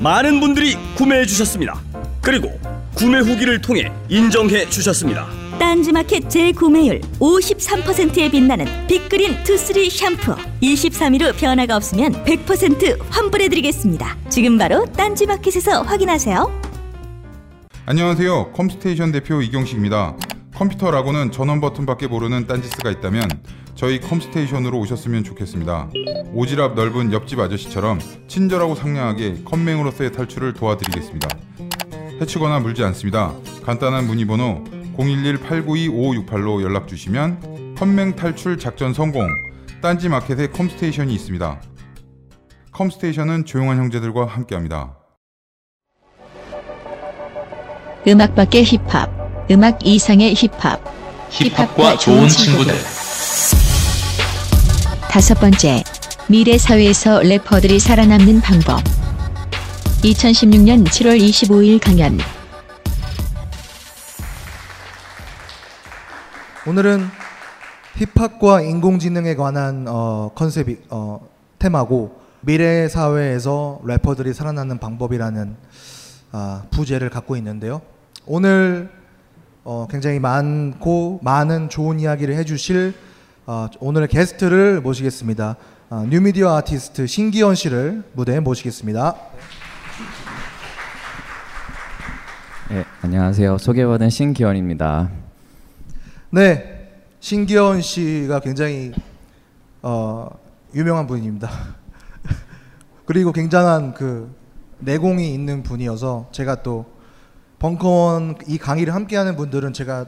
많은 0.00 0.40
분들이 0.40 0.76
구매해 0.94 1.26
주셨습니다. 1.26 1.80
그리고 2.22 2.50
구매 2.94 3.18
후기를 3.18 3.60
통해 3.60 3.90
인정해 4.08 4.68
주셨습니다. 4.68 5.26
딴지마켓 5.58 6.30
재구매율 6.30 7.00
53%에 7.18 8.30
빛나는 8.30 8.86
빅그린 8.86 9.42
투쓰리 9.42 9.90
샴푸 9.90 10.36
23일 10.62 11.22
후 11.22 11.32
변화가 11.36 11.74
없으면 11.76 12.12
100% 12.24 12.96
환불해드리겠습니다 13.10 14.16
지금 14.28 14.56
바로 14.56 14.86
딴지마켓에서 14.96 15.82
확인하세요 15.82 16.68
안녕하세요. 17.86 18.52
컴스테이션 18.52 19.10
대표 19.10 19.42
이경식입니다. 19.42 20.14
컴퓨터라고는 20.54 21.32
전원 21.32 21.60
버튼밖에 21.60 22.06
모르는 22.06 22.46
딴지스가 22.46 22.90
있다면 22.90 23.28
저희 23.78 24.00
컴스테이션으로 24.00 24.76
오셨으면 24.80 25.22
좋겠습니다. 25.22 25.90
오지랖 26.34 26.74
넓은 26.74 27.12
옆집 27.12 27.38
아저씨처럼 27.38 28.00
친절하고 28.26 28.74
상냥하게 28.74 29.44
컴맹으로서의 29.44 30.10
탈출을 30.10 30.52
도와드리겠습니다. 30.54 31.28
해치거나 32.20 32.58
물지 32.58 32.82
않습니다. 32.82 33.32
간단한 33.62 34.08
문의번호 34.08 34.64
011-892-5568로 34.96 36.60
연락 36.64 36.88
주시면 36.88 37.76
컴맹 37.78 38.16
탈출 38.16 38.58
작전 38.58 38.92
성공. 38.92 39.28
딴지 39.80 40.08
마켓에 40.08 40.48
컴스테이션이 40.48 41.14
있습니다. 41.14 41.60
컴스테이션은 42.72 43.44
조용한 43.44 43.78
형제들과 43.78 44.26
함께합니다. 44.26 44.98
음악 48.08 48.34
밖의 48.34 48.64
힙합, 48.64 49.08
음악 49.52 49.86
이상의 49.86 50.34
힙합. 50.34 50.82
힙합과 51.30 51.96
좋은 51.98 52.26
친구들. 52.26 52.74
다섯 55.18 55.34
번째, 55.40 55.82
미래 56.28 56.56
사회에서 56.56 57.18
래퍼들이 57.22 57.80
살아남는 57.80 58.40
방법. 58.40 58.78
2016년 60.04 60.86
7월 60.86 61.18
25일 61.18 61.80
강연. 61.84 62.16
오늘은 66.68 67.08
힙합과 67.96 68.60
인공지능에 68.60 69.34
관한 69.34 69.86
어, 69.88 70.30
컨셉이 70.36 70.76
어, 70.90 71.28
테마고 71.58 72.20
미래 72.42 72.86
사회에서 72.86 73.80
래퍼들이 73.84 74.32
살아나는 74.32 74.78
방법이라는 74.78 75.56
아, 76.30 76.62
부제를 76.70 77.10
갖고 77.10 77.34
있는데요. 77.34 77.82
오늘 78.24 78.88
어, 79.64 79.88
굉장히 79.90 80.20
많고 80.20 81.18
많은 81.24 81.70
좋은 81.70 81.98
이야기를 81.98 82.36
해주실 82.36 83.07
어, 83.50 83.66
오늘의 83.80 84.08
게스트를 84.08 84.82
모시겠습니다. 84.82 85.56
아, 85.88 86.06
뉴미디어 86.06 86.54
아티스트 86.54 87.06
신기현 87.06 87.54
씨를 87.54 88.04
무대에 88.12 88.40
모시겠습니다. 88.40 89.16
네, 92.68 92.84
안녕하세요. 93.00 93.56
소개받은 93.56 94.10
신기현입니다. 94.10 95.10
네, 96.28 96.90
신기현 97.20 97.80
씨가 97.80 98.40
굉장히 98.40 98.92
어, 99.80 100.28
유명한 100.74 101.06
분입니다. 101.06 101.48
그리고 103.06 103.32
굉장한 103.32 103.94
그 103.94 104.30
내공이 104.80 105.32
있는 105.32 105.62
분이어서 105.62 106.28
제가 106.32 106.62
또 106.62 106.84
벙커원 107.60 108.36
이 108.46 108.58
강의를 108.58 108.94
함께하는 108.94 109.36
분들은 109.36 109.72
제가 109.72 110.04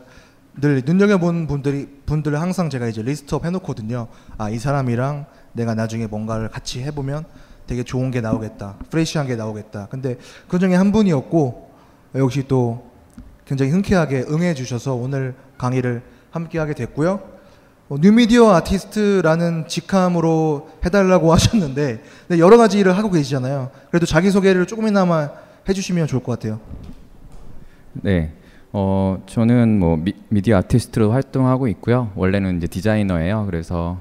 늘 0.61 0.83
눈여겨본 0.85 1.47
분들이 1.47 1.89
분들을 2.07 2.41
항상 2.41 2.71
제가 2.71 2.87
이제 2.89 3.03
list 3.03 3.31
up 3.31 3.45
해놓거든요. 3.45 4.09
아 4.39 4.51
이 4.51 4.59
사람이랑 4.59 5.27
내가 5.53 5.75
나중에 5.75 6.07
뭔가를 6.07 6.49
같이 6.49 6.83
해보면 6.83 7.25
되게 7.67 7.83
좋은 7.85 8.11
게 8.11 8.21
나오겠다, 8.21 8.77
fresh한 8.91 9.27
게 9.27 9.37
나오겠다. 9.37 9.87
근데 9.91 10.17
그 10.49 10.59
중에 10.59 10.75
한 10.75 10.93
분이었고 10.93 11.71
역시 12.17 12.45
또 12.49 12.91
굉장히 13.45 13.71
흔쾌하게 13.73 14.27
응해주셔서 14.29 14.95
오늘 14.95 15.35
강의를 15.59 16.03
함께 16.31 16.59
하게 16.59 16.75
됐고요. 16.75 17.21
어, 17.89 17.97
뉴미디어 18.01 18.51
아티스트라는 18.55 19.67
직함으로 19.67 20.71
해달라고 20.85 21.33
하셨는데 21.35 22.03
네, 22.29 22.39
여러 22.39 22.57
가지 22.57 22.79
일을 22.79 22.97
하고 22.97 23.11
계시잖아요. 23.11 23.71
그래도 23.91 24.07
자기 24.07 24.31
소개를 24.31 24.67
조금이나마 24.67 25.31
해주시면 25.69 26.07
좋을 26.07 26.23
것 26.23 26.39
같아요. 26.39 26.61
네, 27.93 28.33
어, 28.73 29.21
저는 29.27 29.81
뭐 29.81 29.97
미, 29.97 30.15
미디어 30.29 30.59
아티스트로 30.59 31.11
활동하고 31.11 31.67
있고요. 31.69 32.13
원래는 32.15 32.59
이제 32.59 32.67
디자이너예요. 32.69 33.47
그래서 33.47 33.99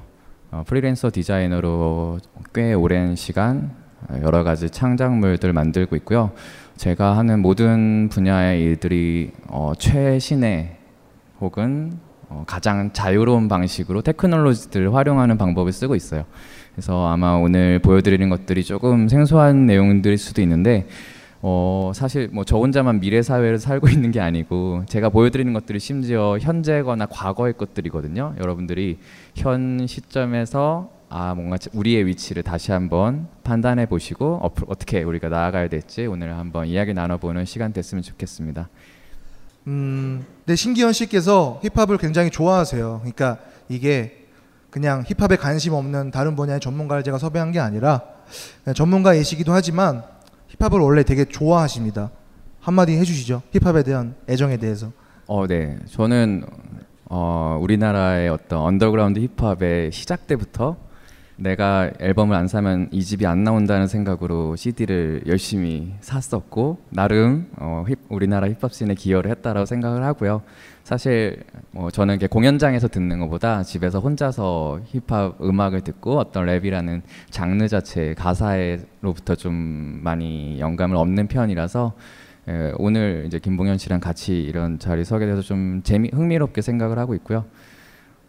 어, 0.52 0.62
프리랜서 0.66 1.10
디자이너로 1.12 2.18
꽤 2.54 2.72
오랜 2.74 3.16
시간 3.16 3.72
어, 4.08 4.20
여러 4.22 4.44
가지 4.44 4.70
창작물들 4.70 5.52
만들고 5.52 5.96
있고요. 5.96 6.30
제가 6.76 7.16
하는 7.16 7.40
모든 7.40 8.08
분야의 8.10 8.62
일들이 8.62 9.32
어, 9.48 9.72
최신의 9.76 10.76
혹은 11.40 11.98
어, 12.28 12.44
가장 12.46 12.92
자유로운 12.92 13.48
방식으로 13.48 14.02
테크놀로지들을 14.02 14.94
활용하는 14.94 15.36
방법을 15.36 15.72
쓰고 15.72 15.96
있어요. 15.96 16.24
그래서 16.74 17.08
아마 17.08 17.32
오늘 17.32 17.80
보여드리는 17.80 18.28
것들이 18.28 18.62
조금 18.62 19.08
생소한 19.08 19.66
내용들일 19.66 20.16
수도 20.16 20.40
있는데 20.42 20.86
어, 21.42 21.92
사실 21.94 22.28
뭐 22.32 22.44
저 22.44 22.56
혼자만 22.58 23.00
미래 23.00 23.22
사회를 23.22 23.58
살고 23.58 23.88
있는 23.90 24.10
게 24.10 24.20
아니고 24.20 24.84
제가 24.86 25.08
보여드리는 25.08 25.52
것들이 25.52 25.78
심지어 25.78 26.38
현재거나 26.38 27.06
과거의 27.06 27.54
것들이거든요. 27.56 28.34
여러분들이 28.38 28.98
현 29.34 29.86
시점에서 29.86 30.90
아 31.08 31.34
뭔가 31.34 31.56
우리의 31.72 32.06
위치를 32.06 32.42
다시 32.42 32.72
한번 32.72 33.26
판단해 33.42 33.86
보시고 33.86 34.40
어, 34.42 34.50
어떻게 34.68 35.02
우리가 35.02 35.28
나아가야 35.28 35.68
될지 35.68 36.06
오늘 36.06 36.36
한번 36.36 36.66
이야기 36.66 36.92
나눠보는 36.94 37.44
시간 37.46 37.72
됐으면 37.72 38.02
좋겠습니다. 38.02 38.68
음, 39.66 40.24
네, 40.46 40.56
신기현 40.56 40.92
씨께서 40.92 41.60
힙합을 41.62 41.98
굉장히 41.98 42.30
좋아하세요. 42.30 43.00
그러니까 43.00 43.38
이게 43.68 44.26
그냥 44.70 45.04
힙합에 45.06 45.36
관심 45.36 45.72
없는 45.74 46.10
다른 46.10 46.36
분야의 46.36 46.60
전문가를 46.60 47.02
제가 47.02 47.18
섭외한 47.18 47.52
게 47.52 47.58
아니라 47.58 48.02
네, 48.64 48.72
전문가 48.72 49.14
이시기도 49.14 49.52
하지만 49.52 50.02
힙합을 50.58 50.80
원래 50.80 51.02
되게 51.02 51.24
좋아하십니다. 51.24 52.10
한마디 52.60 52.96
해주시죠. 52.96 53.42
힙합에 53.52 53.82
대한 53.82 54.14
애정에 54.28 54.56
대해서. 54.56 54.92
어, 55.26 55.46
네. 55.46 55.78
저는 55.86 56.44
어, 57.06 57.58
우리나라의 57.60 58.28
어떤 58.28 58.60
언더그라운드 58.60 59.20
힙합의 59.20 59.92
시작 59.92 60.26
때부터 60.26 60.76
내가 61.36 61.90
앨범을 61.98 62.36
안 62.36 62.48
사면 62.48 62.88
이 62.92 63.02
집이 63.02 63.26
안 63.26 63.44
나온다는 63.44 63.86
생각으로 63.86 64.56
CD를 64.56 65.22
열심히 65.26 65.94
샀었고 66.00 66.78
나름 66.90 67.48
어, 67.56 67.84
힙, 67.88 67.98
우리나라 68.10 68.46
힙합 68.48 68.72
scene에 68.72 68.94
기여를 68.94 69.30
했다라고 69.30 69.64
생각을 69.64 70.04
하고요. 70.04 70.42
사실 70.84 71.42
뭐 71.70 71.90
저는 71.90 72.16
이게 72.16 72.26
공연장에서 72.26 72.88
듣는 72.88 73.20
것보다 73.20 73.62
집에서 73.62 74.00
혼자서 74.00 74.80
힙합 74.86 75.40
음악을 75.40 75.82
듣고 75.82 76.18
어떤 76.18 76.46
랩이라는 76.46 77.02
장르 77.30 77.68
자체 77.68 78.14
가사로부터 78.14 79.34
좀 79.36 80.00
많이 80.02 80.58
영감을 80.58 80.96
얻는 80.96 81.28
편이라서 81.28 81.92
예, 82.48 82.72
오늘 82.78 83.24
이제 83.26 83.38
김봉현 83.38 83.78
씨랑 83.78 84.00
같이 84.00 84.40
이런 84.40 84.78
자리 84.78 85.04
서게 85.04 85.26
돼서 85.26 85.42
좀 85.42 85.82
재미 85.84 86.10
흥미롭게 86.12 86.62
생각을 86.62 86.98
하고 86.98 87.14
있고요. 87.14 87.44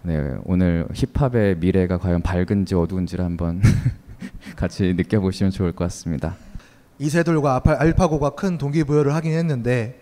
네, 0.03 0.35
오늘 0.45 0.87
힙합의 0.93 1.57
미래가 1.57 1.97
과연 1.97 2.21
밝은지 2.21 2.75
어두운지를 2.75 3.23
한번 3.23 3.61
같이 4.57 4.93
느껴보시면 4.95 5.51
좋을 5.51 5.71
것 5.71 5.85
같습니다. 5.85 6.35
이세돌과 6.99 7.55
알파, 7.55 7.75
알파고가 7.79 8.31
큰 8.31 8.57
동기부여를 8.57 9.15
하긴 9.15 9.31
했는데 9.31 10.00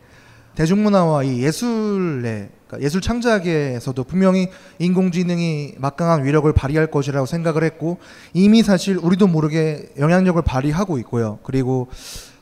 대중문화와 0.56 1.24
이 1.24 1.44
예술의 1.44 2.50
그러니까 2.68 2.86
예술 2.86 3.01
창작에서도 3.01 4.04
분명히 4.04 4.50
인공지능이 4.78 5.75
막강한 5.80 6.24
위력을 6.24 6.51
발휘할 6.54 6.92
것이라고 6.92 7.25
생각을 7.25 7.63
했고 7.63 7.98
이미 8.34 8.62
사실 8.62 8.98
우리도 8.98 9.28
모르게 9.28 9.90
영향력을 9.98 10.40
발휘하고 10.44 11.00
있고요. 11.00 11.40
그리고 11.44 11.88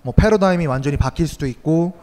뭐 0.02 0.14
패러다임이 0.16 0.66
완전히 0.66 0.98
바뀔 0.98 1.28
수도 1.28 1.48
있고 1.48 1.94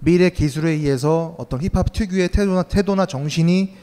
미래 0.00 0.30
기술에 0.30 0.70
의해서 0.70 1.34
어떤 1.38 1.60
힙합 1.60 1.92
특유의 1.92 2.28
태도나 2.28 2.62
태도나 2.64 3.06
정신이 3.06 3.74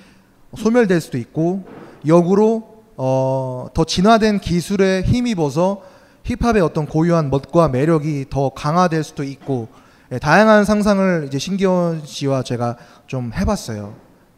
소멸될 0.57 0.99
수도 1.01 1.17
있고 1.17 1.63
역으로 2.05 2.83
어, 2.97 3.67
더 3.73 3.83
진화된 3.83 4.39
기술에 4.39 5.01
힘입어서 5.01 5.81
힙합의 6.23 6.61
어떤 6.61 6.85
고유한 6.85 7.29
멋과 7.29 7.69
매력이 7.69 8.25
더 8.29 8.49
강화될 8.49 9.03
수도 9.03 9.23
있고 9.23 9.69
예, 10.11 10.19
다양한 10.19 10.65
상상을 10.65 11.23
이제 11.27 11.39
신기원 11.39 12.05
씨와 12.05 12.43
제가 12.43 12.75
좀 13.07 13.31
해봤어요. 13.33 13.95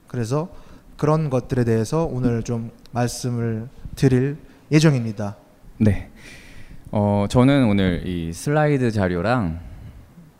그래서 0.07 0.49
그런 0.97 1.29
것들에 1.29 1.63
대해서 1.63 2.05
오늘 2.05 2.43
좀 2.43 2.69
말씀을 2.91 3.67
드릴 3.95 4.37
예정입니다. 4.71 5.35
네. 5.77 6.09
어, 6.91 7.25
저는 7.27 7.65
오늘 7.67 8.03
이 8.05 8.31
슬라이드 8.31 8.91
자료랑 8.91 9.59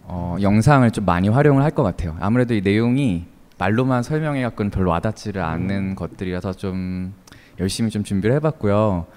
어, 0.04 0.36
영상을 0.42 0.90
좀 0.92 1.06
많이 1.06 1.30
활용을 1.30 1.64
할 1.64 1.72
것 1.72 1.82
같아요. 1.82 2.16
아무래도 2.20 2.54
이 2.54 2.62
내용이 2.62 3.26
말로만 3.58 4.04
설명해 4.04 4.44
갖고는 4.44 4.70
별로 4.70 4.92
와닿지를 4.92 5.42
않는 5.42 5.96
것들이라서 5.96 6.54
좀 6.54 7.14
열심히 7.60 7.90
좀 7.90 8.04
준비를 8.04 8.36
해봤고요. 8.36 9.08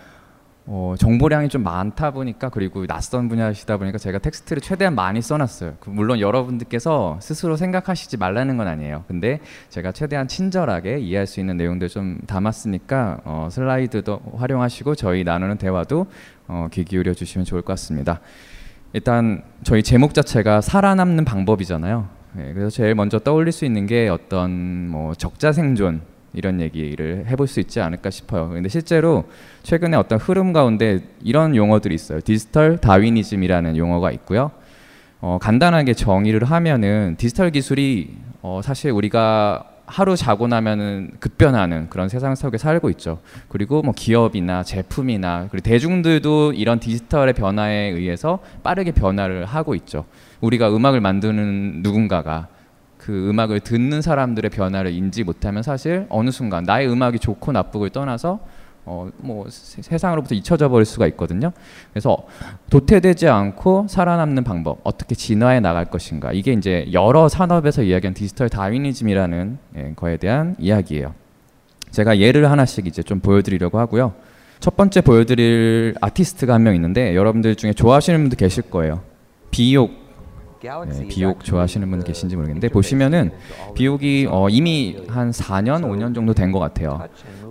어, 0.68 0.94
정보량이 0.98 1.48
좀 1.48 1.62
많다 1.62 2.10
보니까 2.10 2.48
그리고 2.48 2.86
낯선 2.86 3.28
분야시다 3.28 3.76
보니까 3.76 3.98
제가 3.98 4.18
텍스트를 4.18 4.60
최대한 4.60 4.96
많이 4.96 5.22
써놨어요. 5.22 5.76
그 5.78 5.90
물론 5.90 6.18
여러분들께서 6.18 7.18
스스로 7.22 7.56
생각하시지 7.56 8.16
말라는 8.16 8.56
건 8.56 8.66
아니에요. 8.66 9.04
근데 9.06 9.38
제가 9.68 9.92
최대한 9.92 10.26
친절하게 10.26 10.98
이해할 10.98 11.28
수 11.28 11.38
있는 11.38 11.56
내용들 11.56 11.88
좀 11.88 12.18
담았으니까 12.26 13.20
어, 13.24 13.48
슬라이드도 13.50 14.20
활용하시고 14.36 14.96
저희 14.96 15.22
나누는 15.22 15.58
대화도 15.58 16.06
어, 16.48 16.68
귀 16.72 16.84
기울여 16.84 17.14
주시면 17.14 17.44
좋을 17.44 17.62
것 17.62 17.72
같습니다. 17.74 18.20
일단 18.92 19.42
저희 19.62 19.84
제목 19.84 20.14
자체가 20.14 20.60
살아남는 20.62 21.24
방법이잖아요. 21.24 22.08
예, 22.38 22.52
그래서 22.52 22.70
제일 22.70 22.94
먼저 22.94 23.18
떠올릴 23.20 23.52
수 23.52 23.64
있는 23.64 23.86
게 23.86 24.08
어떤 24.08 24.88
뭐 24.88 25.14
적자 25.14 25.52
생존 25.52 26.02
이런 26.32 26.60
얘기를 26.60 27.24
해볼 27.26 27.46
수 27.46 27.60
있지 27.60 27.80
않을까 27.80 28.10
싶어요. 28.10 28.50
근데 28.50 28.68
실제로 28.68 29.24
최근에 29.62 29.96
어떤 29.96 30.18
흐름 30.18 30.52
가운데 30.52 31.00
이런 31.22 31.56
용어들이 31.56 31.94
있어요. 31.94 32.20
디지털 32.20 32.78
다윈이즘이라는 32.78 33.76
용어가 33.76 34.10
있고요. 34.12 34.50
어, 35.20 35.38
간단하게 35.40 35.94
정의를 35.94 36.44
하면은 36.44 37.16
디지털 37.18 37.50
기술이 37.50 38.16
어, 38.42 38.60
사실 38.62 38.90
우리가 38.90 39.70
하루 39.86 40.16
자고 40.16 40.48
나면은 40.48 41.12
급변하는 41.20 41.88
그런 41.88 42.08
세상 42.08 42.34
속에 42.34 42.58
살고 42.58 42.90
있죠. 42.90 43.20
그리고 43.48 43.82
뭐 43.82 43.94
기업이나 43.96 44.62
제품이나 44.64 45.46
그리고 45.50 45.62
대중들도 45.64 46.52
이런 46.52 46.80
디지털의 46.80 47.34
변화에 47.34 47.90
의해서 47.90 48.40
빠르게 48.62 48.90
변화를 48.90 49.44
하고 49.46 49.74
있죠. 49.76 50.04
우리가 50.40 50.74
음악을 50.74 51.00
만드는 51.00 51.82
누군가가 51.82 52.48
그 53.06 53.30
음악을 53.30 53.60
듣는 53.60 54.02
사람들의 54.02 54.50
변화를 54.50 54.90
인지 54.90 55.22
못하면 55.22 55.62
사실 55.62 56.06
어느 56.08 56.30
순간 56.30 56.64
나의 56.64 56.90
음악이 56.90 57.20
좋고 57.20 57.52
나쁘고를 57.52 57.90
떠나서 57.90 58.40
어뭐 58.84 59.46
세상으로부터 59.48 60.34
잊혀져 60.34 60.68
버릴 60.68 60.84
수가 60.84 61.06
있거든요. 61.08 61.52
그래서 61.92 62.16
도태되지 62.68 63.28
않고 63.28 63.86
살아남는 63.88 64.42
방법, 64.42 64.80
어떻게 64.82 65.14
진화해 65.14 65.60
나갈 65.60 65.84
것인가. 65.84 66.32
이게 66.32 66.52
이제 66.52 66.88
여러 66.92 67.28
산업에서 67.28 67.84
이야기한 67.84 68.12
디지털 68.12 68.48
다윈이즘이라는 68.48 69.58
예, 69.76 69.92
거에 69.94 70.16
대한 70.16 70.56
이야기예요. 70.58 71.14
제가 71.92 72.18
예를 72.18 72.50
하나씩 72.50 72.88
이제 72.88 73.04
좀 73.04 73.20
보여드리려고 73.20 73.78
하고요. 73.78 74.14
첫 74.58 74.76
번째 74.76 75.00
보여드릴 75.02 75.94
아티스트가 76.00 76.54
한 76.54 76.62
명 76.64 76.74
있는데 76.74 77.14
여러분들 77.14 77.54
중에 77.54 77.72
좋아하시는 77.72 78.18
분도 78.18 78.34
계실 78.34 78.64
거예요. 78.64 79.02
비옥 79.52 80.05
네, 81.02 81.08
비옥 81.08 81.44
좋아하시는 81.44 81.88
분 81.90 82.02
계신지 82.04 82.34
모르겠는데 82.36 82.68
보시면은 82.68 83.30
비옥이 83.74 84.26
어, 84.30 84.48
이미 84.48 84.96
한 85.08 85.30
4년, 85.30 85.82
5년 85.82 86.14
정도 86.14 86.34
된 86.34 86.50
것 86.52 86.58
같아요. 86.58 87.02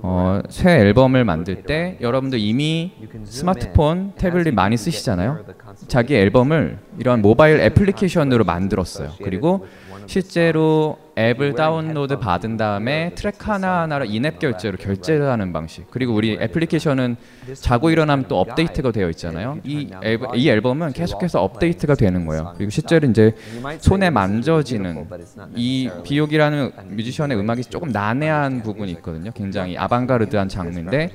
어, 0.02 0.42
새 0.50 0.72
앨범을 0.80 1.24
만들 1.26 1.64
때 1.64 1.98
여러분들 2.02 2.40
이미 2.40 2.92
스마트폰, 3.26 4.14
태블릿 4.18 4.54
많이 4.54 4.78
쓰시잖아요. 4.78 5.46
자기 5.88 6.16
앨범을 6.16 6.80
이런 7.00 7.22
모바일 7.22 7.60
애플리케이션으로 7.60 8.44
만들었어요. 8.44 9.12
그리고 9.24 9.66
실제로 10.08 10.98
앱을 11.18 11.56
다운로드 11.56 12.20
받은 12.20 12.58
다음에 12.58 13.12
트랙 13.16 13.48
하나하나를 13.48 14.08
인앱 14.10 14.40
결제로 14.40 14.78
결제를 14.78 15.30
하는 15.30 15.54
방식. 15.54 15.90
그리고 15.90 16.14
우리 16.14 16.34
애플리케이션은 16.34 17.16
자고 17.54 17.90
일어나면 17.90 18.26
또 18.28 18.40
업데이트가 18.40 18.92
되어 18.92 19.10
있잖아요. 19.12 19.60
이, 19.64 19.90
앨, 20.04 20.20
이 20.36 20.50
앨범은 20.50 20.92
계속해서 20.92 21.42
업데이트가 21.42 21.96
되는 21.96 22.26
거예요. 22.26 22.54
그리고 22.58 22.70
실제로 22.70 23.08
이제 23.08 23.34
손에 23.80 24.10
만져지는 24.10 25.08
이 25.56 25.90
비요크라는 26.04 26.72
뮤지션의 26.90 27.38
음악이 27.38 27.64
조금 27.64 27.90
난해한 27.92 28.64
부분이 28.64 28.92
있거든요. 28.94 29.32
굉장히 29.32 29.78
아방가르드한 29.78 30.50
장르인데 30.50 31.12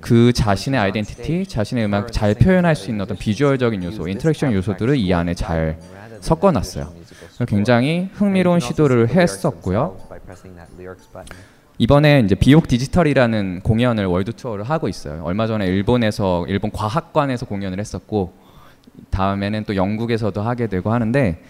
그 0.00 0.32
자신의 0.34 0.78
아이덴티티, 0.80 1.46
자신의 1.46 1.86
음악 1.86 2.12
잘 2.12 2.34
표현할 2.34 2.76
수 2.76 2.90
있는 2.90 3.04
어떤 3.04 3.16
비주얼적인 3.16 3.82
요소, 3.84 4.08
interaction 4.08 4.52
요소들을 4.52 4.96
이 4.96 5.14
안에 5.14 5.32
잘 5.32 5.78
섞어놨어요. 6.20 6.99
굉장히 7.46 8.08
흥미로운 8.12 8.60
시도를 8.60 9.08
했었고요. 9.08 9.96
이번에 11.78 12.20
이제 12.20 12.34
비요크 12.34 12.68
디지털이라는 12.68 13.60
공연을 13.62 14.04
월드 14.04 14.32
투어를 14.32 14.64
하고 14.64 14.88
있어요. 14.88 15.22
얼마 15.24 15.46
전에 15.46 15.66
일본에서 15.66 16.44
일본 16.46 16.70
과학관에서 16.70 17.46
공연을 17.46 17.78
했었고 17.78 18.34
다음에는 19.08 19.64
또 19.64 19.76
영국에서도 19.76 20.42
하게 20.42 20.66
되고 20.66 20.92
하는데 20.92 21.42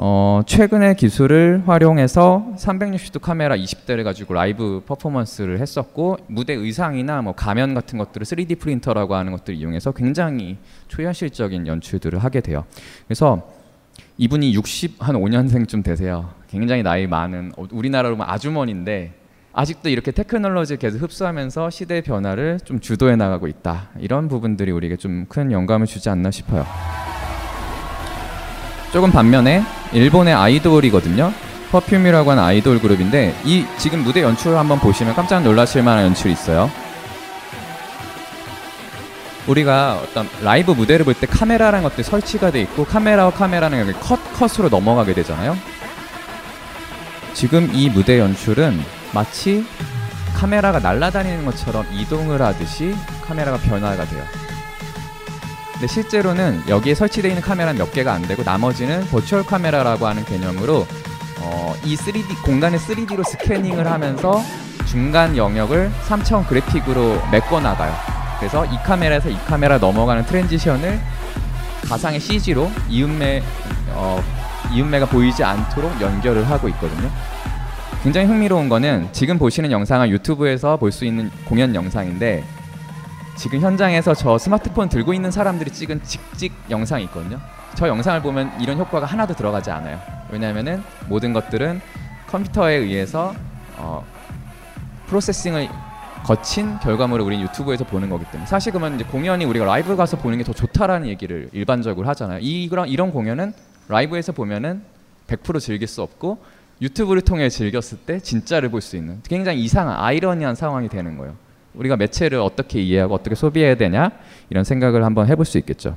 어, 0.00 0.42
최근의 0.46 0.96
기술을 0.96 1.64
활용해서 1.66 2.52
360도 2.56 3.20
카메라 3.20 3.56
20대를 3.56 4.04
가지고 4.04 4.34
라이브 4.34 4.82
퍼포먼스를 4.86 5.60
했었고 5.60 6.18
무대 6.28 6.54
의상이나 6.54 7.20
뭐 7.22 7.32
가면 7.32 7.74
같은 7.74 7.98
것들을 7.98 8.24
3D 8.24 8.60
프린터라고 8.60 9.16
하는 9.16 9.32
것들을 9.32 9.58
이용해서 9.58 9.90
굉장히 9.92 10.56
초현실적인 10.86 11.66
연출들을 11.66 12.18
하게 12.20 12.40
돼요. 12.40 12.64
그래서 13.06 13.57
이분이 14.18 14.52
60 14.54 14.96
한 14.98 15.14
5년생쯤 15.14 15.84
되세요. 15.84 16.30
굉장히 16.50 16.82
나이 16.82 17.06
많은 17.06 17.52
어, 17.56 17.64
우리나라로 17.70 18.16
보면 18.16 18.28
아주머니인데 18.28 19.12
아직도 19.52 19.88
이렇게 19.88 20.10
테크놀로지를 20.10 20.78
계속 20.78 21.02
흡수하면서 21.02 21.70
시대의 21.70 22.02
변화를 22.02 22.58
좀 22.64 22.80
주도해 22.80 23.16
나가고 23.16 23.46
있다. 23.48 23.90
이런 24.00 24.28
부분들이 24.28 24.70
우리에게 24.72 24.96
좀 24.96 25.26
큰 25.28 25.52
영감을 25.52 25.86
주지 25.86 26.10
않나 26.10 26.30
싶어요. 26.30 26.66
조금 28.92 29.10
반면에 29.12 29.62
일본의 29.92 30.34
아이돌이거든요. 30.34 31.32
퍼퓸이라고 31.70 32.30
하는 32.30 32.42
아이돌 32.42 32.80
그룹인데 32.80 33.34
이 33.44 33.64
지금 33.78 34.02
무대 34.02 34.22
연출을 34.22 34.56
한번 34.56 34.78
보시면 34.80 35.14
깜짝 35.14 35.42
놀라실 35.42 35.82
만한 35.82 36.06
연출이 36.06 36.32
있어요. 36.32 36.70
우리가 39.48 40.00
어떤 40.02 40.28
라이브 40.42 40.72
무대를 40.72 41.04
볼 41.04 41.14
때 41.14 41.26
카메라라는 41.26 41.82
것들이 41.82 42.02
설치가 42.04 42.50
돼 42.50 42.60
있고 42.62 42.84
카메라와 42.84 43.30
카메라는 43.32 43.92
컷 44.00 44.18
컷으로 44.34 44.68
넘어가게 44.68 45.14
되잖아요. 45.14 45.56
지금 47.34 47.70
이 47.72 47.88
무대 47.88 48.18
연출은 48.18 48.80
마치 49.12 49.64
카메라가 50.34 50.78
날아다니는 50.80 51.44
것처럼 51.46 51.86
이동을 51.92 52.40
하듯이 52.42 52.94
카메라가 53.26 53.58
변화가 53.58 54.04
돼요. 54.04 54.22
근데 55.72 55.86
실제로는 55.86 56.64
여기에 56.68 56.94
설치되어 56.94 57.30
있는 57.30 57.42
카메라는 57.42 57.78
몇 57.78 57.92
개가 57.92 58.12
안 58.12 58.22
되고 58.22 58.42
나머지는 58.42 59.06
virtual 59.06 59.44
카메라라고 59.46 60.06
하는 60.06 60.24
개념으로 60.24 60.86
어, 61.40 61.74
이 61.84 61.96
3D 61.96 62.42
공간의 62.44 62.80
3D로 62.80 63.24
스캐닝을 63.24 63.86
하면서 63.86 64.42
중간 64.86 65.36
영역을 65.36 65.90
3차원 66.08 66.46
그래픽으로 66.48 67.22
메꿔 67.30 67.60
나가요. 67.60 67.94
그래서 68.38 68.64
이 68.66 68.76
카메라에서 68.78 69.28
이 69.30 69.36
카메라 69.46 69.78
넘어가는 69.78 70.24
transition을 70.26 71.00
가상의 71.88 72.20
CG로 72.20 72.70
이음매 72.88 73.42
어, 73.92 74.22
이음매가 74.72 75.06
보이지 75.06 75.42
않도록 75.42 76.00
연결을 76.00 76.48
하고 76.48 76.68
있거든요. 76.68 77.10
굉장히 78.02 78.26
흥미로운 78.28 78.68
거는 78.68 79.08
지금 79.12 79.38
보시는 79.38 79.72
영상은 79.72 80.08
유튜브에서 80.10 80.76
볼 80.76 80.92
수 80.92 81.04
있는 81.04 81.30
공연 81.46 81.74
영상인데 81.74 82.44
지금 83.36 83.60
현장에서 83.60 84.14
저 84.14 84.38
스마트폰 84.38 84.88
들고 84.88 85.14
있는 85.14 85.30
사람들이 85.30 85.70
찍은 85.70 86.02
직직 86.04 86.52
영상이 86.70 87.04
있거든요. 87.04 87.38
저 87.74 87.88
영상을 87.88 88.20
보면 88.22 88.52
이런 88.60 88.78
효과가 88.78 89.06
하나도 89.06 89.34
들어가지 89.34 89.70
않아요. 89.70 90.00
왜냐하면은 90.30 90.82
모든 91.08 91.32
것들은 91.32 91.80
컴퓨터에 92.28 92.74
의해서 92.74 93.34
어, 93.76 94.04
프로세싱을 95.06 95.68
거친 96.24 96.78
결과물을 96.80 97.24
우리 97.24 97.40
유튜브에서 97.40 97.84
보는 97.84 98.08
거기 98.10 98.24
때문에 98.26 98.46
사실 98.46 98.72
그러면 98.72 98.96
이제 98.96 99.04
공연이 99.04 99.44
우리가 99.44 99.64
라이브 99.64 99.96
가서 99.96 100.16
보는 100.18 100.38
게 100.38 100.44
더 100.44 100.52
좋다라는 100.52 101.08
얘기를 101.08 101.48
일반적으로 101.52 102.08
하잖아요. 102.08 102.38
이, 102.40 102.64
이런 102.64 102.88
이런 102.88 103.10
공연은 103.10 103.52
라이브에서 103.88 104.32
보면은 104.32 104.82
100% 105.26 105.60
즐길 105.60 105.86
수 105.88 106.02
없고 106.02 106.38
유튜브를 106.80 107.22
통해 107.22 107.48
즐겼을 107.48 107.98
때 107.98 108.20
진짜를 108.20 108.70
볼 108.70 108.80
수 108.80 108.96
있는 108.96 109.20
굉장히 109.28 109.60
이상한 109.62 109.96
아이러니한 109.98 110.54
상황이 110.54 110.88
되는 110.88 111.16
거예요. 111.18 111.34
우리가 111.74 111.96
매체를 111.96 112.38
어떻게 112.38 112.80
이해하고 112.80 113.14
어떻게 113.14 113.34
소비해야 113.34 113.74
되냐 113.76 114.10
이런 114.50 114.64
생각을 114.64 115.04
한번 115.04 115.26
해볼 115.28 115.44
수 115.44 115.58
있겠죠. 115.58 115.96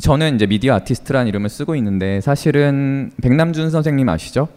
저는 0.00 0.36
이제 0.36 0.46
미디어 0.46 0.74
아티스트라는 0.76 1.26
이름을 1.28 1.48
쓰고 1.50 1.74
있는데 1.76 2.20
사실은 2.20 3.10
백남준 3.22 3.70
선생님 3.70 4.08
아시죠? 4.08 4.48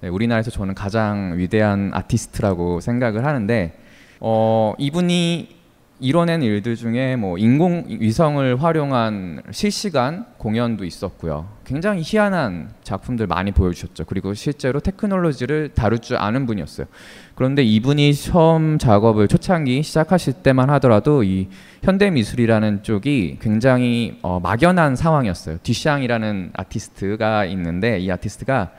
네, 0.00 0.08
우리나라에서 0.08 0.50
저는 0.50 0.74
가장 0.74 1.34
위대한 1.36 1.90
아티스트라고 1.92 2.80
생각을 2.80 3.26
하는데 3.26 3.74
어, 4.20 4.74
이분이 4.78 5.60
이뤄낸 6.02 6.42
일들 6.42 6.76
중에 6.76 7.16
뭐 7.16 7.36
인공 7.36 7.84
위성을 7.86 8.62
활용한 8.62 9.42
실시간 9.50 10.24
공연도 10.38 10.86
있었고요. 10.86 11.46
굉장히 11.64 12.00
희한한 12.02 12.70
작품들 12.82 13.26
많이 13.26 13.52
보여주셨죠. 13.52 14.06
그리고 14.06 14.32
실제로 14.32 14.80
테크놀로지를 14.80 15.72
다룰 15.74 15.98
줄 15.98 16.16
아는 16.16 16.46
분이었어요. 16.46 16.86
그런데 17.34 17.62
이분이 17.62 18.14
처음 18.14 18.78
작업을 18.78 19.28
초창기 19.28 19.82
시작하실 19.82 20.42
때만 20.42 20.70
하더라도 20.70 21.22
이 21.22 21.48
현대 21.82 22.10
미술이라는 22.10 22.82
쪽이 22.82 23.38
굉장히 23.40 24.18
어, 24.22 24.40
막연한 24.40 24.96
상황이었어요. 24.96 25.58
듀샹이라는 25.62 26.52
아티스트가 26.54 27.44
있는데 27.44 27.98
이 27.98 28.10
아티스트가 28.10 28.70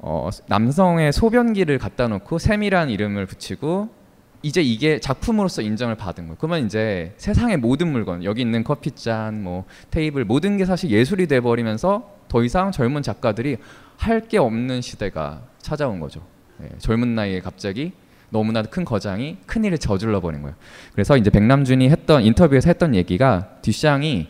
어, 0.00 0.28
남성의 0.48 1.14
소변기를 1.14 1.78
갖다 1.78 2.08
놓고 2.08 2.38
샘이라는 2.38 2.92
이름을 2.92 3.24
붙이고 3.24 3.97
이제 4.42 4.62
이게 4.62 5.00
작품으로서 5.00 5.62
인정을 5.62 5.96
받은 5.96 6.24
거예요. 6.26 6.36
그러면 6.38 6.64
이제 6.64 7.12
세상의 7.16 7.56
모든 7.56 7.90
물건, 7.90 8.22
여기 8.24 8.40
있는 8.40 8.62
커피잔, 8.62 9.42
뭐 9.42 9.64
테이블 9.90 10.24
모든 10.24 10.56
게 10.56 10.64
사실 10.64 10.90
예술이 10.90 11.26
돼 11.26 11.40
버리면서 11.40 12.14
더 12.28 12.44
이상 12.44 12.70
젊은 12.70 13.02
작가들이 13.02 13.56
할 13.96 14.28
게 14.28 14.38
없는 14.38 14.80
시대가 14.80 15.42
찾아온 15.60 15.98
거죠. 15.98 16.22
예, 16.62 16.68
젊은 16.78 17.14
나이에 17.16 17.40
갑자기 17.40 17.92
너무나 18.30 18.62
큰 18.62 18.84
거장이 18.84 19.38
큰 19.46 19.64
일을 19.64 19.78
저질러 19.78 20.20
버린 20.20 20.42
거예요. 20.42 20.54
그래서 20.92 21.16
이제 21.16 21.30
백남준이 21.30 21.88
했던 21.88 22.22
인터뷰에서 22.22 22.68
했던 22.68 22.94
얘기가 22.94 23.48
듀샹이 23.62 24.28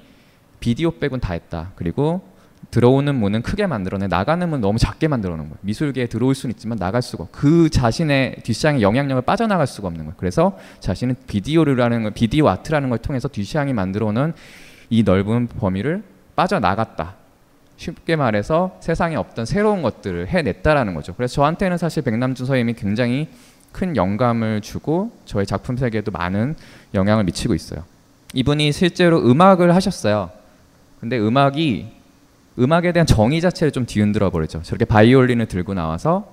비디오 0.61 0.93
백은 0.93 1.21
다 1.21 1.35
했다. 1.35 1.73
그리고 1.75 2.23
들어오는 2.71 3.15
문은 3.15 3.43
크게 3.43 3.67
만들어내 3.67 4.09
나가는 4.09 4.47
문 4.49 4.61
너무 4.61 4.79
작게 4.79 5.09
만들어 5.09 5.37
놓은 5.37 5.49
거예요. 5.49 5.59
미술계에 5.63 6.07
들어올 6.07 6.35
수는 6.35 6.55
있지만 6.55 6.79
나갈 6.79 7.01
수가 7.01 7.27
그 7.33 7.71
자신의 7.71 8.37
듀샹의 8.43 8.83
영향력을 8.83 9.23
빠져나갈 9.23 9.67
수가 9.67 9.89
없는 9.89 10.05
거예요. 10.05 10.15
그래서 10.19 10.59
자신은 10.81 11.17
비디오라는 11.27 12.03
걸 12.03 12.13
비디오 12.13 12.49
아트라는 12.49 12.91
걸 12.91 12.99
통해서 12.99 13.29
듀샹이 13.29 13.73
만들어 13.73 14.13
놓은 14.13 14.35
이 14.91 15.03
넓은 15.03 15.49
범위를 15.49 16.03
빠져나갔다. 16.37 17.15
쉽게 17.79 18.17
말해서 18.17 18.77
세상에 18.81 19.17
없던 19.17 19.47
새로운 19.47 19.83
것들을 19.83 20.29
해냈다라는 20.29 20.95
거죠. 20.95 21.15
그래서 21.15 21.35
저한테는 21.35 21.79
사실 21.79 22.03
백남준 22.03 22.45
선생님이 22.45 22.75
굉장히 22.75 23.29
큰 23.73 23.97
영감을 23.97 24.61
주고 24.61 25.13
저의 25.25 25.47
작품 25.47 25.77
세계에도 25.77 26.11
많은 26.11 26.57
영향을 26.95 27.25
미치고 27.25 27.55
있어요. 27.55 27.85
이분이 28.35 28.73
실제로 28.73 29.19
음악을 29.25 29.75
하셨어요. 29.75 30.31
근데 31.01 31.19
음악이 31.19 31.98
음악에 32.59 32.93
대한 32.93 33.07
정의 33.07 33.41
자체를 33.41 33.71
좀 33.71 33.87
뒤흔들어 33.87 34.31
버리죠. 34.31 34.63
저렇게 34.63 34.85
바이올린을 34.85 35.47
들고 35.47 35.75
나와서 35.75 36.33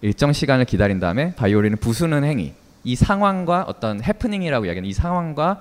일정 0.00 0.32
시간을 0.32 0.64
기다린 0.64 0.98
다음에 0.98 1.34
바이올린을 1.36 1.76
부수는 1.76 2.24
행위. 2.24 2.52
이 2.84 2.96
상황과 2.96 3.64
어떤 3.68 4.02
해프닝이라고 4.02 4.66
이야기하는 4.66 4.88
이 4.88 4.92
상황과 4.92 5.60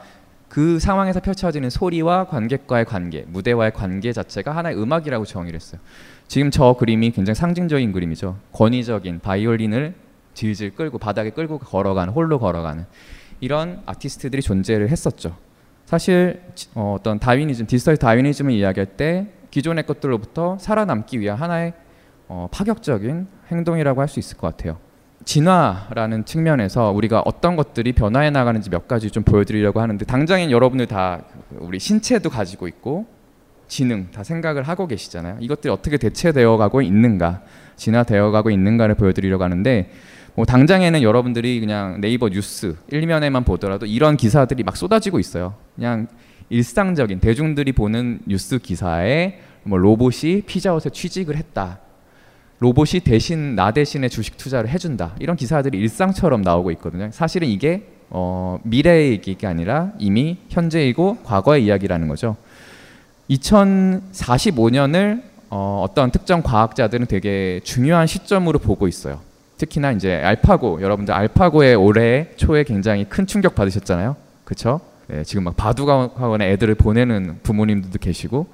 그 0.49 0.79
상황에서 0.79 1.19
펼쳐지는 1.19 1.69
소리와 1.69 2.25
관객과의 2.25 2.85
관계, 2.85 3.23
무대와의 3.27 3.71
관계 3.71 4.11
자체가 4.11 4.55
하나의 4.55 4.81
음악이라고 4.81 5.23
정의를 5.23 5.55
했어요. 5.55 5.79
지금 6.27 6.49
저 6.49 6.73
그림이 6.73 7.11
굉장히 7.11 7.35
상징적인 7.35 7.91
그림이죠. 7.91 8.37
권위적인 8.51 9.19
바이올린을 9.19 9.93
질질 10.33 10.75
끌고 10.75 10.97
바닥에 10.97 11.29
끌고 11.29 11.59
걸어가는 11.59 12.13
홀로 12.13 12.39
걸어가는 12.39 12.85
이런 13.39 13.81
아티스트들이 13.85 14.41
존재를 14.41 14.89
했었죠. 14.89 15.35
사실 15.85 16.41
어, 16.73 16.95
어떤 16.97 17.19
다윈이즘, 17.19 17.67
디지털 17.67 17.97
다윈이즘을 17.97 18.53
이야기할 18.53 18.85
때 18.97 19.27
기존의 19.51 19.85
것들로부터 19.85 20.57
살아남기 20.59 21.19
위한 21.19 21.37
하나의 21.37 21.73
어, 22.27 22.47
파격적인 22.51 23.27
행동이라고 23.51 24.01
할 24.01 24.07
수 24.07 24.19
있을 24.19 24.37
것 24.37 24.47
같아요. 24.55 24.77
진화라는 25.23 26.25
측면에서 26.25 26.91
우리가 26.91 27.21
어떤 27.25 27.55
것들이 27.55 27.93
변화해 27.93 28.31
나가는지 28.31 28.69
몇 28.69 28.87
가지 28.87 29.11
좀 29.11 29.23
보여드리려고 29.23 29.79
하는데 29.79 30.03
당장엔 30.03 30.49
여러분들 30.49 30.87
다 30.87 31.21
우리 31.51 31.79
신체도 31.79 32.29
가지고 32.29 32.67
있고 32.67 33.05
지능 33.67 34.09
다 34.11 34.23
생각을 34.23 34.63
하고 34.63 34.87
계시잖아요. 34.87 35.37
이것들이 35.39 35.71
어떻게 35.71 35.97
대체되어 35.97 36.57
가고 36.57 36.81
있는가, 36.81 37.41
진화되어 37.75 38.31
가고 38.31 38.49
있는가를 38.49 38.95
보여드리려고 38.95 39.43
하는데 39.43 39.91
뭐 40.33 40.45
당장에는 40.45 41.03
여러분들이 41.03 41.59
그냥 41.59 42.01
네이버 42.01 42.29
뉴스 42.29 42.75
일면에만 42.89 43.43
보더라도 43.43 43.85
이런 43.85 44.17
기사들이 44.17 44.63
막 44.63 44.75
쏟아지고 44.75 45.19
있어요. 45.19 45.53
그냥 45.75 46.07
일상적인 46.51 47.21
대중들이 47.21 47.71
보는 47.71 48.19
뉴스 48.27 48.59
기사에 48.59 49.39
뭐 49.63 49.77
로봇이 49.77 50.41
피자헛에 50.45 50.91
취직을 50.91 51.37
했다. 51.37 51.79
로봇이 52.59 52.99
대신 53.05 53.55
나 53.55 53.71
대신에 53.71 54.09
주식 54.09 54.37
투자를 54.37 54.69
해준다. 54.69 55.15
이런 55.19 55.37
기사들이 55.37 55.77
일상처럼 55.79 56.41
나오고 56.41 56.71
있거든요. 56.71 57.09
사실은 57.11 57.47
이게 57.47 57.87
어, 58.09 58.59
미래의 58.63 59.11
얘기가 59.13 59.47
아니라 59.49 59.93
이미 59.97 60.37
현재이고 60.49 61.19
과거의 61.23 61.63
이야기라는 61.65 62.09
거죠. 62.09 62.35
2045년을 63.29 65.23
어, 65.49 65.85
어떤 65.87 66.11
특정 66.11 66.43
과학자들은 66.43 67.07
되게 67.07 67.61
중요한 67.63 68.07
시점으로 68.07 68.59
보고 68.59 68.89
있어요. 68.89 69.21
특히나 69.57 69.93
이제 69.93 70.15
알파고 70.15 70.81
여러분들 70.81 71.13
알파고의 71.13 71.75
올해 71.75 72.27
초에 72.35 72.63
굉장히 72.65 73.05
큰 73.05 73.25
충격 73.25 73.55
받으셨잖아요. 73.55 74.17
그렇죠? 74.43 74.90
네, 75.07 75.23
지금 75.23 75.43
막 75.43 75.57
바둑학원에 75.57 76.51
애들을 76.51 76.75
보내는 76.75 77.39
부모님들도 77.43 77.99
계시고 77.99 78.47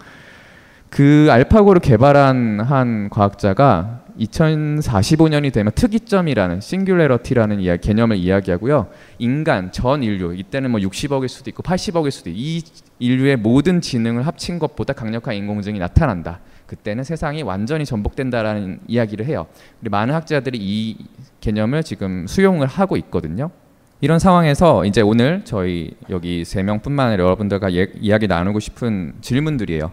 그 0.90 1.28
알파고를 1.30 1.82
개발한 1.82 2.62
한 2.62 3.10
과학자가 3.10 4.02
2045년이 4.20 5.54
되면 5.54 5.72
특이점이라는 5.74 6.62
싱귤레러티라는 6.62 7.60
이야기, 7.60 7.88
개념을 7.88 8.18
이야기하고요. 8.18 8.88
인간 9.20 9.72
전 9.72 10.02
인류 10.02 10.34
이때는 10.34 10.72
뭐 10.72 10.80
60억일 10.80 11.28
수도 11.28 11.50
있고 11.52 11.62
80억일 11.62 12.12
수도 12.12 12.30
있고 12.32 12.40
이 12.40 12.64
인류의 13.00 13.38
모든 13.38 13.80
지능을 13.80 14.26
합친 14.26 14.58
것보다 14.58 14.94
강력한 14.94 15.36
인공지능이 15.36 15.80
나타난다. 15.80 16.40
그때는 16.66 17.04
세상이 17.04 17.44
완전히 17.44 17.86
전복된다라는 17.86 18.80
이야기를 18.88 19.26
해요. 19.26 19.46
많은 19.82 20.14
학자들이 20.16 20.58
이 20.60 20.98
개념을 21.40 21.84
지금 21.84 22.26
수용을 22.28 22.68
하고 22.68 22.98
있거든요. 22.98 23.52
이런 24.00 24.20
상황에서 24.20 24.86
이제 24.86 25.02
오늘 25.02 25.42
저희 25.44 25.92
여기 26.10 26.46
세 26.46 26.62
명뿐만 26.62 27.08
아니라 27.08 27.24
여러분들과 27.24 27.74
예, 27.74 27.88
이야기 28.00 28.28
나누고 28.28 28.60
싶은 28.60 29.14
질문들이에요. 29.22 29.90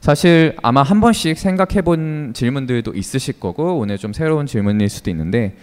사실 0.00 0.56
아마 0.62 0.82
한 0.82 1.00
번씩 1.00 1.38
생각해 1.38 1.82
본 1.82 2.32
질문들도 2.34 2.92
있으실 2.94 3.38
거고 3.40 3.78
오늘 3.78 3.98
좀 3.98 4.12
새로운 4.12 4.46
질문일 4.46 4.88
수도 4.88 5.10
있는데 5.10 5.56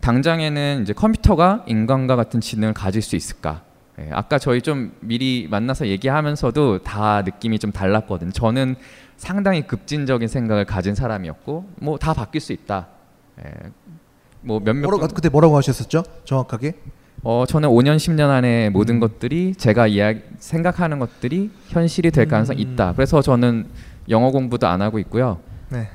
당장에는 0.00 0.80
이제 0.82 0.92
컴퓨터가 0.92 1.64
인간과 1.66 2.16
같은 2.16 2.40
지능을 2.40 2.74
가질 2.74 3.02
수 3.02 3.16
있을까? 3.16 3.62
예, 3.98 4.08
아까 4.12 4.38
저희 4.38 4.62
좀 4.62 4.92
미리 5.00 5.46
만나서 5.50 5.88
얘기하면서도 5.88 6.80
다 6.84 7.22
느낌이 7.22 7.58
좀 7.58 7.70
달랐거든요. 7.70 8.30
저는 8.32 8.76
상당히 9.16 9.66
급진적인 9.66 10.28
생각을 10.28 10.64
가진 10.64 10.94
사람이었고 10.94 11.68
뭐 11.80 11.98
다 11.98 12.14
바뀔 12.14 12.40
수 12.40 12.52
있다. 12.54 12.88
예, 13.44 13.50
뭐 14.40 14.58
몇몇 14.60 14.88
뭐라고, 14.88 15.08
그때 15.14 15.28
뭐라고 15.28 15.56
하셨었죠? 15.56 16.02
정확하게? 16.24 16.74
어 17.28 17.44
저는 17.44 17.68
5년 17.70 17.96
10년 17.96 18.30
안에 18.30 18.70
모든 18.70 19.00
것들이 19.00 19.56
제가 19.56 19.88
이야기 19.88 20.20
생각하는 20.38 21.00
것들이 21.00 21.50
현실이 21.70 22.12
될 22.12 22.28
가능성이 22.28 22.62
있다. 22.62 22.92
그래서 22.94 23.20
저는 23.20 23.66
영어 24.08 24.30
공부도 24.30 24.68
안 24.68 24.80
하고 24.80 25.00
있고요. 25.00 25.40
네. 25.68 25.88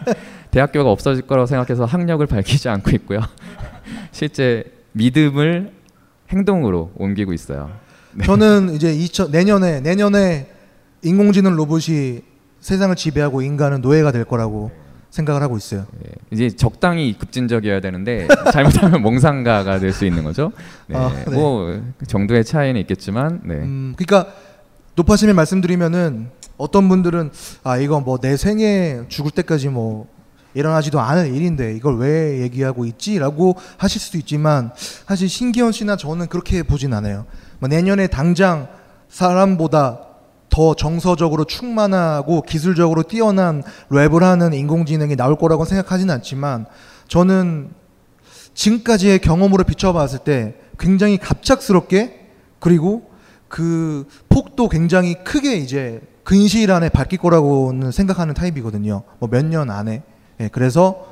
대학교가 0.50 0.90
없어질 0.90 1.26
거라고 1.26 1.44
생각해서 1.44 1.84
학력을 1.84 2.26
밝히지 2.26 2.70
않고 2.70 2.92
있고요. 2.92 3.20
실제 4.12 4.64
믿음을 4.92 5.72
행동으로 6.30 6.92
옮기고 6.96 7.34
있어요. 7.34 7.70
저는 8.24 8.74
이제 8.74 8.90
2000, 8.90 9.30
내년에 9.30 9.82
내년에 9.82 10.46
인공지능 11.02 11.54
로봇이 11.54 12.22
세상을 12.60 12.96
지배하고 12.96 13.42
인간은 13.42 13.82
노예가 13.82 14.10
될 14.10 14.24
거라고 14.24 14.70
생각을 15.10 15.42
하고 15.42 15.56
있어요. 15.56 15.86
예, 16.06 16.10
이제 16.30 16.54
적당히 16.54 17.16
급진적이어야 17.18 17.80
되는데 17.80 18.28
잘못하면 18.52 19.02
몽상가가 19.02 19.78
될 19.78 19.92
수 19.92 20.04
있는 20.04 20.22
거죠. 20.22 20.52
네, 20.86 20.96
아, 20.96 21.10
네. 21.26 21.34
뭐 21.34 21.82
정도의 22.06 22.44
차이는 22.44 22.80
있겠지만, 22.82 23.40
네. 23.44 23.54
음, 23.54 23.94
그러니까 23.96 24.32
높아심에 24.94 25.32
말씀드리면은 25.32 26.28
어떤 26.56 26.88
분들은 26.88 27.30
아 27.62 27.78
이거 27.78 28.00
뭐 28.00 28.18
내 28.20 28.36
생에 28.36 29.00
죽을 29.08 29.30
때까지 29.30 29.68
뭐 29.68 30.06
일어나지도 30.54 30.98
않을 31.00 31.34
일인데 31.34 31.74
이걸 31.76 31.98
왜 31.98 32.40
얘기하고 32.40 32.84
있지라고 32.84 33.56
하실 33.76 34.00
수도 34.00 34.18
있지만 34.18 34.72
사실 35.06 35.28
신기현 35.28 35.72
씨나 35.72 35.96
저는 35.96 36.26
그렇게 36.26 36.62
보진 36.62 36.92
않아요. 36.94 37.26
뭐 37.60 37.68
내년에 37.68 38.08
당장 38.08 38.68
사람보다 39.08 40.00
더 40.50 40.74
정서적으로 40.74 41.44
충만하고 41.44 42.42
기술적으로 42.42 43.02
뛰어난 43.02 43.62
랩을 43.90 44.20
하는 44.20 44.52
인공지능이 44.54 45.16
나올 45.16 45.36
거라고 45.36 45.64
생각하지는 45.64 46.12
않지만 46.14 46.66
저는 47.08 47.70
지금까지의 48.54 49.20
경험으로 49.20 49.64
비춰봤을 49.64 50.20
때 50.24 50.54
굉장히 50.78 51.18
갑작스럽게 51.18 52.26
그리고 52.58 53.10
그 53.48 54.06
폭도 54.28 54.68
굉장히 54.68 55.14
크게 55.24 55.56
이제 55.56 56.00
근시일 56.24 56.72
안에 56.72 56.88
바뀔 56.88 57.18
거라고는 57.18 57.90
생각하는 57.90 58.34
타입이거든요. 58.34 59.02
뭐 59.18 59.28
몇 59.30 59.44
년 59.46 59.70
안에. 59.70 60.02
예, 60.40 60.48
그래서 60.48 61.06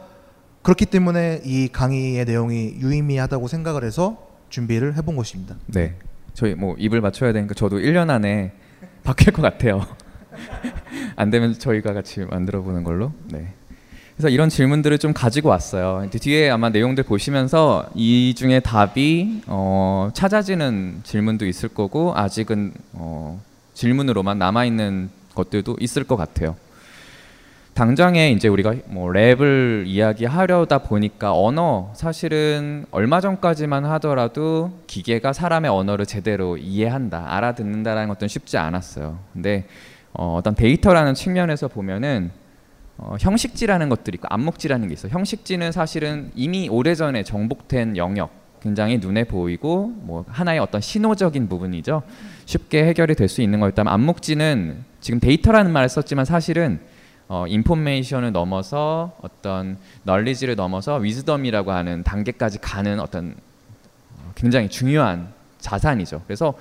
그렇기 0.62 0.86
때문에 0.86 1.40
이 1.44 1.68
강의의 1.68 2.24
내용이 2.24 2.74
유의미하다고 2.80 3.48
생각을 3.48 3.84
해서 3.84 4.18
준비를 4.50 4.96
해본 4.96 5.16
것입니다. 5.16 5.56
네. 5.66 5.94
저희 6.34 6.54
뭐 6.54 6.74
입을 6.78 7.00
맞춰야 7.00 7.32
되니까 7.32 7.54
저도 7.54 7.78
1년 7.78 8.10
안에 8.10 8.52
바뀔 9.06 9.32
것 9.32 9.40
같아요. 9.40 9.86
안 11.14 11.30
되면 11.30 11.56
저희가 11.56 11.92
같이 11.92 12.20
만들어 12.20 12.60
보는 12.62 12.82
걸로. 12.82 13.12
네. 13.30 13.52
그래서 14.16 14.28
이런 14.28 14.48
질문들을 14.48 14.98
좀 14.98 15.12
가지고 15.12 15.50
왔어요. 15.50 16.08
뒤에 16.10 16.50
아마 16.50 16.70
내용들 16.70 17.04
보시면서 17.04 17.88
이 17.94 18.34
중에 18.34 18.60
답이 18.60 19.42
어, 19.46 20.10
찾아지는 20.12 21.02
질문도 21.04 21.46
있을 21.46 21.68
거고 21.68 22.14
아직은 22.16 22.72
어, 22.94 23.40
질문으로만 23.74 24.38
남아 24.38 24.64
있는 24.64 25.10
것들도 25.34 25.76
있을 25.78 26.02
것 26.02 26.16
같아요. 26.16 26.56
당장에 27.76 28.30
이제 28.30 28.48
우리가 28.48 28.74
뭐 28.86 29.10
랩을 29.10 29.84
이야기하려다 29.86 30.78
보니까 30.78 31.34
언어 31.38 31.92
사실은 31.94 32.86
얼마 32.90 33.20
전까지만 33.20 33.84
하더라도 33.84 34.80
기계가 34.86 35.34
사람의 35.34 35.70
언어를 35.70 36.06
제대로 36.06 36.56
이해한다, 36.56 37.26
알아듣는다라는 37.36 38.08
것도 38.08 38.28
쉽지 38.28 38.56
않았어요. 38.56 39.18
근데 39.34 39.66
어, 40.14 40.36
어떤 40.38 40.54
데이터라는 40.54 41.12
측면에서 41.12 41.68
보면은 41.68 42.30
어, 42.96 43.16
형식지라는 43.20 43.90
것들이 43.90 44.14
있고 44.14 44.26
암묵지라는 44.30 44.88
게 44.88 44.94
있어요. 44.94 45.12
형식지는 45.12 45.70
사실은 45.70 46.30
이미 46.34 46.70
오래전에 46.70 47.24
정복된 47.24 47.98
영역, 47.98 48.30
굉장히 48.62 48.96
눈에 48.96 49.24
보이고 49.24 49.88
뭐 49.88 50.24
하나의 50.28 50.60
어떤 50.60 50.80
신호적인 50.80 51.46
부분이죠. 51.50 52.04
쉽게 52.46 52.86
해결이 52.86 53.16
될 53.16 53.28
수 53.28 53.42
있는 53.42 53.60
거였다면 53.60 53.92
암묵지는 53.92 54.82
지금 55.02 55.20
데이터라는 55.20 55.70
말을 55.72 55.90
썼지만 55.90 56.24
사실은 56.24 56.80
어, 57.28 57.44
information을 57.48 58.32
넘어서 58.32 59.16
어떤 59.20 59.78
널리지를 60.04 60.54
넘어서 60.54 60.96
wisdom이라고 60.96 61.72
하는 61.72 62.02
단계까지 62.04 62.58
가는 62.60 63.00
어떤 63.00 63.34
어, 64.16 64.32
굉장히 64.34 64.68
중요한 64.68 65.32
자산이죠. 65.58 66.22
그래서 66.26 66.54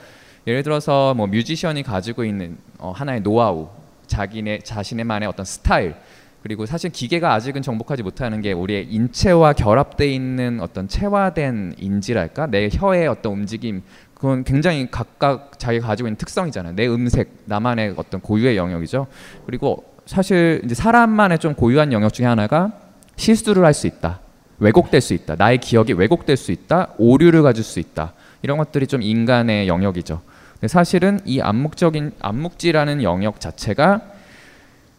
예를 0.48 0.64
들어서 0.64 1.14
뭐 1.14 1.28
뮤지션이 1.28 1.84
가지고 1.84 2.24
있는 2.24 2.58
어, 2.80 2.92
하나의 2.92 3.22
노하우, 3.22 3.70
자기네 4.08 4.60
자신의만의 4.60 5.28
어떤 5.28 5.46
스타일, 5.46 5.96
그리고 6.42 6.68
사실 6.68 6.92
기계가 6.92 7.34
아직은 7.34 7.64
정복하지 7.64 8.04
못하는 8.04 8.40
게 8.42 8.52
우리의 8.52 8.86
인체와 8.92 9.54
결합돼 9.54 10.08
있는 10.08 10.60
어떤 10.62 10.88
체화된 10.88 11.74
인지랄까? 11.80 12.46
내 12.46 12.70
혀의 12.72 13.08
어떤 13.08 13.34
움직임 13.34 13.82
그건 14.14 14.44
굉장히 14.44 14.90
각각 14.92 15.58
자기가 15.58 15.88
가지고 15.88 16.08
있는 16.08 16.18
특성이잖아요. 16.18 16.76
내 16.76 16.88
음색 16.88 17.32
나만의 17.46 17.96
어떤 17.98 18.22
고유의 18.22 18.58
영역이죠. 18.58 19.08
그리고 19.48 19.95
사실 20.06 20.62
이제 20.64 20.76
사람만의 20.76 21.40
좀 21.40 21.54
고유한 21.56 21.92
영역 21.92 22.14
중에 22.14 22.26
하나가 22.26 22.72
실수를 23.16 23.66
할 23.66 23.74
수 23.74 23.88
있다. 23.88 24.20
왜곡될 24.60 25.02
수 25.02 25.14
있다. 25.14 25.36
나의 25.38 25.58
기억이 25.58 25.94
왜곡될 25.94 26.38
수 26.38 26.52
있다. 26.52 26.90
오류를 26.98 27.44
가질 27.44 27.64
수 27.64 27.80
있다. 27.80 28.14
이런 28.42 28.58
것들이 28.58 28.88
좀 28.88 29.02
인간의 29.02 29.68
영역이죠. 29.68 30.22
근데 30.54 30.68
사실은 30.68 31.20
이 31.26 31.42
암묵적인 31.42 32.14
암묵지라는 32.20 33.04
영역 33.04 33.40
자체가 33.42 34.02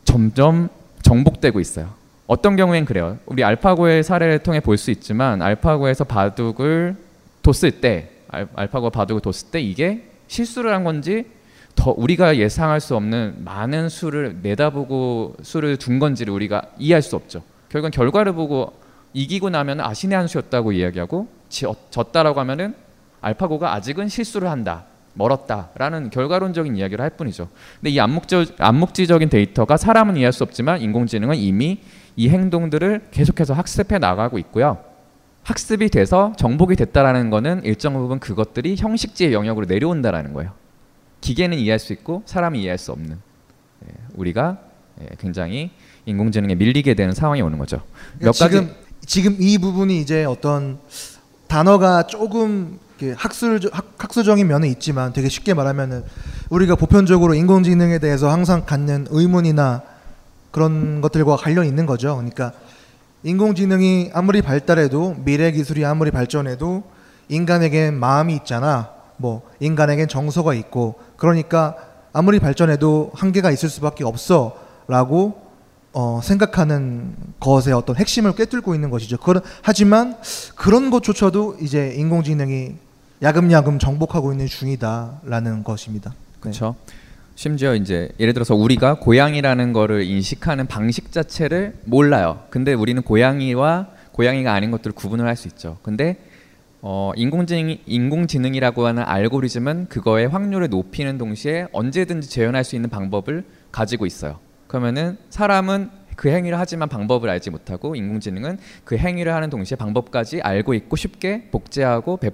점점 0.05 0.69
정복되고 1.03 1.61
있어요. 1.61 1.95
어떤 2.27 2.57
경우엔 2.57 2.85
그래요. 2.85 3.19
우리 3.27 3.45
알파고의 3.45 4.03
사례를 4.03 4.41
통해 4.41 4.61
볼 4.61 4.77
수 4.77 4.91
있지만 4.91 5.41
알파고에서 5.41 6.05
바둑을 6.05 6.97
뒀을 7.43 7.81
때 7.81 8.11
알, 8.29 8.49
알파고 8.55 8.91
바둑을 8.91 9.23
뒀을 9.23 9.51
때 9.53 9.61
이게 9.61 10.11
실수를 10.27 10.75
한 10.75 10.83
건지 10.85 11.25
더 11.77 11.95
우리가 11.97 12.39
예상할 12.39 12.81
수 12.81 12.97
없는 12.97 13.45
많은 13.45 13.89
수를 13.89 14.39
내다보고 14.43 15.37
수를 15.43 15.77
둔 15.77 16.01
건지를 16.01 16.33
우리가 16.33 16.63
이해할 16.79 17.03
수 17.03 17.15
없죠. 17.15 17.43
결국은 17.69 17.93
결과를 17.93 18.33
보고 18.33 18.73
이기고 19.13 19.51
나면 19.51 19.81
아 19.81 19.95
신의 19.95 20.17
한 20.19 20.27
수였다고 20.27 20.73
이야기하고 20.73 21.29
지, 21.49 21.67
어, 21.67 21.77
졌다라고 21.91 22.41
하면은 22.41 22.75
알파고가 23.21 23.73
아직은 23.75 24.09
실수를 24.09 24.51
한다. 24.51 24.85
멀었다라는 25.15 26.11
결과론적인 26.11 26.77
이야기를 26.77 27.03
할 27.03 27.11
뿐이죠. 27.11 27.49
근데 27.81 27.91
이 27.91 28.01
암묵적, 28.01 28.57
암묵지적인 28.59 29.29
데이터가 29.31 29.77
사람은 29.77 30.17
이해할 30.17 30.33
수 30.33 30.43
없지만 30.43 30.81
인공지능은 30.81 31.37
이미 31.37 31.81
이 32.17 32.29
행동들을 32.29 33.09
계속해서 33.11 33.55
학습해 33.55 33.99
나가고 33.99 34.39
있고요. 34.39 34.79
학습이 35.45 35.89
돼서 35.91 36.33
정복이 36.37 36.77
됐다라는 36.77 37.31
거는 37.31 37.65
일정 37.65 37.95
부분 37.95 38.19
그것들이 38.19 38.77
형식지의 38.77 39.33
영역으로 39.33 39.67
내려온다라는 39.67 40.35
거예요. 40.35 40.53
기계는 41.21 41.59
이해할 41.59 41.79
수 41.79 41.93
있고 41.93 42.23
사람이 42.27 42.61
이해할 42.61 42.79
수 42.79 42.93
없는 42.93 43.19
예, 43.87 43.95
우리가 44.15 44.59
예, 45.01 45.09
굉장히 45.19 45.71
인공지능에 46.05 46.55
밀리게 46.55 46.95
되는 46.95 47.13
상황이 47.13 47.43
오는 47.43 47.59
거죠. 47.59 47.83
몇 48.19 48.33
지금 48.33 48.69
가지 48.69 48.87
지금 49.05 49.37
이 49.41 49.59
부분이 49.59 50.01
이제 50.01 50.25
어떤 50.25 50.79
단어가 51.49 52.07
조금 52.07 52.79
학술 53.17 53.61
학술적인 53.99 54.47
면은 54.47 54.69
있지만 54.71 55.13
되게 55.13 55.29
쉽게 55.29 55.55
말하면은 55.55 56.03
우리가 56.51 56.77
보편적으로 56.77 57.35
인공지능에 57.35 57.99
대해서 57.99 58.31
항상 58.31 58.65
갖는 58.65 59.07
의문이나 59.11 59.83
그런 60.51 61.01
것들과 61.03 61.37
관련 61.37 61.67
있는 61.67 61.87
거죠. 61.87 62.17
그러니까 62.17 62.53
인공지능이 63.23 64.11
아무리 64.15 64.41
발달해도 64.41 65.17
미래 65.25 65.53
기술이 65.53 65.85
아무리 65.85 66.11
발전해도 66.11 66.85
인간에겐 67.29 67.99
마음이 67.99 68.35
있잖아. 68.37 68.91
뭐 69.19 69.43
인간에겐 69.61 70.09
정서가 70.09 70.55
있고 70.55 70.99
그러니까 71.17 71.77
아무리 72.13 72.39
발전해도 72.39 73.13
한계가 73.15 73.51
있을 73.51 73.69
수밖에 73.69 74.05
없어 74.05 74.57
라고 74.89 75.45
어, 75.93 76.21
생각하는 76.23 77.15
것의 77.41 77.73
어떤 77.75 77.97
핵심을 77.97 78.35
꿰뚫고 78.35 78.75
있는 78.75 78.91
것이죠. 78.91 79.17
그런 79.19 79.43
하지만 79.63 80.17
그런 80.55 80.91
것조차도 80.91 81.57
이제 81.61 81.95
인공지능이 81.97 82.75
야금야금 83.23 83.79
정복하고 83.79 84.33
있는 84.33 84.47
중이다라는 84.47 85.65
것입니다. 85.65 86.15
그렇죠. 86.41 86.77
심지어 87.35 87.75
이제 87.75 88.11
예를 88.21 88.35
들어서 88.35 88.55
우리가 88.55 88.99
고양이라는 88.99 89.73
거를 89.73 90.05
인식하는 90.05 90.67
방식 90.67 91.13
자체를 91.13 91.77
몰라요. 91.85 92.41
근데 92.51 92.75
우리는 92.75 93.03
고양이와 93.03 93.89
고양이가 94.13 94.53
아닌 94.53 94.71
것들을 94.71 94.95
구분을 94.95 95.27
할 95.27 95.37
수 95.37 95.49
있죠. 95.49 95.79
근데 95.83 96.19
어, 96.89 97.11
인공지능 97.17 97.79
인공지능이라고 97.85 98.87
하는 98.87 99.03
알고리즘은 99.03 99.87
그거의 99.89 100.29
확률을 100.29 100.69
높이는 100.69 101.19
동시에 101.19 101.67
언제든지 101.73 102.31
재현할 102.31 102.63
수 102.63 102.77
있는 102.77 102.89
방법을 102.89 103.45
가지고 103.73 104.07
있어요. 104.07 104.39
그러면은 104.69 105.17
사람은 105.29 105.91
그 106.15 106.29
행위를 106.29 106.61
하지만 106.61 106.89
방법을 106.89 107.29
알지 107.29 107.51
못하고 107.51 107.97
인공지능은 107.97 108.59
그 108.85 108.97
행위를 108.97 109.35
하는 109.35 109.51
동시에 109.51 109.77
방법까지 109.77 110.43
알고 110.43 110.75
있고 110.75 110.95
쉽게 110.95 111.49
복제하고 111.51 112.19
배, 112.19 112.31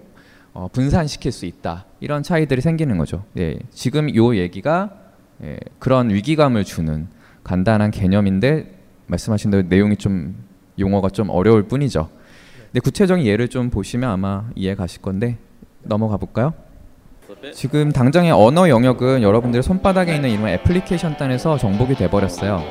어, 0.53 0.69
분산시킬 0.71 1.33
수 1.33 1.47
있다 1.47 1.87
이런 2.01 2.23
차이들이 2.23 2.61
생기는 2.61 2.99
거죠. 2.99 3.25
예, 3.39 3.59
지금 3.71 4.15
요 4.15 4.37
얘기가 4.37 4.91
예, 5.45 5.57
그런 5.79 6.11
위기감을 6.11 6.65
주는 6.65 7.09
간단한 7.43 7.91
개념인데 7.91 8.71
말씀하신 9.07 9.51
대로 9.51 9.63
내용이 9.67 9.97
좀 9.97 10.37
용어가 10.79 11.09
좀 11.09 11.31
어려울 11.31 11.63
뿐이죠. 11.63 12.11
근데 12.73 12.81
구체적인 12.81 13.27
예를 13.27 13.49
좀 13.49 13.69
보시면 13.69 14.11
아마 14.11 14.45
이해 14.55 14.75
가실 14.75 15.03
건데 15.03 15.37
넘어가 15.83 16.17
볼까요? 16.17 16.55
지금 17.53 17.93
당장의 17.93 18.33
언어 18.33 18.71
영역은 18.71 19.23
여러분들의 19.23 19.63
손바닥에 19.63 20.15
있는 20.15 20.31
이런 20.31 20.49
애플리케이션 20.49 21.19
단에서 21.19 21.59
정복이 21.59 21.97
돼 21.97 22.09
버렸어요. 22.09 22.63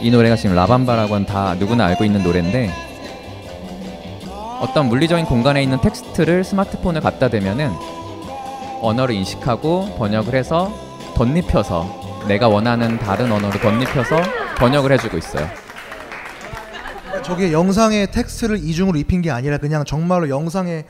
이 0.00 0.10
노래가 0.10 0.36
지금 0.36 0.54
라밤바라고 0.54 1.26
다 1.26 1.56
누구나 1.56 1.86
알고 1.86 2.04
있는 2.04 2.22
노래인데 2.22 2.70
어떤 4.60 4.88
물리적인 4.88 5.24
공간에 5.24 5.64
있는 5.64 5.80
텍스트를 5.80 6.44
스마트폰에 6.44 7.00
갖다 7.00 7.28
대면은 7.28 7.72
언어를 8.82 9.16
인식하고 9.16 9.96
번역을 9.98 10.36
해서 10.36 10.72
덧입혀서 11.16 12.26
내가 12.28 12.46
원하는 12.46 12.98
다른 13.00 13.32
언어로 13.32 13.58
덧입혀서 13.58 14.16
번역을 14.58 14.92
해주고 14.92 15.16
있어요. 15.18 15.65
저게 17.22 17.52
영상에 17.52 18.06
텍스트를 18.06 18.58
이중으로 18.58 18.98
입힌 18.98 19.22
게 19.22 19.30
아니라 19.30 19.58
그냥 19.58 19.84
정말로 19.84 20.28
영상의 20.28 20.84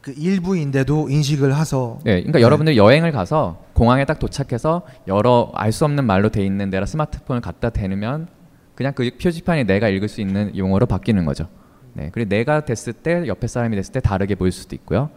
그 0.00 0.14
일부인데도 0.16 1.08
인식을 1.08 1.54
해서. 1.54 1.98
네, 2.04 2.12
그러니까 2.20 2.38
네. 2.38 2.42
여러분들 2.42 2.76
여행을 2.76 3.12
가서 3.12 3.64
공항에 3.72 4.04
딱 4.04 4.18
도착해서 4.18 4.82
여러 5.08 5.50
알 5.54 5.72
수 5.72 5.84
없는 5.84 6.04
말로 6.04 6.28
돼 6.28 6.44
있는 6.44 6.70
데라 6.70 6.86
스마트폰을 6.86 7.40
갖다 7.40 7.70
대면 7.70 8.28
그냥 8.74 8.92
그 8.94 9.10
표지판이 9.20 9.64
내가 9.64 9.88
읽을 9.88 10.08
수 10.08 10.20
있는 10.20 10.56
용어로 10.56 10.86
바뀌는 10.86 11.24
거죠. 11.24 11.48
네, 11.94 12.10
그리고 12.12 12.28
내가 12.28 12.64
됐을 12.64 12.92
때 12.92 13.26
옆에 13.26 13.46
사람이 13.46 13.74
됐을 13.74 13.92
때 13.92 14.00
다르게 14.00 14.34
보일 14.34 14.52
수도 14.52 14.76
있고요. 14.76 15.10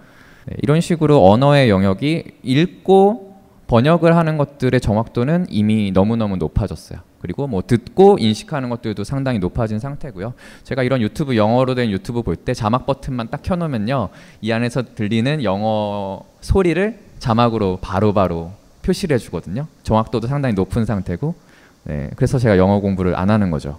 네, 0.48 0.56
이런 0.64 0.82
식으로 0.82 1.30
언어의 1.30 1.70
영역이 1.70 2.24
읽고 2.42 3.29
번역을 3.70 4.16
하는 4.16 4.38
것들의 4.40 4.82
정확도는 4.82 5.46
이미 5.50 5.92
너무너무 5.92 6.38
높아졌어요. 6.38 7.02
그리고 7.22 7.46
뭐 7.46 7.62
듣고 7.62 8.18
인식하는 8.20 8.70
것들도 8.70 9.04
상당히 9.04 9.38
높아진 9.38 9.78
상태고요. 9.78 10.34
제가 10.64 10.82
이런 10.82 11.02
유튜브 11.02 11.38
영어로 11.38 11.76
된 11.76 11.92
유튜브 11.92 12.24
볼 12.24 12.36
때 12.36 12.56
자막 12.56 12.88
버튼만 12.88 13.30
딱 13.30 13.44
켜놓으면요, 13.44 14.10
이 14.42 14.52
안에서 14.52 14.96
들리는 14.96 15.44
영어 15.44 16.22
소리를 16.42 17.00
자막으로 17.20 17.78
바로바로 17.80 18.14
바로 18.14 18.52
표시를 18.82 19.14
해주거든요. 19.16 19.68
정확도도 19.84 20.26
상당히 20.26 20.56
높은 20.56 20.86
상태고, 20.86 21.36
네, 21.84 22.10
그래서 22.16 22.40
제가 22.40 22.58
영어 22.58 22.80
공부를 22.80 23.16
안 23.16 23.30
하는 23.30 23.52
거죠. 23.52 23.78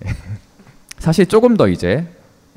네. 0.00 0.10
사실 0.98 1.26
조금 1.26 1.58
더 1.58 1.68
이제 1.68 2.06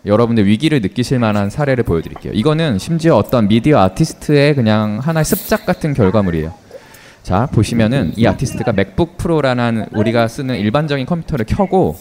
여러분들 0.06 0.48
위기를 0.48 0.82
느끼실 0.82 1.20
만한 1.20 1.50
사례를 1.50 1.84
보여드릴게요. 1.84 2.34
이거는 2.34 2.80
심지어 2.80 3.16
어떤 3.16 3.48
미디어 3.48 3.80
아티스트의 3.80 4.56
그냥 4.56 5.00
하나의 5.02 5.26
습작 5.26 5.66
같은 5.66 5.94
결과물이에요. 5.94 6.54
자 7.24 7.48
보시면은 7.52 8.14
이 8.16 8.26
아티스트가 8.26 8.72
맥북 8.74 9.18
프로라는 9.18 9.86
우리가 9.92 10.28
쓰는 10.28 10.58
일반적인 10.58 11.06
컴퓨터를 11.06 11.46
켜고 11.46 11.96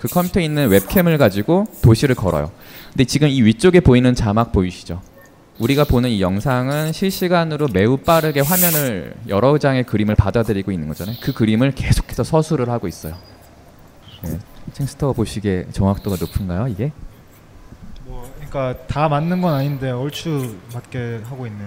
그 0.00 0.08
컴퓨터에 0.08 0.44
있는 0.44 0.68
웹캠을 0.68 1.16
가지고 1.16 1.66
도시를 1.82 2.14
걸어요. 2.14 2.50
근데 2.92 3.04
지금 3.04 3.28
이 3.28 3.40
위쪽에 3.42 3.80
보이는 3.80 4.14
자막 4.14 4.52
보이시죠? 4.52 5.00
우리가 5.58 5.84
보는 5.84 6.10
이 6.10 6.20
영상은 6.20 6.92
실시간으로 6.92 7.68
매우 7.72 7.96
빠르게 7.96 8.40
화면을 8.40 9.14
여러 9.28 9.56
장의 9.56 9.84
그림을 9.84 10.14
받아들이고 10.14 10.70
있는 10.70 10.88
거잖아요. 10.88 11.16
그 11.22 11.32
그림을 11.32 11.72
계속해서 11.72 12.24
서술을 12.24 12.68
하고 12.68 12.86
있어요. 12.88 13.14
네. 14.22 14.38
칭스터 14.74 15.14
보시기에 15.14 15.68
정확도가 15.72 16.16
높은가요, 16.20 16.68
이게? 16.68 16.92
뭐 18.56 18.62
그러니까 18.62 18.86
다 18.86 19.08
맞는 19.08 19.42
건 19.42 19.52
아닌데 19.52 19.90
얼추 19.90 20.56
맞게 20.72 21.20
하고 21.24 21.46
있는. 21.46 21.66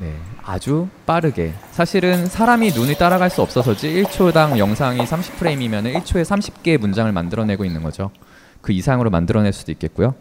네, 0.00 0.14
아주 0.44 0.88
빠르게. 1.06 1.54
사실은 1.70 2.26
사람이 2.26 2.72
눈이 2.72 2.96
따라갈 2.96 3.30
수 3.30 3.40
없어서지 3.40 4.02
1초당 4.02 4.58
영상이 4.58 4.98
30프레임이면 4.98 5.94
1초에 5.94 6.22
30개의 6.22 6.78
문장을 6.78 7.10
만들어내고 7.10 7.64
있는 7.64 7.82
거죠. 7.82 8.10
그 8.60 8.72
이상으로 8.72 9.10
만들어낼 9.10 9.52
수도 9.52 9.72
있겠고요. 9.72 10.14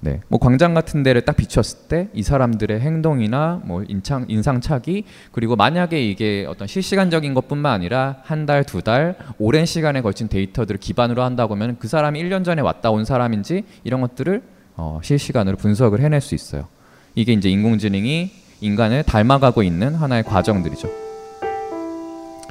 네, 0.00 0.20
뭐 0.28 0.38
광장 0.38 0.74
같은 0.74 1.02
데를 1.02 1.22
딱 1.22 1.36
비췄을 1.36 1.88
때 1.88 2.08
이 2.12 2.22
사람들의 2.22 2.78
행동이나 2.78 3.62
뭐 3.64 3.82
인상 3.88 4.26
인상착의 4.28 5.04
그리고 5.32 5.56
만약에 5.56 6.04
이게 6.04 6.44
어떤 6.46 6.68
실시간적인 6.68 7.32
것뿐만 7.32 7.72
아니라 7.72 8.16
한 8.24 8.44
달, 8.44 8.64
두 8.64 8.82
달, 8.82 9.16
오랜 9.38 9.64
시간에 9.64 10.02
걸친 10.02 10.28
데이터들을 10.28 10.80
기반으로 10.80 11.22
한다고 11.22 11.54
하면 11.54 11.76
그 11.78 11.88
사람이 11.88 12.22
1년 12.22 12.44
전에 12.44 12.60
왔다 12.60 12.90
온 12.90 13.06
사람인지 13.06 13.64
이런 13.84 14.02
것들을 14.02 14.42
어, 14.76 15.00
실시간으로 15.02 15.56
분석을 15.56 16.00
해낼 16.00 16.20
수 16.20 16.34
있어요. 16.34 16.66
이게 17.14 17.32
이제 17.32 17.48
인공지능이 17.48 18.30
인간을 18.60 19.04
닮아가고 19.04 19.62
있는 19.62 19.94
하나의 19.94 20.24
과정들이죠. 20.24 20.88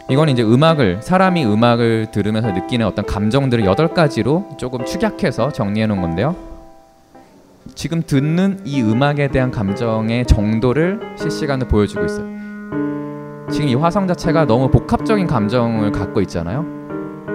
이건 0.10 0.30
이제 0.30 0.44
음악을 0.44 1.02
사람이 1.02 1.46
음악을 1.46 2.12
들으면서 2.12 2.52
느끼는 2.52 2.86
어떤 2.86 3.06
감정들을 3.06 3.66
여덟 3.66 3.94
가지로 3.94 4.50
조금 4.58 4.86
축약해서 4.86 5.52
정리해 5.52 5.88
놓은 5.88 6.02
건데요. 6.02 6.36
지금 7.76 8.04
듣는 8.06 8.60
이 8.66 8.82
음악에 8.82 9.30
대한 9.30 9.50
감정의 9.50 10.26
정도를 10.26 11.00
실시간으로 11.18 11.70
보여주고 11.70 12.06
있어요. 12.06 12.28
지금 13.52 13.68
이 13.68 13.76
화성 13.76 14.08
자체가 14.08 14.46
너무 14.46 14.70
복합적인 14.70 15.28
감정을 15.28 15.92
갖고 15.92 16.22
있잖아요. 16.22 16.83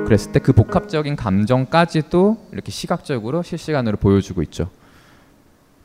그랬을 0.08 0.32
때 0.32 0.38
그 0.40 0.54
복합적인 0.54 1.16
감정까지도 1.16 2.48
이렇게 2.52 2.72
시각적으로 2.72 3.42
실시간으로 3.42 3.98
보여주고 3.98 4.40
있죠. 4.44 4.70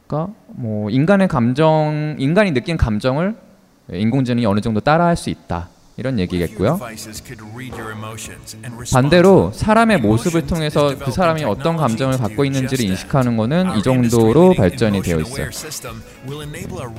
그러니까 0.08 0.34
뭐 0.48 0.90
인간의 0.90 1.28
감정, 1.28 2.16
인간이 2.18 2.54
느낀 2.54 2.78
감정을 2.78 3.36
인공지능이 3.92 4.46
어느 4.46 4.62
정도 4.62 4.80
따라할 4.80 5.18
수 5.18 5.30
있다. 5.30 5.68
이런 5.96 6.18
얘기겠고요. 6.20 6.80
반대로 8.92 9.52
사람의 9.54 10.00
모습을 10.00 10.48
통해서 10.48 10.96
그 10.98 11.12
사람이 11.12 11.44
어떤 11.44 11.78
감정을 11.78 12.18
갖고 12.18 12.44
있는지를 12.46 12.86
인식하는 12.86 13.38
것은 13.38 13.78
이 13.78 13.84
정도로 13.84 14.56
발전이 14.56 15.04
되어 15.04 15.20
있어요. 15.20 15.50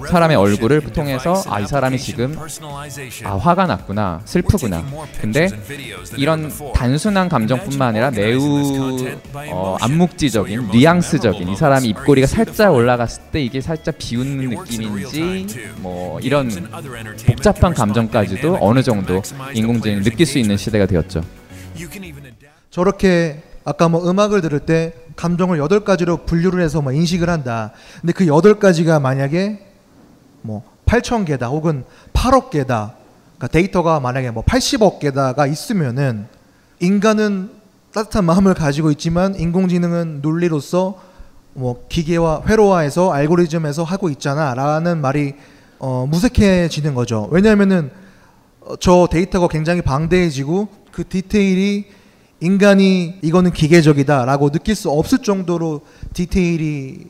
사람의 0.08 0.36
얼굴을 0.36 0.80
통해서 0.92 1.42
아 1.48 1.64
이 1.64 1.66
사람이 1.66 1.98
지금 1.98 2.36
아 3.24 3.36
화가 3.36 3.66
났구나 3.66 4.20
슬프구나. 4.26 4.84
근데 5.20 5.48
이런 6.16 6.52
단순한 6.74 7.28
감정뿐만 7.30 7.88
아니라 7.88 8.10
매우 8.10 8.98
어, 9.50 9.76
암묵지적인 9.80 10.68
뉘앙스적인 10.72 11.48
이 11.48 11.56
사람이 11.56 11.88
입꼬리가 11.88 12.26
살짝 12.26 12.74
올라갔을 12.74 13.22
때 13.32 13.42
이게 13.42 13.60
살짝 13.62 13.96
비웃는 13.98 14.50
느낌인지 14.50 15.46
뭐 15.78 16.20
이런 16.20 16.50
복잡한 17.26 17.72
감정까지도 17.72 18.58
어느 18.60 18.83
정도 18.84 19.22
인공지능이 19.52 20.04
느낄 20.04 20.26
수 20.26 20.38
있는 20.38 20.56
시대가 20.56 20.86
되었죠. 20.86 21.22
저렇게 22.70 23.42
아까 23.64 23.88
뭐 23.88 24.08
음악을 24.08 24.40
들을 24.40 24.60
때 24.60 24.92
감정을 25.16 25.58
여덟 25.58 25.84
가지로 25.84 26.18
분류를 26.18 26.62
해서 26.62 26.82
뭐 26.82 26.92
인식을 26.92 27.28
한다. 27.28 27.72
근데 28.00 28.12
그 28.12 28.26
여덟 28.26 28.58
가지가 28.58 29.00
만약에 29.00 29.58
뭐 30.42 30.62
8천 30.86 31.24
개다 31.24 31.48
혹은 31.48 31.84
8억 32.12 32.50
개다. 32.50 32.94
그러니까 33.36 33.48
데이터가 33.48 34.00
만약에 34.00 34.30
뭐 34.30 34.44
80억 34.44 34.98
개다가 34.98 35.46
있으면은 35.46 36.26
인간은 36.80 37.50
따뜻한 37.92 38.24
마음을 38.24 38.54
가지고 38.54 38.90
있지만 38.90 39.34
인공지능은 39.34 40.20
논리로서 40.20 41.00
뭐 41.54 41.86
기계와 41.88 42.42
회로화해서 42.46 43.12
알고리즘에서 43.12 43.84
하고 43.84 44.10
있잖아라는 44.10 45.00
말이 45.00 45.34
어, 45.78 46.06
무색해지는 46.10 46.94
거죠. 46.94 47.28
왜냐하면은 47.30 47.86
어, 47.86 48.03
저 48.80 49.08
데이터가 49.10 49.48
굉장히 49.48 49.82
방대해지고 49.82 50.68
그 50.90 51.06
디테일이 51.06 51.86
인간이 52.40 53.18
이거는 53.22 53.52
기계적이다라고 53.52 54.50
느낄 54.50 54.74
수 54.74 54.90
없을 54.90 55.18
정도로 55.18 55.82
디테일이 56.12 57.06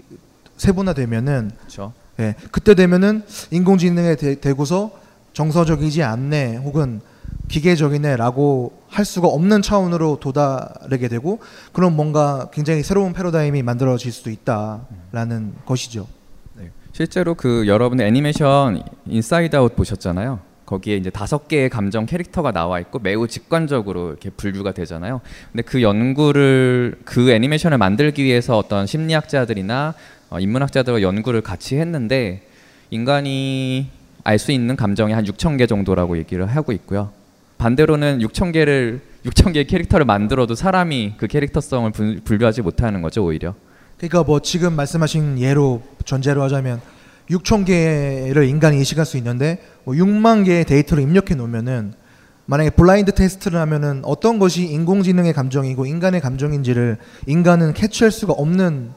세분화되면은 0.57 1.51
그렇죠. 1.59 1.93
예, 2.21 2.35
그때 2.53 2.75
되면은 2.75 3.25
인공지능에 3.51 4.17
대, 4.17 4.41
대고서 4.41 4.93
정서적이지 5.33 6.03
않네 6.03 6.57
혹은 6.59 7.01
기계적이네라고 7.49 8.73
할 8.89 9.05
수가 9.05 9.29
없는 9.29 9.63
차원으로 9.63 10.19
도달하게 10.21 11.09
되고 11.09 11.41
그런 11.73 11.97
뭔가 11.97 12.49
굉장히 12.53 12.83
새로운 12.83 13.13
패러다임이 13.13 13.63
만들어질 13.63 14.13
수도 14.13 14.31
있다라는 14.31 15.55
것이죠. 15.67 16.07
네. 16.55 16.71
실제로 16.93 17.35
그 17.35 17.67
여러분 17.67 18.01
애니메이션 18.01 18.83
인사이드 19.07 19.57
아웃 19.57 19.75
보셨잖아요. 19.75 20.54
거기에 20.67 20.97
이제 20.97 21.11
다섯 21.11 21.49
개의 21.49 21.69
감정 21.69 22.07
캐릭터가 22.07 22.53
나와 22.53 22.81
있고 22.81 22.99
매우 22.99 23.29
직관적으로 23.29 24.09
이렇게 24.09 24.31
분류가 24.31 24.73
되잖아요. 24.73 25.21
근데 25.53 25.63
그 25.63 25.83
연구를 25.83 26.97
그 27.05 27.31
애니메이션을 27.31 27.79
만들기 27.79 28.25
위해서 28.25 28.57
어떤 28.57 28.87
심리학자들이나 28.87 29.95
어, 30.31 30.41
인문학자들과 30.41 31.03
연구를 31.03 31.43
같이 31.43 31.77
했는데 31.77 32.43
인간이 32.91 33.91
알 34.25 34.39
수 34.39 34.53
있는 34.53 34.75
감정이 34.75 35.13
한 35.13 35.25
6천 35.25 35.59
개 35.59 35.67
정도라고 35.67 36.17
얘기를 36.17 36.47
하고 36.47 36.73
있고요. 36.73 37.11
반대로는 37.59 38.21
6천 38.21 38.53
개를 38.53 39.03
6천 39.27 39.53
개의 39.53 39.67
캐릭터를 39.67 40.07
만들어도 40.07 40.55
사람이 40.55 41.15
그 41.17 41.27
캐릭터성을 41.27 41.91
분, 41.93 42.21
분류하지 42.25 42.63
못하는 42.63 43.03
거죠 43.03 43.25
오히려. 43.25 43.55
그러니까 43.99 44.23
뭐 44.23 44.41
지금 44.41 44.75
말씀하신 44.75 45.39
예로 45.39 45.83
전제로 46.05 46.43
하자면 46.43 46.81
6천 47.31 47.65
개를 47.65 48.45
인간이 48.47 48.77
인식할 48.79 49.07
수 49.07 49.17
있는데 49.17 49.63
뭐 49.85 49.95
6만 49.95 50.45
개의 50.45 50.65
데이터를 50.65 51.03
입력해 51.03 51.35
놓으면은 51.35 51.95
만약에 52.47 52.71
블라인드 52.71 53.13
테스트를 53.13 53.59
하면은 53.61 54.03
어떤 54.05 54.39
것이 54.39 54.65
인공지능의 54.65 55.33
감정이고 55.33 55.87
인간의 55.87 56.21
감정인지를 56.21 56.99
인간은 57.27 57.73
캐치할 57.73 58.11
수가 58.11 58.35
없는 58.35 58.91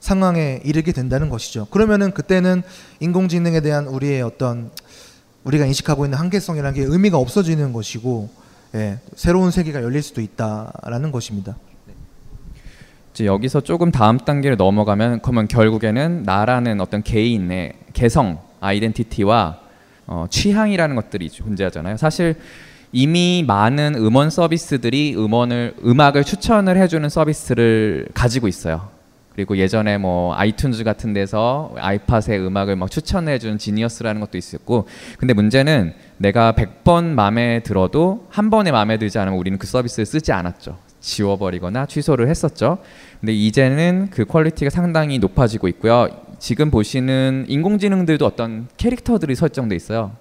상황에 0.00 0.60
이르게 0.64 0.92
된다는 0.92 1.30
것이죠. 1.30 1.66
그러면은 1.70 2.10
그때는 2.10 2.62
인공지능에 3.00 3.60
대한 3.60 3.86
우리의 3.86 4.20
어떤 4.22 4.70
우리가 5.44 5.64
인식하고 5.64 6.04
있는 6.04 6.18
한계성이라는 6.18 6.74
게 6.74 6.82
의미가 6.82 7.16
없어지는 7.16 7.72
것이고 7.72 8.28
예, 8.74 8.98
새로운 9.14 9.50
세계가 9.50 9.82
열릴 9.82 10.02
수도 10.02 10.20
있다라는 10.20 11.12
것입니다. 11.12 11.56
이제 13.12 13.26
여기서 13.26 13.60
조금 13.60 13.90
다음 13.90 14.16
단계를 14.18 14.56
넘어가면 14.56 15.20
그러면 15.20 15.46
결국에는 15.46 16.22
나라는 16.22 16.80
어떤 16.80 17.02
개인의 17.02 17.74
개성, 17.92 18.38
아이덴티티와 18.60 19.58
어, 20.06 20.26
취향이라는 20.30 20.96
것들이 20.96 21.28
존재하잖아요. 21.28 21.98
사실 21.98 22.36
이미 22.90 23.44
많은 23.46 23.94
음원 23.96 24.30
서비스들이 24.30 25.14
음원을 25.16 25.74
음악을 25.84 26.24
추천을 26.24 26.76
해주는 26.78 27.06
서비스를 27.08 28.08
가지고 28.14 28.48
있어요. 28.48 28.88
그리고 29.34 29.56
예전에 29.56 29.96
뭐 29.96 30.34
아이튠즈 30.36 30.84
같은 30.84 31.14
데서 31.14 31.72
아이팟의 31.76 32.38
음악을 32.38 32.76
막 32.76 32.90
추천해준 32.90 33.56
지니어스라는 33.56 34.20
것도 34.20 34.36
있었고 34.36 34.86
근데 35.18 35.32
문제는 35.32 35.94
내가 36.18 36.52
100번 36.52 37.04
마음에 37.04 37.60
들어도 37.62 38.26
한 38.28 38.50
번에 38.50 38.70
마음에 38.70 38.98
들지 38.98 39.18
않으면 39.18 39.38
우리는 39.38 39.58
그 39.58 39.66
서비스를 39.66 40.04
쓰지 40.04 40.32
않았죠. 40.32 40.76
지워버리거나 41.02 41.86
취소를 41.86 42.28
했었죠. 42.28 42.78
근데 43.20 43.34
이제는 43.34 44.08
그 44.10 44.24
quality가 44.24 44.70
상당히 44.70 45.18
높아지고 45.18 45.68
있고요. 45.68 46.08
지금 46.38 46.70
보시는 46.70 47.44
인공지능들도 47.48 48.24
어떤 48.24 48.68
캐릭터들이 48.78 49.34
설정돼 49.34 49.76
있어요. 49.76 50.12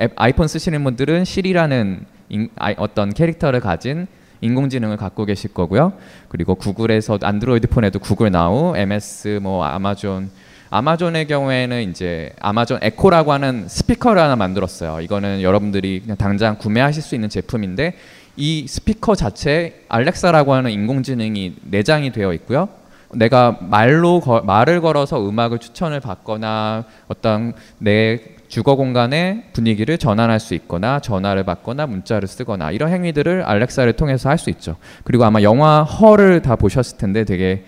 앱, 0.00 0.12
아이폰 0.16 0.48
쓰시는 0.48 0.82
분들은 0.82 1.24
시리라는 1.24 2.04
인, 2.30 2.48
아이, 2.56 2.74
어떤 2.78 3.12
캐릭터를 3.12 3.60
가진 3.60 4.06
인공지능을 4.40 4.96
갖고 4.96 5.24
계실 5.26 5.52
거고요. 5.52 5.92
그리고 6.28 6.54
구글에서 6.54 7.18
안드로이드 7.22 7.68
폰에도 7.68 7.98
구글 7.98 8.30
나우, 8.30 8.74
MS, 8.76 9.40
뭐 9.42 9.64
아마존, 9.64 10.30
아마존의 10.70 11.26
경우에는 11.26 11.90
이제 11.90 12.32
아마존 12.40 12.78
에코라고 12.80 13.32
하는 13.32 13.66
스피커를 13.68 14.22
하나 14.22 14.36
만들었어요. 14.36 15.00
이거는 15.00 15.42
여러분들이 15.42 16.00
그냥 16.00 16.16
당장 16.16 16.56
구매하실 16.56 17.02
수 17.02 17.14
있는 17.14 17.28
제품인데 17.28 17.94
이 18.40 18.66
스피커 18.66 19.14
자체에 19.16 19.82
알렉사라고 19.90 20.54
하는 20.54 20.70
인공지능이 20.70 21.56
내장이 21.62 22.10
되어 22.10 22.32
있고요. 22.32 22.70
내가 23.12 23.58
말로 23.60 24.20
거- 24.20 24.40
말을 24.40 24.80
걸어서 24.80 25.28
음악을 25.28 25.58
추천을 25.58 26.00
받거나 26.00 26.84
어떤 27.08 27.52
내 27.78 28.18
주거 28.48 28.76
공간의 28.76 29.44
분위기를 29.52 29.98
전환할 29.98 30.40
수 30.40 30.54
있거나 30.54 31.00
전화를 31.00 31.44
받거나 31.44 31.86
문자를 31.86 32.26
쓰거나 32.28 32.70
이런 32.70 32.90
행위들을 32.90 33.42
알렉사를 33.42 33.92
통해서 33.92 34.30
할 34.30 34.38
수 34.38 34.48
있죠. 34.50 34.76
그리고 35.04 35.24
아마 35.24 35.42
영화 35.42 35.82
허를 35.82 36.40
다 36.40 36.56
보셨을 36.56 36.96
텐데 36.96 37.24
되게 37.24 37.64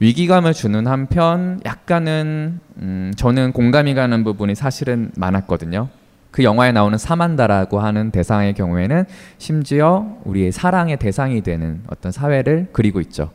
위기감을 0.00 0.54
주는 0.54 0.86
한편 0.88 1.60
약간은 1.64 2.58
음, 2.78 3.12
저는 3.16 3.52
공감이 3.52 3.94
가는 3.94 4.24
부분이 4.24 4.54
사실은 4.56 5.10
많았거든요. 5.16 5.88
그 6.36 6.44
영화에 6.44 6.70
나오는 6.70 6.98
사만다라고 6.98 7.80
하는 7.80 8.10
대상의 8.10 8.52
경우에는 8.52 9.06
심지어 9.38 10.18
우리의 10.24 10.52
사랑의 10.52 10.98
대상이 10.98 11.40
되는 11.40 11.80
어떤 11.86 12.12
사회를 12.12 12.68
그리고 12.72 13.00
있죠. 13.00 13.30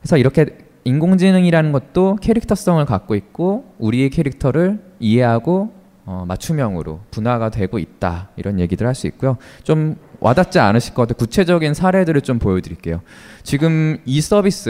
그래서 0.00 0.18
이렇게 0.18 0.44
인공지능이라는 0.84 1.72
것도 1.72 2.18
캐릭터성을 2.20 2.84
갖고 2.84 3.14
있고 3.14 3.72
우리의 3.78 4.10
캐릭터를 4.10 4.80
이해하고 4.98 5.72
어, 6.04 6.26
맞춤형으로 6.28 7.00
분화가 7.10 7.48
되고 7.48 7.78
있다 7.78 8.28
이런 8.36 8.60
얘기들 8.60 8.86
할 8.86 8.94
수 8.94 9.06
있고요. 9.06 9.38
좀 9.62 9.96
와닿지 10.18 10.58
않으실 10.58 10.92
것 10.92 11.08
같아요. 11.08 11.16
구체적인 11.16 11.72
사례들을 11.72 12.20
좀 12.20 12.38
보여드릴게요. 12.38 13.00
지금 13.42 13.96
이 14.04 14.20
서비스 14.20 14.68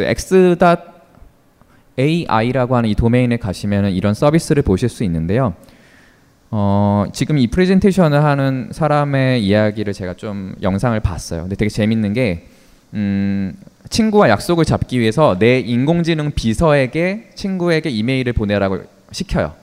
x.ai라고 1.98 2.76
하는 2.76 2.88
이 2.88 2.94
도메인에 2.94 3.38
가시면 3.38 3.90
이런 3.90 4.14
서비스를 4.14 4.62
보실 4.62 4.88
수 4.88 5.02
있는데요. 5.02 5.54
어, 6.52 7.04
지금 7.12 7.38
이 7.38 7.46
프레젠테이션을 7.46 8.24
하는 8.24 8.68
사람의 8.72 9.44
이야기를 9.44 9.92
제가 9.92 10.14
좀 10.14 10.54
영상을 10.62 10.98
봤어요. 11.00 11.42
근데 11.42 11.54
되게 11.54 11.68
재밌는 11.68 12.12
게 12.12 12.46
음, 12.94 13.54
친구와 13.88 14.28
약속을 14.28 14.64
잡기 14.64 14.98
위해서 14.98 15.38
내 15.38 15.60
인공지능 15.60 16.32
비서에게 16.32 17.30
친구에게 17.34 17.90
이메일을 17.90 18.32
보내라고 18.32 18.80
시켜요. 19.12 19.54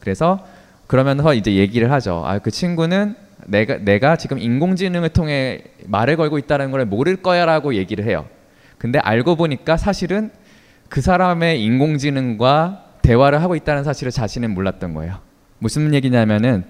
그래서 0.00 0.44
그러면서 0.86 1.32
이제 1.32 1.54
얘기를 1.54 1.90
하죠. 1.92 2.22
아, 2.26 2.38
그 2.38 2.50
친구는 2.50 3.14
내가 3.46 3.78
내가 3.78 4.16
지금 4.16 4.38
인공지능을 4.38 5.08
통해 5.10 5.62
말을 5.86 6.16
걸고 6.16 6.38
있다는 6.38 6.70
걸 6.70 6.84
모를 6.84 7.16
거야라고 7.16 7.74
얘기를 7.74 8.04
해요. 8.04 8.26
근데 8.76 8.98
알고 8.98 9.36
보니까 9.36 9.78
사실은 9.78 10.30
그 10.90 11.00
사람의 11.00 11.62
인공지능과 11.64 12.84
대화를 13.00 13.42
하고 13.42 13.56
있다는 13.56 13.84
사실을 13.84 14.12
자신은 14.12 14.52
몰랐던 14.52 14.92
거예요. 14.92 15.27
무슨 15.58 15.92
얘기냐면은 15.94 16.64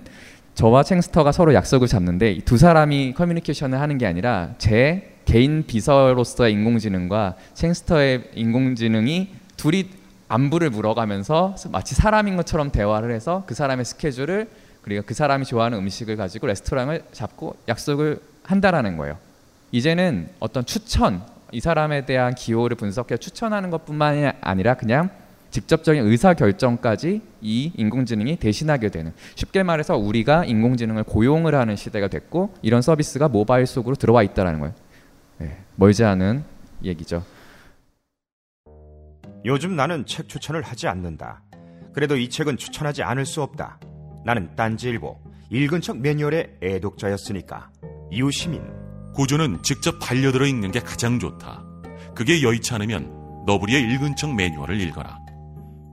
저와 0.54 0.82
챙스터가 0.82 1.30
서로 1.30 1.54
약속을 1.54 1.86
잡는데 1.86 2.32
이두 2.32 2.56
사람이 2.56 3.14
커뮤니케이션을 3.14 3.80
하는 3.80 3.98
게 3.98 4.06
아니라 4.06 4.54
제 4.58 5.14
개인 5.24 5.64
비서로서의 5.66 6.52
인공지능과 6.52 7.36
챙스터의 7.54 8.30
인공지능이 8.34 9.34
둘이 9.56 9.90
안부를 10.28 10.70
물어가면서 10.70 11.54
마치 11.70 11.94
사람인 11.94 12.36
것처럼 12.36 12.70
대화를 12.70 13.14
해서 13.14 13.44
그 13.46 13.54
사람의 13.54 13.84
스케줄을 13.84 14.48
그리고 14.82 15.02
그 15.04 15.14
사람이 15.14 15.44
좋아하는 15.44 15.78
음식을 15.78 16.16
가지고 16.16 16.46
레스토랑을 16.46 17.02
잡고 17.12 17.56
약속을 17.68 18.20
한다라는 18.42 18.96
거예요. 18.96 19.18
이제는 19.70 20.30
어떤 20.40 20.64
추천, 20.64 21.22
이 21.52 21.60
사람에 21.60 22.06
대한 22.06 22.34
기호를 22.34 22.76
분석해 22.76 23.18
추천하는 23.18 23.70
것뿐만이 23.70 24.30
아니라 24.40 24.74
그냥 24.74 25.10
직접적인 25.50 26.06
의사 26.06 26.34
결정까지 26.34 27.22
이 27.40 27.72
인공지능이 27.76 28.36
대신하게 28.36 28.90
되는 28.90 29.12
쉽게 29.34 29.62
말해서 29.62 29.96
우리가 29.96 30.44
인공지능을 30.44 31.04
고용을 31.04 31.54
하는 31.54 31.76
시대가 31.76 32.08
됐고 32.08 32.54
이런 32.62 32.82
서비스가 32.82 33.28
모바일 33.28 33.66
속으로 33.66 33.96
들어와 33.96 34.22
있다라는 34.22 34.60
거예요. 34.60 34.74
네, 35.38 35.58
멀지 35.76 36.04
않은 36.04 36.44
얘기죠. 36.84 37.24
요즘 39.44 39.76
나는 39.76 40.04
책 40.04 40.28
추천을 40.28 40.62
하지 40.62 40.88
않는다. 40.88 41.42
그래도 41.92 42.16
이 42.16 42.28
책은 42.28 42.56
추천하지 42.56 43.02
않을 43.02 43.24
수 43.24 43.42
없다. 43.42 43.78
나는 44.24 44.54
딴지일보 44.56 45.18
읽은 45.50 45.80
척 45.80 45.98
매뉴얼의 45.98 46.58
애독자였으니까. 46.62 47.70
이웃 48.10 48.30
시민 48.32 48.62
고전은 49.14 49.62
직접 49.62 49.98
반려들어 49.98 50.46
읽는 50.46 50.70
게 50.70 50.80
가장 50.80 51.18
좋다. 51.18 51.64
그게 52.14 52.42
여의치 52.42 52.74
않으면 52.74 53.44
너부리의 53.46 53.82
읽은 53.94 54.16
척 54.16 54.34
매뉴얼을 54.34 54.80
읽어라. 54.80 55.18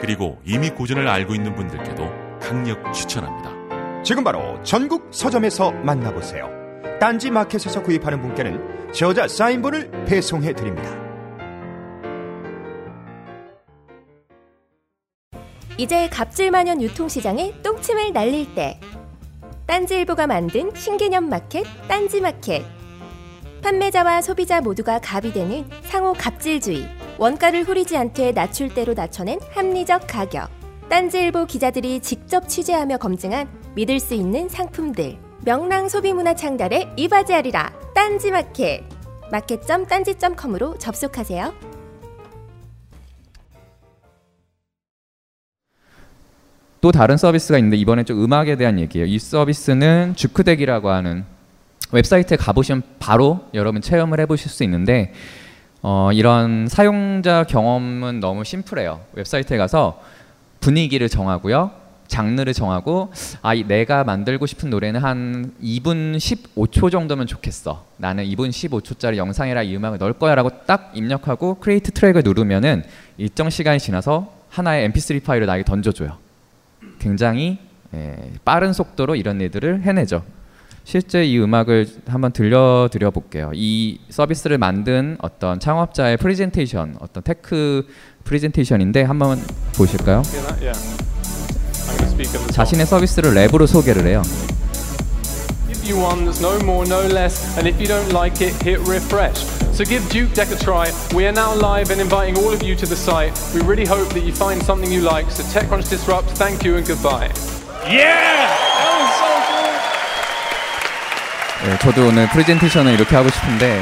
그리고 0.00 0.38
이미 0.44 0.70
고전을 0.70 1.08
알고 1.08 1.34
있는 1.34 1.54
분들께도 1.54 2.38
강력 2.40 2.92
추천합니다. 2.92 4.02
지금 4.02 4.24
바로 4.24 4.62
전국 4.62 5.08
서점에서 5.10 5.72
만나보세요. 5.72 6.48
딴지 7.00 7.30
마켓에서 7.30 7.82
구입하는 7.82 8.20
분께는 8.22 8.92
저자 8.92 9.28
사인본을 9.28 10.04
배송해 10.06 10.52
드립니다. 10.52 11.08
이제 15.76 16.08
갑질만연 16.08 16.82
유통시장에 16.82 17.62
똥침을 17.62 18.12
날릴 18.12 18.52
때 18.54 18.80
딴지일보가 19.66 20.26
만든 20.26 20.74
신개념 20.74 21.28
마켓 21.28 21.64
딴지 21.86 22.20
마켓 22.20 22.64
판매자와 23.62 24.22
소비자 24.22 24.60
모두가 24.60 24.98
갑이 25.00 25.32
되는 25.32 25.68
상호 25.82 26.12
갑질주의 26.14 26.97
원가를 27.18 27.64
후리지 27.64 27.96
않되 27.96 28.32
낮출 28.32 28.72
대로 28.72 28.94
낮춰낸 28.94 29.40
합리적 29.50 30.06
가격 30.06 30.48
딴지일보 30.88 31.46
기자들이 31.46 32.00
직접 32.00 32.48
취재하며 32.48 32.98
검증한 32.98 33.48
믿을 33.74 34.00
수 34.00 34.14
있는 34.14 34.48
상품들 34.48 35.18
명랑 35.44 35.88
소비문화 35.88 36.34
창달에 36.34 36.92
이바지하리라 36.96 37.72
딴지마켓 37.94 38.84
마켓.딴지.com으로 39.30 40.78
접속하세요. 40.78 41.52
또 46.80 46.92
다른 46.92 47.16
서비스가 47.16 47.58
있는데 47.58 47.76
이번에 47.76 48.04
좀 48.04 48.22
음악에 48.24 48.56
대한 48.56 48.78
얘기예요. 48.78 49.06
이 49.06 49.18
서비스는 49.18 50.14
주크덱이라고 50.16 50.88
하는 50.88 51.24
웹사이트에 51.92 52.36
가보시면 52.36 52.82
바로 52.98 53.40
여러분 53.52 53.82
체험을 53.82 54.20
해보실 54.20 54.50
수 54.50 54.62
있는데 54.64 55.12
어, 55.82 56.10
이런 56.12 56.66
사용자 56.68 57.44
경험은 57.44 58.20
너무 58.20 58.44
심플해요. 58.44 59.00
웹사이트에 59.14 59.56
가서 59.58 60.00
분위기를 60.60 61.08
정하고요. 61.08 61.70
장르를 62.08 62.54
정하고 62.54 63.12
아 63.42 63.52
이- 63.52 63.64
내가 63.64 64.02
만들고 64.02 64.46
싶은 64.46 64.70
노래는 64.70 65.00
한 65.04 65.52
2분 65.62 66.16
15초 66.16 66.90
정도면 66.90 67.26
좋겠어. 67.26 67.84
나는 67.98 68.24
2분 68.24 68.48
15초짜리 68.48 69.16
영상이라 69.16 69.62
이 69.64 69.76
음악을 69.76 69.98
넣을 69.98 70.14
거야라고 70.14 70.50
딱 70.66 70.90
입력하고 70.94 71.56
create 71.56 71.92
track을 71.92 72.22
누르면은 72.24 72.82
일정 73.18 73.50
시간이 73.50 73.78
지나서 73.78 74.32
하나의 74.48 74.88
MP3 74.90 75.22
파일을 75.22 75.46
나에게 75.46 75.64
던져줘요. 75.64 76.16
굉장히 76.98 77.58
예, 77.94 78.16
빠른 78.44 78.72
속도로 78.72 79.14
이런 79.14 79.40
일들을 79.40 79.82
해내죠. 79.82 80.22
실제 80.88 81.22
이 81.22 81.38
음악을 81.38 81.86
한번 82.06 82.32
들려드려 82.32 83.10
볼게요. 83.10 83.50
이 83.52 83.98
서비스를 84.08 84.56
만든 84.56 85.18
어떤 85.20 85.60
창업자의 85.60 86.16
프레젠테이션, 86.16 86.96
어떤 87.00 87.22
테크 87.22 87.86
프레젠테이션인데 88.24 89.02
한번 89.02 89.38
보실까요? 89.76 90.22
자신의 92.52 92.86
서비스를 92.86 93.34
랩으로 93.34 93.66
소개를 93.66 94.06
해요. 94.06 94.22
Give 95.70 95.92
you 95.92 96.02
one 96.02 96.24
that's 96.24 96.40
no 96.40 96.56
more, 96.62 96.88
no 96.88 97.04
less, 97.04 97.44
and 97.58 97.68
if 97.68 97.78
you 97.78 97.86
don't 97.86 98.10
like 98.14 98.40
it, 98.40 98.56
hit 98.64 98.80
refresh. 98.88 99.44
So 99.74 99.84
give 99.84 100.08
Duke 100.08 100.32
Deck 100.32 100.50
a 100.50 100.56
try. 100.56 100.88
We 101.14 101.26
are 101.26 101.36
now 101.36 101.52
live 101.52 101.92
and 101.92 102.00
inviting 102.00 102.38
all 102.42 102.54
of 102.54 102.62
you 102.62 102.74
to 102.74 102.86
the 102.86 102.96
site. 102.96 103.36
We 103.52 103.60
really 103.60 103.84
hope 103.84 104.08
that 104.14 104.24
you 104.24 104.32
find 104.32 104.62
something 104.62 104.90
you 104.90 105.02
like. 105.02 105.30
So 105.30 105.42
TechCrunch 105.52 105.90
Disrupt, 105.90 106.30
thank 106.40 106.64
you 106.64 106.76
and 106.76 106.86
goodbye. 106.88 107.28
Yeah! 107.84 108.48
That 108.48 108.96
was 109.04 109.12
so 109.20 109.28
cool! 109.28 109.47
네, 111.64 111.78
저도 111.80 112.08
오늘 112.08 112.28
프레젠테이션을 112.28 112.92
이렇게 112.94 113.16
하고 113.16 113.28
싶은데 113.28 113.80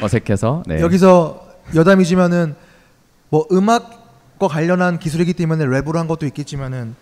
어색해서 0.00 0.62
네. 0.66 0.80
여기서 0.80 1.46
여담이지만은 1.74 2.54
뭐 3.28 3.46
음악과 3.52 4.48
관련한 4.48 4.98
기술이기 4.98 5.34
때문에 5.34 5.66
랩으로 5.66 5.96
한 5.96 6.08
것도 6.08 6.24
있겠지만은 6.26 6.94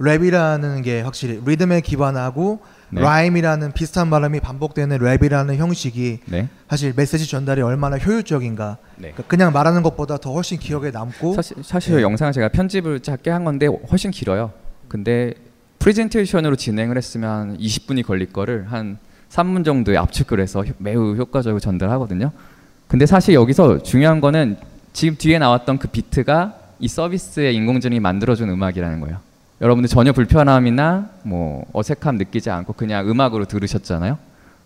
랩이라는 0.00 0.82
게 0.84 1.02
확실히 1.02 1.40
리듬에 1.44 1.80
기반하고 1.80 2.60
네. 2.90 3.02
라임이라는 3.02 3.72
비슷한 3.72 4.08
발음이 4.08 4.40
반복되는 4.40 4.98
랩이라는 4.98 5.56
형식이 5.56 6.20
네. 6.26 6.48
사실 6.70 6.94
메시지 6.96 7.28
전달이 7.28 7.60
얼마나 7.60 7.98
효율적인가 7.98 8.78
네. 8.96 9.12
그냥 9.26 9.52
말하는 9.52 9.82
것보다 9.82 10.16
더 10.16 10.32
훨씬 10.32 10.58
기억에 10.58 10.90
남고 10.90 11.34
사실 11.34 11.56
사실 11.62 11.94
그 11.94 12.02
영상을 12.02 12.32
제가 12.32 12.48
편집을 12.48 13.00
짧게 13.00 13.30
한 13.30 13.44
건데 13.44 13.66
훨씬 13.66 14.10
길어요. 14.10 14.52
근데 14.88 15.34
프레젠테이션으로 15.78 16.56
진행을 16.56 16.96
했으면 16.96 17.30
한 17.30 17.58
20분이 17.58 18.04
걸릴 18.04 18.32
거를 18.32 18.66
한 18.70 18.98
3분 19.30 19.64
정도에 19.64 19.96
압축을 19.96 20.40
해서 20.40 20.64
효- 20.64 20.72
매우 20.78 21.14
효과적으로 21.16 21.60
전달하거든요. 21.60 22.32
근데 22.88 23.06
사실 23.06 23.34
여기서 23.34 23.82
중요한 23.82 24.20
거는 24.20 24.56
지금 24.92 25.16
뒤에 25.16 25.38
나왔던 25.38 25.78
그 25.78 25.88
비트가 25.88 26.54
이 26.80 26.88
서비스의 26.88 27.54
인공지능이 27.54 28.00
만들어준 28.00 28.48
음악이라는 28.48 29.00
거예요. 29.00 29.18
여러분들 29.60 29.88
전혀 29.88 30.12
불편함이나 30.12 31.10
뭐 31.24 31.64
어색함 31.72 32.16
느끼지 32.16 32.50
않고 32.50 32.72
그냥 32.74 33.08
음악으로 33.08 33.44
들으셨잖아요. 33.44 34.18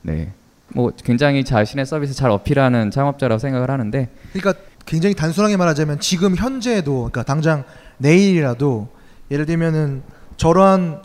네. 0.02 0.30
뭐 0.74 0.92
굉장히 1.04 1.44
자신의 1.44 1.84
서비스 1.86 2.14
잘 2.14 2.30
어필하는 2.30 2.90
창업자라고 2.90 3.38
생각을 3.38 3.70
하는데 3.70 4.08
그러니까 4.32 4.62
굉장히 4.86 5.14
단순하게 5.14 5.56
말하자면 5.56 6.00
지금 6.00 6.34
현재도 6.36 6.94
그러니까 7.10 7.22
당장 7.24 7.64
내일이라도 7.98 8.88
예를 9.30 9.46
들면은 9.46 10.02
저러한 10.36 11.02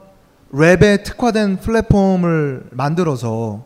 랩에 0.54 1.04
특화된 1.04 1.58
플랫폼을 1.58 2.70
만들어서 2.72 3.66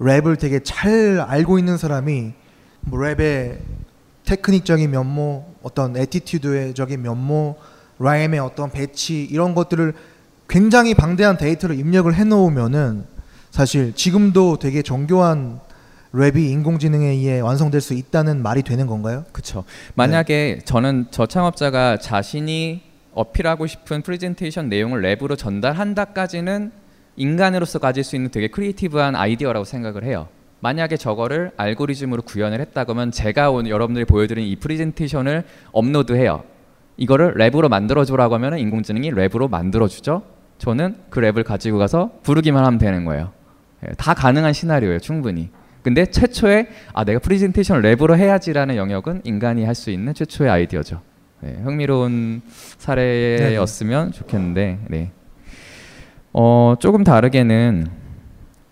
랩을 0.00 0.38
되게 0.38 0.60
잘 0.60 1.20
알고 1.20 1.58
있는 1.58 1.76
사람이 1.76 2.32
뭐 2.82 3.00
랩의 3.00 3.58
테크닉적인 4.24 4.90
면모, 4.90 5.54
어떤 5.62 5.96
attitude적인 5.96 7.02
면모, 7.02 7.56
라임의 7.98 8.40
어떤 8.40 8.70
배치 8.70 9.24
이런 9.24 9.54
것들을 9.54 9.94
굉장히 10.48 10.94
방대한 10.94 11.36
데이터를 11.36 11.78
입력을 11.78 12.12
해놓으면은 12.12 13.04
사실 13.50 13.94
지금도 13.94 14.58
되게 14.58 14.82
정교한 14.82 15.60
랩이 16.14 16.36
인공지능에 16.36 17.06
의해 17.06 17.40
완성될 17.40 17.80
수 17.80 17.94
있다는 17.94 18.42
말이 18.42 18.62
되는 18.62 18.86
건가요? 18.86 19.24
그렇죠. 19.32 19.64
만약에 19.94 20.60
저는 20.64 21.06
저 21.10 21.26
창업자가 21.26 21.98
자신이 21.98 22.87
어필하고 23.18 23.66
싶은 23.66 24.02
프레젠테이션 24.02 24.68
내용을 24.68 25.02
랩으로 25.02 25.36
전달한다까지는 25.36 26.70
인간으로서 27.16 27.80
가질 27.80 28.04
수 28.04 28.14
있는 28.14 28.30
되게 28.30 28.46
creative한 28.46 29.16
아이디어라고 29.16 29.64
생각을 29.64 30.04
해요. 30.04 30.28
만약에 30.60 30.96
저거를 30.96 31.50
알고리즘으로 31.56 32.22
구현을 32.22 32.60
했다 32.60 32.84
그러면 32.84 33.10
제가 33.10 33.50
오늘 33.50 33.72
여러분들이 33.72 34.04
보여드린 34.04 34.46
이 34.46 34.54
프레젠테이션을 34.56 35.42
업로드해요. 35.72 36.44
이거를 36.96 37.34
랩으로 37.34 37.68
만들어주라고 37.68 38.34
하면 38.36 38.58
인공지능이 38.58 39.10
랩으로 39.10 39.50
만들어주죠. 39.50 40.22
저는 40.58 40.96
그 41.10 41.20
랩을 41.20 41.44
가지고 41.44 41.78
가서 41.78 42.12
부르기만 42.22 42.64
하면 42.64 42.78
되는 42.78 43.04
거예요. 43.04 43.32
예, 43.84 43.92
다 43.94 44.14
가능한 44.14 44.52
시나리오예요, 44.52 45.00
충분히. 45.00 45.50
근데 45.82 46.06
최초에 46.06 46.68
아 46.92 47.04
내가 47.04 47.18
프레젠테이션을 47.20 47.82
랩으로 47.82 48.16
해야지라는 48.16 48.76
영역은 48.76 49.22
인간이 49.24 49.64
할 49.64 49.74
수 49.74 49.90
있는 49.90 50.14
최초의 50.14 50.50
아이디어죠. 50.50 51.07
네, 51.40 51.56
흥미로운 51.62 52.42
사례였으면 52.78 54.12
좋겠는데, 54.12 54.78
네. 54.88 55.12
어, 56.32 56.74
조금 56.78 57.04
다르게는 57.04 57.86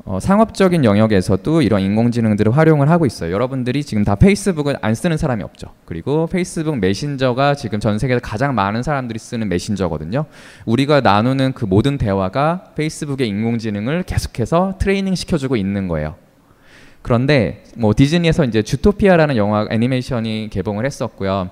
어, 0.06 0.20
상업적인 0.20 0.84
영역에서도 0.84 1.62
이런 1.62 1.80
인공지능들을 1.80 2.56
활용을 2.56 2.88
하고 2.88 3.06
있어요. 3.06 3.32
여러분들이 3.32 3.82
지금 3.82 4.04
다 4.04 4.14
페이스북을 4.14 4.76
안 4.80 4.94
쓰는 4.94 5.16
사람이 5.16 5.42
없죠. 5.42 5.66
그리고 5.84 6.28
페이스북 6.28 6.78
메신저가 6.78 7.56
지금 7.56 7.80
전 7.80 7.98
세계에서 7.98 8.20
가장 8.20 8.54
많은 8.54 8.84
사람들이 8.84 9.18
쓰는 9.18 9.48
메신저거든요. 9.48 10.26
우리가 10.64 11.00
나누는 11.00 11.54
그 11.54 11.64
모든 11.64 11.98
대화가 11.98 12.66
페이스북의 12.76 13.26
인공지능을 13.26 14.04
계속해서 14.04 14.74
트레이닝 14.78 15.16
시켜주고 15.16 15.56
있는 15.56 15.88
거예요. 15.88 16.14
그런데 17.02 17.64
뭐 17.76 17.92
디즈니에서 17.96 18.44
이제 18.44 18.62
주토피아라는 18.62 19.36
영화 19.36 19.66
애니메이션이 19.70 20.50
개봉을 20.52 20.86
했었고요. 20.86 21.50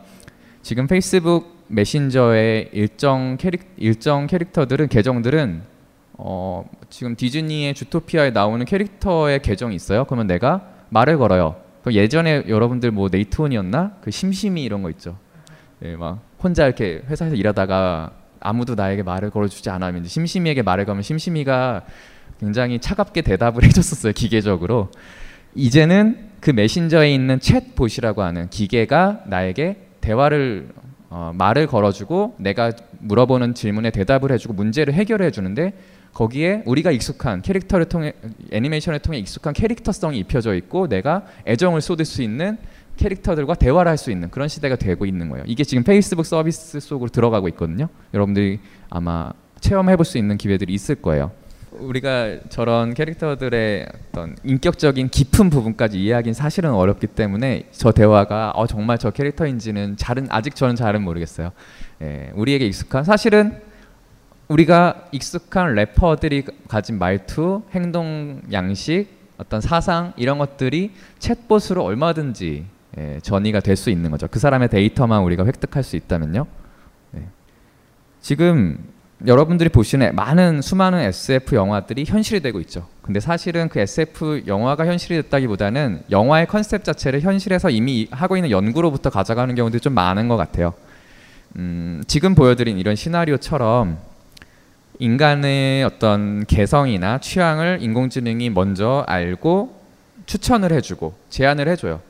지금 0.64 0.86
페이스북 0.86 1.66
메신저의 1.68 2.70
일정 2.72 3.36
캐릭 3.36 3.74
일정 3.76 4.26
캐릭터들은 4.26 4.88
계정들은 4.88 5.60
어 6.14 6.64
지금 6.88 7.16
디즈니의 7.16 7.74
주토피아에 7.74 8.30
나오는 8.30 8.64
캐릭터의 8.64 9.42
계정이 9.42 9.76
있어요. 9.76 10.06
그러면 10.06 10.26
내가 10.26 10.66
말을 10.88 11.18
걸어요. 11.18 11.56
그럼 11.82 11.96
예전에 11.96 12.44
여러분들 12.48 12.92
뭐 12.92 13.10
네이트온이었나? 13.12 13.96
그 14.00 14.10
심심이 14.10 14.64
이런 14.64 14.80
거 14.80 14.88
있죠. 14.88 15.18
예, 15.82 15.96
막 15.96 16.22
혼자 16.42 16.64
이렇게 16.64 17.02
회사에서 17.10 17.36
일하다가 17.36 18.12
아무도 18.40 18.74
나에게 18.74 19.02
말을 19.02 19.28
걸어주지 19.28 19.68
않으면 19.68 20.06
심심이에게 20.06 20.62
말을 20.62 20.86
걸면 20.86 21.02
심심이가 21.02 21.82
굉장히 22.40 22.78
차갑게 22.78 23.20
대답을 23.20 23.64
해줬었어요 23.68 24.14
기계적으로. 24.14 24.90
이제는 25.54 26.30
그 26.40 26.52
메신저에 26.52 27.12
있는 27.12 27.38
챗봇이라고 27.38 28.20
하는 28.20 28.48
기계가 28.48 29.24
나에게 29.26 29.83
대화를 30.04 30.68
어, 31.08 31.32
말을 31.34 31.66
걸어주고 31.66 32.34
내가 32.38 32.72
물어보는 32.98 33.54
질문에 33.54 33.90
대답을 33.90 34.32
해주고 34.32 34.52
문제를 34.54 34.92
해결해 34.94 35.30
주는데 35.30 35.72
거기에 36.12 36.62
우리가 36.66 36.90
익숙한 36.90 37.40
캐릭터를 37.42 37.86
통해 37.86 38.12
애니메이션을 38.52 38.98
통해 39.00 39.18
익숙한 39.18 39.52
캐릭터성이 39.54 40.18
입혀져 40.18 40.54
있고 40.54 40.88
내가 40.88 41.24
애정을 41.46 41.80
쏟을 41.80 42.04
수 42.04 42.22
있는 42.22 42.58
캐릭터들과 42.96 43.54
대화를 43.54 43.90
할 43.90 43.96
수 43.96 44.10
있는 44.12 44.30
그런 44.30 44.46
시대가 44.48 44.76
되고 44.76 45.04
있는 45.06 45.28
거예요. 45.30 45.44
이게 45.48 45.64
지금 45.64 45.82
페이스북 45.82 46.24
서비스 46.26 46.78
속으로 46.80 47.10
들어가고 47.10 47.48
있거든요. 47.48 47.88
여러분들이 48.12 48.60
아마 48.90 49.30
체험해 49.60 49.96
볼 49.96 50.04
수 50.04 50.18
있는 50.18 50.36
기회들이 50.36 50.72
있을 50.74 50.96
거예요. 50.96 51.32
우리가 51.78 52.38
저런 52.48 52.94
캐릭터들의 52.94 53.86
어떤 54.10 54.36
인격적인 54.44 55.08
깊은 55.08 55.50
부분까지 55.50 56.00
이해하기는 56.02 56.34
사실은 56.34 56.72
어렵기 56.72 57.08
때문에 57.08 57.68
저 57.72 57.92
대화가 57.92 58.52
어, 58.54 58.66
정말 58.66 58.98
저 58.98 59.10
캐릭터인지는 59.10 59.96
잘은 59.96 60.28
아직 60.30 60.54
저는 60.54 60.76
잘은 60.76 61.02
모르겠어요. 61.02 61.52
예, 62.02 62.30
우리에게 62.34 62.66
익숙한 62.66 63.04
사실은 63.04 63.60
우리가 64.48 65.06
익숙한 65.12 65.74
래퍼들이 65.74 66.44
가진 66.68 66.98
말투, 66.98 67.62
행동 67.72 68.42
양식, 68.52 69.08
어떤 69.38 69.60
사상 69.60 70.12
이런 70.16 70.38
것들이 70.38 70.92
챗봇으로 71.18 71.82
얼마든지 71.82 72.66
예, 72.98 73.18
전이가 73.22 73.60
될 73.60 73.76
수 73.76 73.90
있는 73.90 74.10
거죠. 74.10 74.28
그 74.30 74.38
사람의 74.38 74.68
데이터만 74.68 75.22
우리가 75.22 75.44
획득할 75.44 75.82
수 75.82 75.96
있다면요. 75.96 76.46
네. 77.12 77.22
지금 78.20 78.78
여러분들이 79.26 79.70
보시는 79.70 80.14
많은 80.14 80.60
수많은 80.60 80.98
SF 80.98 81.56
영화들이 81.56 82.04
현실이 82.04 82.40
되고 82.40 82.60
있죠. 82.60 82.86
근데 83.00 83.20
사실은 83.20 83.70
그 83.70 83.80
SF 83.80 84.42
영화가 84.46 84.84
현실이 84.86 85.22
됐다기보다는 85.22 86.02
영화의 86.10 86.46
컨셉 86.46 86.84
자체를 86.84 87.22
현실에서 87.22 87.70
이미 87.70 88.06
하고 88.10 88.36
있는 88.36 88.50
연구로부터 88.50 89.08
가져가는 89.08 89.54
경우들이 89.54 89.80
좀 89.80 89.94
많은 89.94 90.28
것 90.28 90.36
같아요. 90.36 90.74
음, 91.56 92.02
지금 92.06 92.34
보여드린 92.34 92.78
이런 92.78 92.96
시나리오처럼 92.96 93.96
인간의 94.98 95.84
어떤 95.84 96.44
개성이나 96.44 97.18
취향을 97.18 97.78
인공지능이 97.80 98.50
먼저 98.50 99.04
알고 99.06 99.80
추천을 100.26 100.72
해주고 100.72 101.14
제안을 101.30 101.68
해줘요. 101.68 102.00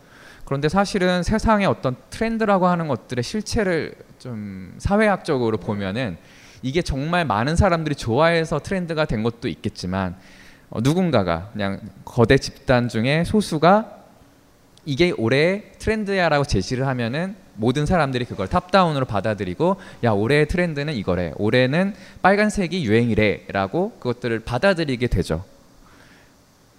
그런데 0.44 0.68
사실은 0.68 1.22
세상의 1.22 1.66
어떤 1.66 1.94
트렌드라고 2.10 2.66
하는 2.66 2.88
것들의 2.88 3.22
실체를 3.22 3.94
좀 4.18 4.74
사회학적으로 4.78 5.58
보면은 5.58 6.16
이게 6.64 6.80
정말 6.80 7.26
많은 7.26 7.56
사람들이 7.56 7.94
좋아해서 7.94 8.58
트렌드가 8.58 9.04
된 9.04 9.22
것도 9.22 9.48
있겠지만 9.48 10.16
어, 10.70 10.80
누군가가 10.80 11.50
그냥 11.52 11.78
거대 12.06 12.38
집단 12.38 12.88
중에 12.88 13.22
소수가 13.24 13.98
이게 14.86 15.12
올해 15.18 15.72
트렌드야라고 15.78 16.44
제시를 16.44 16.86
하면은 16.86 17.36
모든 17.56 17.84
사람들이 17.84 18.24
그걸 18.24 18.48
탑다운으로 18.48 19.04
받아들이고 19.04 19.76
야 20.04 20.12
올해의 20.12 20.48
트렌드는 20.48 20.94
이거래 20.94 21.32
올해는 21.36 21.94
빨간색이 22.22 22.82
유행이래라고 22.86 23.98
그것들을 23.98 24.40
받아들이게 24.40 25.06
되죠. 25.08 25.44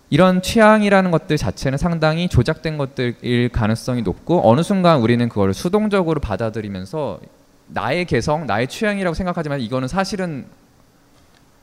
이런 0.09 0.41
취향이라는 0.41 1.11
것들 1.11 1.37
자체는 1.37 1.77
상당히 1.77 2.27
조작된 2.27 2.77
것들일 2.77 3.49
가능성이 3.49 4.01
높고 4.01 4.49
어느 4.49 4.63
순간 4.63 4.99
우리는 4.99 5.29
그걸 5.29 5.53
수동적으로 5.53 6.19
받아들이면서 6.19 7.19
나의 7.67 8.05
개성, 8.05 8.45
나의 8.45 8.67
취향이라고 8.67 9.13
생각하지만 9.13 9.59
이거는 9.61 9.87
사실은 9.87 10.45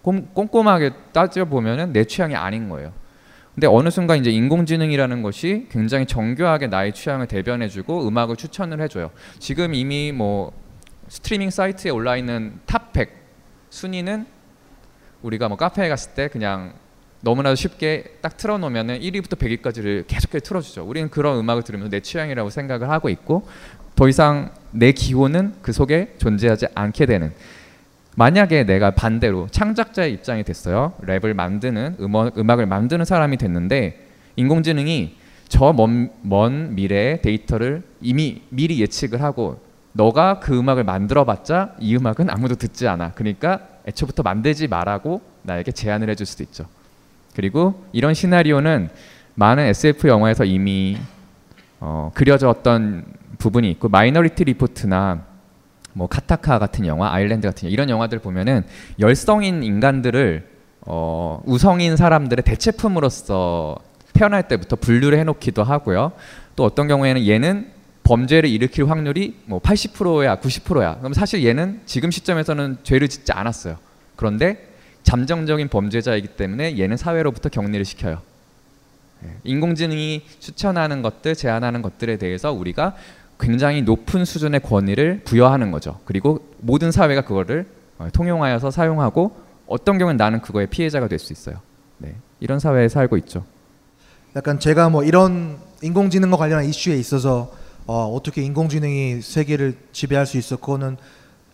꼼, 0.03 0.27
꼼꼼하게 0.35 0.91
따져 1.13 1.45
보면은 1.45 1.93
내 1.93 2.05
취향이 2.05 2.35
아닌 2.35 2.69
거예요. 2.69 2.93
근데 3.55 3.67
어느 3.67 3.91
순간 3.91 4.19
이제 4.19 4.31
인공지능이라는 4.31 5.23
것이 5.23 5.67
굉장히 5.71 6.07
정교하게 6.07 6.69
나의 6.69 6.93
취향을 6.93 7.27
대변해주고 7.27 8.09
음악을 8.09 8.37
추천을 8.37 8.81
해줘요. 8.81 9.11
지금 9.39 9.75
이미 9.75 10.11
뭐 10.11 10.53
스트리밍 11.09 11.51
사이트에 11.51 11.91
올라 11.91 12.17
있는 12.17 12.59
top 12.67 12.93
100 12.93 13.11
순위는 13.71 14.27
우리가 15.23 15.49
뭐 15.49 15.57
카페에 15.57 15.89
갔을 15.89 16.13
때 16.13 16.29
그냥 16.29 16.75
너무나도 17.21 17.55
쉽게 17.55 18.17
딱 18.21 18.37
틀어놓으면은 18.37 19.01
1위부터 19.01 19.39
100위까지를 19.39 20.07
계속해서 20.07 20.45
틀어주죠. 20.45 20.85
우리는 20.85 21.09
그런 21.09 21.39
음악을 21.39 21.63
들으면서 21.63 21.91
내 21.91 22.01
취향이라고 22.01 22.51
생각을 22.51 22.91
하고 22.91 23.09
있고 23.09 23.47
더 23.95 24.09
이상 24.09 24.53
내 24.73 24.93
기호는 24.93 25.55
그 25.63 25.73
속에 25.73 26.15
존재하지 26.19 26.67
않게 26.75 27.07
되는 27.07 27.33
만약에 28.17 28.65
내가 28.65 28.91
반대로 28.91 29.49
창작자의 29.51 30.13
입장이 30.13 30.45
됐어요. 30.45 30.93
랩을 31.03 31.35
만드는 31.35 31.97
음악, 32.01 32.39
음악을 32.39 32.67
만드는 32.67 33.05
사람이 33.05 33.37
됐는데 33.39 34.07
인공지능이 34.37 35.17
저 35.49 36.03
먼 36.03 36.75
미래의 36.75 37.23
데이터를 37.23 37.83
이미 38.01 38.43
미리 38.49 38.81
예측을 38.81 39.23
하고 39.23 39.61
너가 39.93 40.41
그 40.41 40.59
음악을 40.59 40.85
만들어봤자 40.85 41.77
이 41.79 41.97
음악은 41.97 42.31
아무도 42.31 42.55
듣지 42.55 42.89
않아. 42.89 43.13
그러니까 43.13 43.61
애초부터 43.87 44.23
만들지 44.23 44.69
말라고 44.69 45.21
나에게 45.43 45.73
제안을 45.73 46.09
해줄 46.09 46.25
수도 46.25 46.43
있죠. 46.45 46.67
그리고 47.35 47.85
이런 47.93 48.15
시나리오는 48.15 48.89
많은 49.35 49.65
SF 49.65 50.09
영화에서 50.09 50.45
이미 50.45 50.97
어, 51.81 52.11
그려졌던 52.15 53.05
부분이 53.43 53.69
있고 53.73 53.89
Minority 53.89 54.45
Report나 54.45 55.25
뭐 55.95 56.07
Gattaca 56.07 56.59
같은 56.59 56.87
영화, 56.87 57.13
아일랜드 57.13 57.47
같은 57.47 57.67
영화, 57.67 57.73
이런 57.73 57.91
영화들 57.91 58.21
보면은 58.21 58.65
열성인 59.01 59.63
인간들을 59.65 60.49
어, 60.83 61.43
우성인 61.45 61.97
사람들의 61.97 62.45
대체품으로서 62.45 63.77
태어날 64.13 64.47
때부터 64.49 64.77
분류를 64.77 65.19
해놓기도 65.19 65.65
하고요. 65.65 66.13
또 66.55 66.65
어떤 66.65 66.87
경우에는 66.87 67.27
얘는 67.27 67.71
범죄를 68.05 68.49
일으킬 68.49 68.89
확률이 68.89 69.37
뭐 69.45 69.61
80%야, 69.61 70.37
90%야. 70.37 70.99
그럼 70.99 71.13
사실 71.13 71.45
얘는 71.45 71.83
지금 71.87 72.11
시점에서는 72.11 72.79
죄를 72.83 73.09
짓지 73.09 73.33
않았어요. 73.33 73.77
그런데 74.17 74.69
잠정적인 75.03 75.69
범죄자이기 75.69 76.29
때문에 76.29 76.79
얘는 76.79 76.97
사회로부터 76.97 77.49
격리를 77.49 77.85
시켜요. 77.85 78.21
예, 79.25 79.29
인공지능이 79.45 80.23
추천하는 80.41 81.03
것들, 81.03 81.35
제안하는 81.37 81.83
것들에 81.83 82.17
대해서 82.19 82.53
우리가 82.53 82.95
굉장히 83.43 83.83
높은 83.83 84.25
수준의 84.25 84.61
권위를 84.61 85.23
부여하는 85.25 85.73
거죠. 85.73 85.99
그리고 86.05 86.47
모든 86.61 86.93
사회가 86.93 87.23
그거를 87.23 87.67
어, 87.99 88.09
통용하여서 88.13 88.71
사용하고 88.71 89.37
어떤 89.67 89.99
경우는 89.99 90.17
나는 90.17 90.41
그거의 90.41 90.69
피해자가 90.69 91.09
될 91.09 91.19
수 91.19 91.33
있어요. 91.33 91.57
네, 91.99 92.15
이런 92.41 92.59
사회에 92.61 92.89
살고 92.89 93.17
있죠. 93.19 93.45
약간 94.37 94.59
제가 94.59 94.89
뭐 94.89 95.03
이런 95.05 95.59
인공지능과 95.83 96.37
관련한 96.37 96.65
이슈에 96.65 96.97
있어서 96.97 97.53
어, 97.87 98.07
어떻게 98.07 98.43
인공지능이 98.43 99.21
세계를 99.21 99.77
지배할 99.93 100.25
수 100.25 100.39
있어 100.39 100.57
그거는 100.57 100.97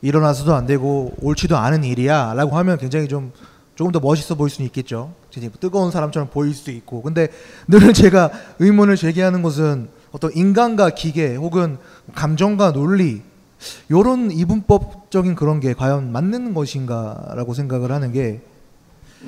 일어나서도 0.03 0.55
안 0.55 0.67
되고 0.67 1.13
옳지도 1.23 1.57
않은 1.57 1.85
일이야라고 1.85 2.57
하면 2.59 2.79
굉장히 2.79 3.09
좀 3.09 3.33
조금 3.75 3.93
더 3.93 3.99
멋있어 4.01 4.35
보일 4.35 4.51
수는 4.51 4.67
있겠죠. 4.67 5.15
이제 5.35 5.49
뜨거운 5.61 5.91
사람처럼 5.91 6.29
보일 6.31 6.53
수도 6.53 6.71
있고. 6.73 7.01
근데 7.01 7.29
늘 7.67 7.93
제가 7.95 8.31
의문을 8.59 8.97
제기하는 8.97 9.41
것은 9.43 9.89
어떤 10.13 10.33
인간과 10.35 10.91
기계 10.91 11.35
혹은 11.37 11.79
감정과 12.15 12.73
논리 12.73 13.23
요런 13.91 14.31
이분법적인 14.31 15.35
그런 15.35 15.61
게 15.61 15.75
과연 15.75 16.13
맞는 16.13 16.55
것인가라고 16.55 17.55
생각을 17.55 17.91
하는 17.91 18.13
게 18.13 18.41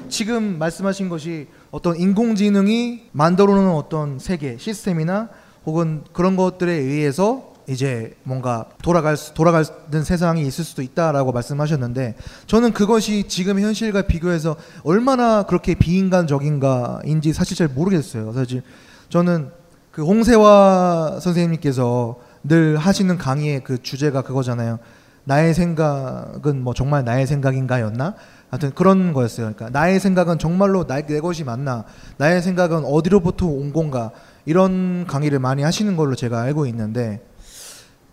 지금 0.09 0.59
말씀하신 0.59 1.09
것이 1.09 1.49
어떤 1.71 1.97
인공지능이 1.97 3.09
만들어 3.13 3.55
놓은 3.55 3.75
어떤 3.75 4.19
세계 4.19 4.57
시스템이나 4.57 5.29
혹은 5.67 6.05
그런 6.13 6.37
것들에 6.37 6.73
의해서 6.73 7.51
이제 7.69 8.17
뭔가 8.25 8.67
돌아갈 8.83 9.17
수, 9.17 9.33
돌아가는 9.35 10.03
세상이 10.05 10.43
있을 10.43 10.65
수도 10.65 10.83
있다라고 10.83 11.31
말씀하셨는데 11.33 12.17
저는 12.47 12.73
그것이 12.73 13.29
지금 13.29 13.61
현실과 13.61 14.03
비교해서 14.03 14.57
얼마나 14.83 15.45
그렇게 15.45 15.75
비인간적인가인지 15.75 17.33
사실 17.33 17.57
잘 17.57 17.69
모르겠어요. 17.69 18.33
사실 18.33 18.63
저는 19.09 19.51
그 19.91 20.05
홍세화 20.05 21.19
선생님께서 21.21 22.17
늘 22.45 22.77
하시는 22.77 23.19
강의의 23.19 23.65
그 23.65 23.83
주제가 23.83 24.23
그거잖아요. 24.23 24.79
나의 25.25 25.53
생각은 25.53 26.63
뭐 26.63 26.75
정말 26.75 27.05
나의 27.05 27.27
생각인가였나? 27.27 28.15
하여튼 28.51 28.73
그런 28.75 29.13
거였어요. 29.13 29.53
그러니까 29.53 29.71
나의 29.71 30.01
생각은 30.01 30.39
정말로 30.39 30.87
나, 30.87 31.01
내 31.01 31.21
것이 31.21 31.45
맞나? 31.45 31.85
나의 32.17 32.43
생각은 32.43 32.85
어디로부터 32.85 33.47
온 33.47 33.73
건가? 33.73 34.11
이런 34.45 35.07
강의를 35.07 35.39
많이 35.39 35.63
하시는 35.63 35.97
걸로 35.97 36.15
제가 36.15 36.41
알고 36.41 36.67
있는데 36.67 37.25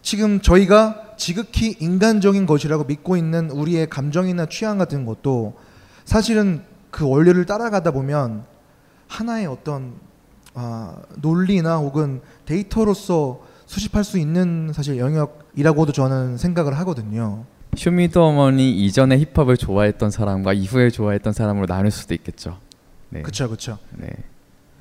지금 0.01 0.41
저희가 0.41 1.13
지극히 1.17 1.75
인간적인 1.79 2.45
것이라고 2.45 2.83
믿고 2.83 3.17
있는 3.17 3.49
우리의 3.49 3.89
감정이나 3.89 4.45
취향 4.47 4.77
같은 4.77 5.05
것도 5.05 5.55
사실은 6.05 6.63
그 6.91 7.07
원리를 7.07 7.45
따라가다 7.45 7.91
보면 7.91 8.43
하나의 9.07 9.47
어떤 9.47 9.93
아, 10.59 10.95
논리나 11.21 11.77
혹은 11.77 12.21
데이터로서 12.45 13.41
수집할 13.67 14.03
수 14.03 14.17
있는 14.17 14.71
사실 14.73 14.97
영역이라고도 14.97 15.91
저는 15.91 16.37
생각을 16.37 16.75
하거든요. 16.79 17.45
쇼미더머니 17.75 18.71
이전에 18.85 19.19
힙합을 19.19 19.57
좋아했던 19.57 20.09
사람과 20.09 20.53
이후에 20.53 20.89
좋아했던 20.89 21.31
사람으로 21.33 21.67
나눌 21.67 21.91
수도 21.91 22.15
있겠죠. 22.15 22.57
네. 23.09 23.21
그렇죠, 23.21 23.45
그렇죠. 23.47 23.77
네. 23.97 24.09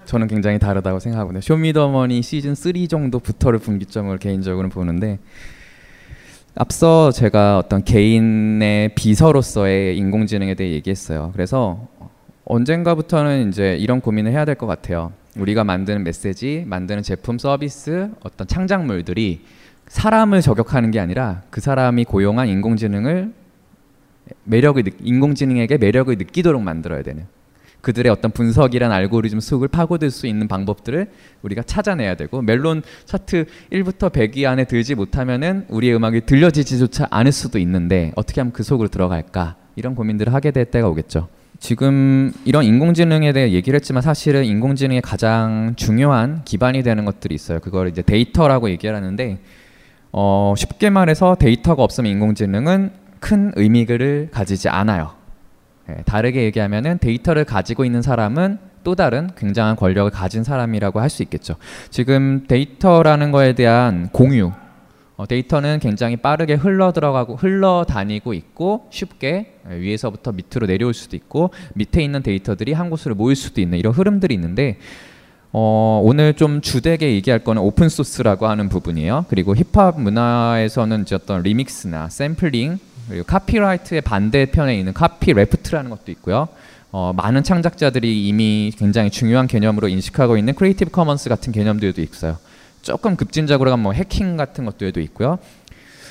저는 0.07 0.29
굉장히 0.29 0.59
다르다고 0.59 0.99
생각하거든요. 0.99 1.43
쇼미더머니 1.43 2.23
시즌 2.23 2.55
3 2.55 2.73
정도부터를 2.89 3.59
분기점을 3.59 4.17
개인적으로 4.17 4.71
보는데 4.71 5.19
앞서 6.55 7.11
제가 7.11 7.59
어떤 7.59 7.85
개인의 7.85 8.95
비서로서의 8.95 9.99
인공지능에 9.99 10.55
대해 10.55 10.73
얘기했어요. 10.73 11.33
그래서 11.35 11.87
언젠가부터는 12.47 13.51
이제 13.51 13.77
이런 13.77 14.01
고민을 14.01 14.33
해야 14.33 14.47
될 14.47 14.55
것 14.55 14.67
같아요. 14.67 15.13
우리가 15.37 15.65
만드는 15.65 16.05
메시지, 16.05 16.65
만드는 16.67 17.03
제품, 17.03 17.39
서비스, 17.39 18.11
어떤 18.23 18.47
창작물들이 18.47 19.43
사람을 19.89 20.41
저격하는 20.41 20.91
게 20.91 21.01
아니라 21.01 21.43
그 21.51 21.61
사람이 21.61 22.05
고용한 22.05 22.49
인공지능을 22.49 23.33
매력을 24.45 24.83
인공지능에게 25.01 25.79
매력을 25.79 26.17
느끼도록 26.17 26.63
만들어야 26.63 27.03
되는 27.03 27.27
그들의 27.83 28.11
어떤 28.11 28.33
분석이란 28.33 28.91
알고리즘 28.91 29.39
속을 29.39 29.69
파고들 29.69 30.11
수 30.11 30.27
있는 30.27 30.49
방법들을 30.49 31.09
우리가 31.43 31.63
찾아내야 31.63 32.17
되고 32.17 32.43
멜론 32.43 32.83
차트 33.05 33.47
1부터 33.71 34.11
100위 34.11 34.45
안에 34.45 34.65
들지 34.65 34.97
못하면은 34.97 35.67
우리의 35.69 35.95
음악이 35.95 36.23
들려지지조차 36.23 37.07
않을 37.11 37.31
수도 37.31 37.61
있는데 37.61 38.13
어떻게 38.17 38.41
하면 38.41 38.53
그 38.53 38.65
속으로 38.65 38.89
들어갈까 38.89 39.55
이런 39.77 39.95
고민들을 39.95 40.35
하게 40.35 40.51
될 40.51 40.65
때가 40.65 40.89
오겠죠. 40.89 41.29
지금 41.59 42.33
이런 42.45 42.65
인공지능에 42.65 43.33
대해 43.33 43.53
얘기를 43.53 43.77
했지만 43.77 44.03
사실은 44.03 44.45
인공지능의 44.45 45.01
가장 45.03 45.75
중요한 45.77 46.43
기반이 46.45 46.83
되는 46.83 47.05
것들이 47.05 47.35
있어요. 47.35 47.61
그걸 47.61 47.89
이제 47.89 48.03
데이터라고 48.03 48.71
얘기를 48.71 48.95
하는데 48.95 49.39
어, 50.13 50.55
쉽게 50.57 50.91
말해서 50.91 51.37
데이터가 51.37 51.83
없으면 51.83 52.11
인공지능은 52.13 52.91
큰 53.21 53.53
의미를 53.57 54.29
가지지 54.31 54.69
않아요. 54.69 55.13
예, 55.89 56.03
다르게 56.05 56.45
얘기하면은 56.45 56.99
데이터를 56.99 57.45
가지고 57.45 57.85
있는 57.85 58.03
사람은 58.03 58.59
또 58.85 58.95
다른 58.95 59.31
굉장한 59.37 59.77
권력을 59.77 60.11
가진 60.11 60.45
사람이라고 60.45 61.01
할 61.01 61.11
수 61.11 61.23
있겠죠. 61.23 61.57
지금 61.91 62.45
데이터라는 62.47 63.33
거에 63.33 63.55
대한 63.55 64.09
공유, 64.13 64.53
어, 65.17 65.27
데이터는 65.27 65.79
굉장히 65.81 66.17
빠르게 66.17 66.55
흘러 66.55 66.93
들어가고 66.93 67.37
흘러 67.37 67.85
다니고 67.89 68.35
있고 68.35 68.87
쉽게 68.91 69.55
위에서부터 69.69 70.33
밑으로 70.33 70.67
내려올 70.67 70.93
수도 70.93 71.17
있고 71.17 71.51
밑에 71.75 72.03
있는 72.03 72.23
데이터들이 72.23 72.75
한 72.75 72.91
곳으로 72.91 73.15
모일 73.15 73.35
수도 73.35 73.61
있는 73.61 73.79
이런 73.79 73.95
흐름들이 73.95 74.35
있는데 74.35 74.79
어, 75.53 76.03
오늘 76.05 76.35
좀 76.35 76.61
주되게 76.61 77.13
얘기할 77.15 77.39
거는 77.43 77.63
open 77.63 77.89
source라고 77.89 78.47
하는 78.47 78.69
부분이에요. 78.69 79.25
그리고 79.29 79.55
힙합 79.55 79.99
문화에서는 79.99 81.03
이제 81.03 81.15
어떤 81.15 81.43
remix나 81.43 82.11
샘플링 82.11 82.79
그리고 83.09 83.25
copyright의 83.25 84.03
반대편에 84.03 84.77
있는 84.77 84.93
copyleft라는 84.93 85.91
것도 85.91 86.11
있고요. 86.13 86.49
어, 86.93 87.13
많은 87.17 87.43
창작자들이 87.43 88.27
이미 88.27 88.71
굉장히 88.77 89.11
중요한 89.11 89.47
개념으로 89.47 89.89
인식하고 89.89 90.37
있는 90.37 90.55
Creative 90.55 90.91
Commons 90.91 91.29
같은 91.31 91.53
개념들도 91.53 92.03
있어요. 92.03 92.37
조금 92.87 93.17
급진적으로 93.17 93.71
가면 93.71 93.83
뭐 93.83 93.93
해킹 93.93 94.37
같은 94.37 94.65
것들도 94.65 95.01
있고요. 95.01 95.39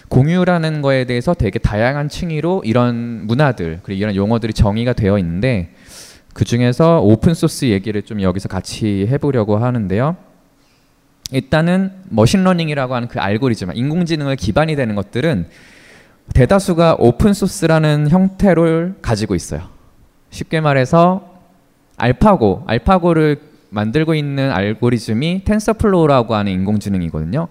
공유라는 0.10 0.82
거에 0.82 1.06
대해서 1.06 1.34
되게 1.34 1.58
다양한 1.58 2.10
층위로 2.10 2.64
이런 2.66 3.26
문화들 3.26 3.80
그리고 3.82 4.02
이런 4.02 4.16
용어들이 4.16 4.52
정의가 4.52 4.92
되어 4.92 5.18
있는데 5.20 5.74
그 6.34 6.44
중에서 6.44 7.00
open 7.00 7.34
source 7.34 7.66
얘기를 7.66 8.02
좀 8.02 8.22
여기서 8.22 8.50
같이 8.50 9.08
해보려고 9.10 9.58
하는데요. 9.58 10.18
일단은 11.32 11.94
machine 12.10 12.39
learning이라고 12.39 12.94
하는 12.94 13.08
그 13.08 13.20
알고리즘, 13.20 13.72
인공지능을 13.74 14.36
기반이 14.36 14.76
되는 14.76 14.96
것들은 14.96 15.48
대다수가 16.34 16.98
open 17.00 17.34
source라는 17.34 18.10
형태를 18.10 18.96
가지고 19.02 19.34
있어요. 19.34 19.70
쉽게 20.30 20.60
말해서 20.60 21.40
알파고, 21.96 22.64
알파고를 22.68 23.55
만들고 23.70 24.16
있는 24.16 24.52
알고리즘이 24.52 25.44
TensorFlow라고 25.46 26.36
하는 26.36 26.52
인공지능이거든요. 26.52 27.48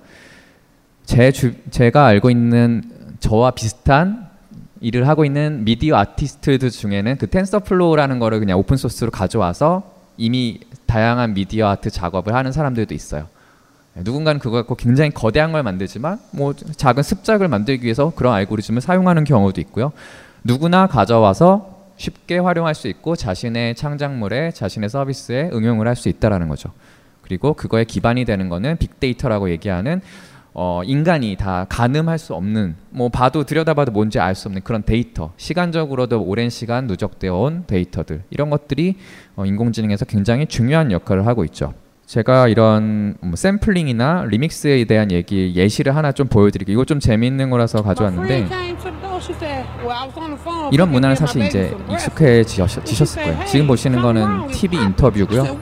제 1.05 1.33
주, 1.33 1.55
제가 1.71 2.07
알고 2.07 2.31
있는 2.31 2.83
저와 3.21 3.53
비슷한 3.53 4.29
일을 4.81 5.09
하고 5.09 5.25
있는 5.25 5.65
미디어 5.65 5.97
아티스트들 5.97 6.71
중에는 6.71 7.17
그 7.17 7.29
TensorFlow라는 7.29 8.19
거를 8.19 8.39
그냥 8.39 8.59
open 8.59 8.77
source로 8.77 9.11
가져와서 9.11 9.95
이미 10.17 10.61
다양한 10.87 11.35
미디어 11.35 11.69
아트 11.69 11.91
작업을 11.91 12.35
하는 12.35 12.53
사람들도 12.53 12.95
있어요. 12.95 13.27
누군가는 13.97 14.41
그거 14.41 14.57
갖고 14.57 14.75
굉장히 14.75 15.11
거대한 15.11 15.53
걸 15.53 15.63
만들지만 15.63 16.19
뭐 16.33 16.53
작은 16.53 17.03
습작을 17.03 17.49
만들기 17.49 17.85
위해서 17.85 18.13
그런 18.15 18.35
알고리즘을 18.35 18.81
사용하는 18.81 19.25
경우도 19.25 19.61
있고요. 19.63 19.93
누구나 20.43 20.87
가져와서 20.87 21.74
쉽게 21.97 22.39
활용할 22.39 22.75
수 22.75 22.89
있고 22.89 23.17
자신의 23.17 23.75
창작물에 23.77 24.51
자신의 24.51 24.89
서비스에 24.89 25.51
응용을 25.53 25.87
할 25.87 25.97
수 25.97 26.09
있다라는 26.09 26.49
거죠. 26.49 26.71
그리고 27.23 27.55
그거에 27.55 27.85
기반이 27.85 28.25
되는 28.25 28.49
거는 28.49 28.77
빅데이터라고 28.77 29.49
얘기하는 29.51 30.01
어, 30.53 30.83
인간이 30.85 31.37
다 31.37 31.67
가늠할 31.69 32.19
수 32.19 32.35
없는 32.35 32.77
뭐 32.91 33.09
봐도 33.09 33.45
들여다봐도 33.45 33.91
뭔지 33.91 34.21
알 34.21 34.35
수 34.35 34.49
없는 34.49 34.63
그런 34.63 34.83
데이터 34.85 35.33
시간적으로도 35.37 36.23
오랜 36.23 36.49
시간 36.51 36.87
누적되어 36.87 37.35
온 37.37 37.65
데이터들 37.67 38.23
이런 38.31 38.51
것들이 38.51 38.97
어, 39.37 39.45
인공지능에서 39.47 40.05
굉장히 40.05 40.47
중요한 40.47 40.93
역할을 40.93 41.27
하고 41.27 41.45
있죠. 41.45 41.75
제가 42.07 42.49
이런 42.49 43.17
뭐 43.21 43.35
샘플링이나 43.37 44.25
리믹스에 44.29 44.85
대한 44.85 45.11
얘기 45.11 45.55
예시를 45.55 45.97
하나 45.97 46.13
좀 46.13 46.29
보여드릴게요. 46.29 46.75
이거 46.75 46.85
좀 46.85 47.01
재미있는 47.01 47.51
거라서 47.51 47.83
가져왔는데 47.83 48.47
이런 50.71 50.91
문화는 50.91 51.17
사실 51.17 51.43
이제 51.45 51.75
익숙해지셨을 51.91 53.23
거예요. 53.23 53.45
지금 53.47 53.67
보시는 53.67 54.03
거는 54.03 54.49
TV 54.49 54.79
인터뷰고요. 54.79 55.59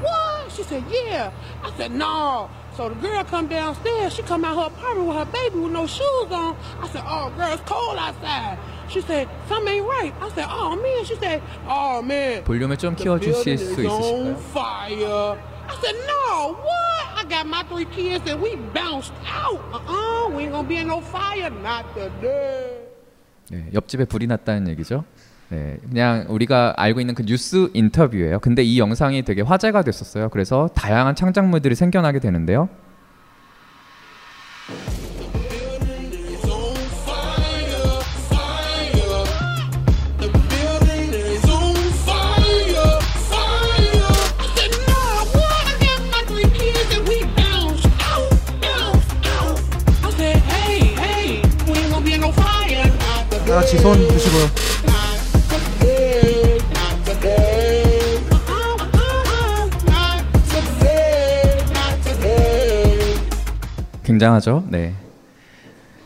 She 0.51 0.63
said, 0.65 0.85
yeah. 0.93 1.31
I 1.65 1.71
said, 1.77 1.95
no. 1.95 2.49
So 2.77 2.91
the 2.91 2.95
girl 3.01 3.25
come 3.25 3.49
downstairs. 3.49 4.13
She 4.13 4.23
come 4.23 4.45
out 4.45 4.57
her 4.57 4.67
apartment 4.67 5.09
with 5.09 5.17
her 5.17 5.25
baby 5.33 5.61
with 5.61 5.73
no 5.73 5.87
shoes 5.87 6.31
on. 6.31 6.55
I 6.83 6.89
said, 6.89 7.03
oh, 7.09 7.33
girl, 7.37 7.53
it's 7.53 7.63
cold 7.65 7.97
outside. 7.97 8.59
She 8.89 9.01
said, 9.01 9.29
something 9.49 9.81
ain't 9.81 9.87
right. 9.89 10.13
I 10.21 10.29
said, 10.35 10.47
oh, 10.51 10.77
man. 10.77 11.05
She 11.05 11.17
said, 11.17 11.41
oh, 11.67 12.03
man. 12.03 12.45
볼륨을 12.45 12.77
좀 12.77 12.95
키워주실 12.95 13.57
수 13.57 13.83
있으실까요? 13.83 15.39
I 15.73 15.81
said, 15.81 15.97
no, 16.07 16.53
what? 16.53 17.05
I 17.17 17.25
got 17.25 17.47
my 17.47 17.63
three 17.65 17.87
kids 17.87 18.29
and 18.31 18.43
we 18.43 18.57
bounced 18.75 19.13
out. 19.27 19.59
Uh-uh, 19.73 20.29
we 20.37 20.45
ain't 20.45 20.53
gonna 20.53 20.69
be 20.69 20.77
in 20.77 20.89
no 20.89 21.01
fire. 21.01 21.49
Not 21.49 21.87
today. 21.95 22.79
네, 23.51 23.71
옆집에 23.73 24.05
불이 24.05 24.27
났다는 24.27 24.69
얘기죠. 24.69 25.05
네, 25.49 25.79
그냥 25.89 26.27
우리가 26.29 26.75
알고 26.77 27.01
있는 27.01 27.15
그 27.15 27.25
뉴스 27.25 27.71
인터뷰예요. 27.75 28.39
근데 28.41 28.63
이 28.63 28.79
영상이 28.79 29.23
되게 29.23 29.43
화제가 29.43 29.83
됐었어요. 29.83 30.29
그래서 30.29 30.69
다양한 30.75 31.15
창작물들이 31.15 31.75
생겨나게 31.75 32.19
되는데요. 32.21 32.69
손 53.83 53.95
드시고요. 53.95 54.47
굉장하죠. 64.05 64.65
네. 64.69 64.95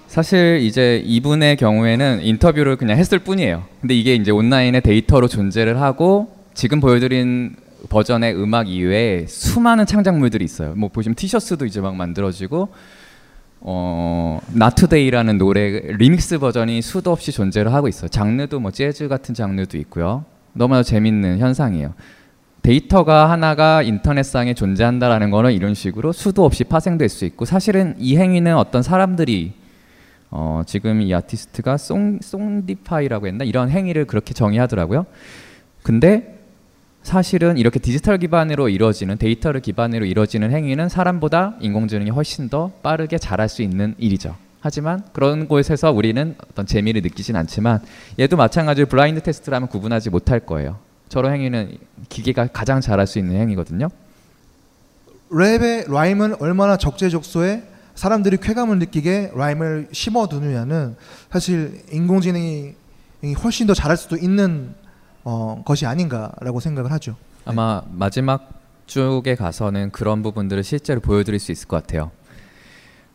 사실 0.06 0.60
이제 0.62 1.02
이분의 1.04 1.56
경우에는 1.58 2.22
인터뷰를 2.22 2.76
그냥 2.76 2.96
했을 2.96 3.18
뿐이에요. 3.18 3.64
근데 3.82 3.94
이게 3.94 4.14
이제 4.14 4.30
온라인에 4.30 4.80
데이터로 4.80 5.28
존재를 5.28 5.78
하고 5.78 6.34
지금 6.54 6.80
보여드린 6.80 7.56
버전의 7.90 8.36
음악 8.36 8.70
이외에 8.70 9.26
수많은 9.26 9.84
창작물들이 9.84 10.46
있어요. 10.46 10.72
뭐 10.76 10.88
보시면 10.88 11.14
티셔츠도 11.14 11.66
이제 11.66 11.82
막 11.82 11.94
만들어지고 11.94 12.70
어 13.68 14.38
Today라는 14.76 15.38
노래 15.38 15.80
리믹스 15.80 16.38
버전이 16.38 16.82
수도 16.82 17.10
없이 17.10 17.32
존재를 17.32 17.72
하고 17.72 17.88
있어요. 17.88 18.08
장르도 18.08 18.60
뭐 18.60 18.70
재즈 18.70 19.08
같은 19.08 19.34
장르도 19.34 19.76
있고요. 19.78 20.24
너무나 20.52 20.84
재밌는 20.84 21.40
현상이에요. 21.40 21.92
데이터가 22.62 23.28
하나가 23.28 23.82
인터넷상에 23.82 24.54
존재한다라는 24.54 25.30
거는 25.30 25.52
이런 25.52 25.74
식으로 25.74 26.12
수도 26.12 26.44
없이 26.44 26.62
파생될 26.62 27.08
수 27.08 27.24
있고 27.24 27.44
사실은 27.44 27.96
이 27.98 28.16
행위는 28.16 28.56
어떤 28.56 28.84
사람들이 28.84 29.52
어, 30.30 30.62
지금 30.64 31.02
이 31.02 31.12
아티스트가 31.12 31.76
song 31.76 32.20
Songify라고 32.22 33.26
했나 33.26 33.44
이런 33.44 33.68
행위를 33.68 34.04
그렇게 34.04 34.32
정의하더라고요. 34.32 35.06
근데 35.82 36.35
사실은 37.06 37.56
이렇게 37.56 37.78
디지털 37.78 38.18
기반으로 38.18 38.68
이루어지는 38.68 39.16
데이터를 39.16 39.60
기반으로 39.60 40.06
이루어지는 40.06 40.50
행위는 40.50 40.88
사람보다 40.88 41.54
인공지능이 41.60 42.10
훨씬 42.10 42.48
더 42.48 42.72
빠르게 42.82 43.16
잘할 43.16 43.48
수 43.48 43.62
있는 43.62 43.94
일이죠. 43.96 44.34
하지만 44.58 45.04
그런 45.12 45.46
곳에서 45.46 45.92
우리는 45.92 46.34
어떤 46.50 46.66
재미를 46.66 47.02
느끼진 47.02 47.36
않지만 47.36 47.80
얘도 48.18 48.36
마찬가지로 48.36 48.88
블라인드 48.88 49.22
테스트라면 49.22 49.68
구분하지 49.68 50.10
못할 50.10 50.40
거예요. 50.40 50.78
저런 51.08 51.32
행위는 51.32 51.78
기계가 52.08 52.48
가장 52.48 52.80
잘할 52.80 53.06
수 53.06 53.20
있는 53.20 53.36
행위거든요. 53.36 53.86
랩의 55.30 55.88
라임은 55.88 56.40
얼마나 56.40 56.76
적재적소에 56.76 57.62
사람들이 57.94 58.38
쾌감을 58.38 58.80
느끼게 58.80 59.30
라임을 59.32 59.90
심어두느냐는 59.92 60.96
사실 61.30 61.82
인공지능이 61.92 62.74
훨씬 63.44 63.68
더 63.68 63.74
잘할 63.74 63.96
수도 63.96 64.16
있는 64.16 64.74
어, 65.28 65.60
것이 65.64 65.86
아닌가라고 65.86 66.60
생각을 66.60 66.92
하죠. 66.92 67.16
아마 67.44 67.82
마지막 67.90 68.48
쪽에 68.86 69.34
가서는 69.34 69.90
그런 69.90 70.22
부분들을 70.22 70.62
실제로 70.62 71.00
보여드릴 71.00 71.40
수 71.40 71.50
있을 71.50 71.66
것 71.66 71.82
같아요. 71.82 72.12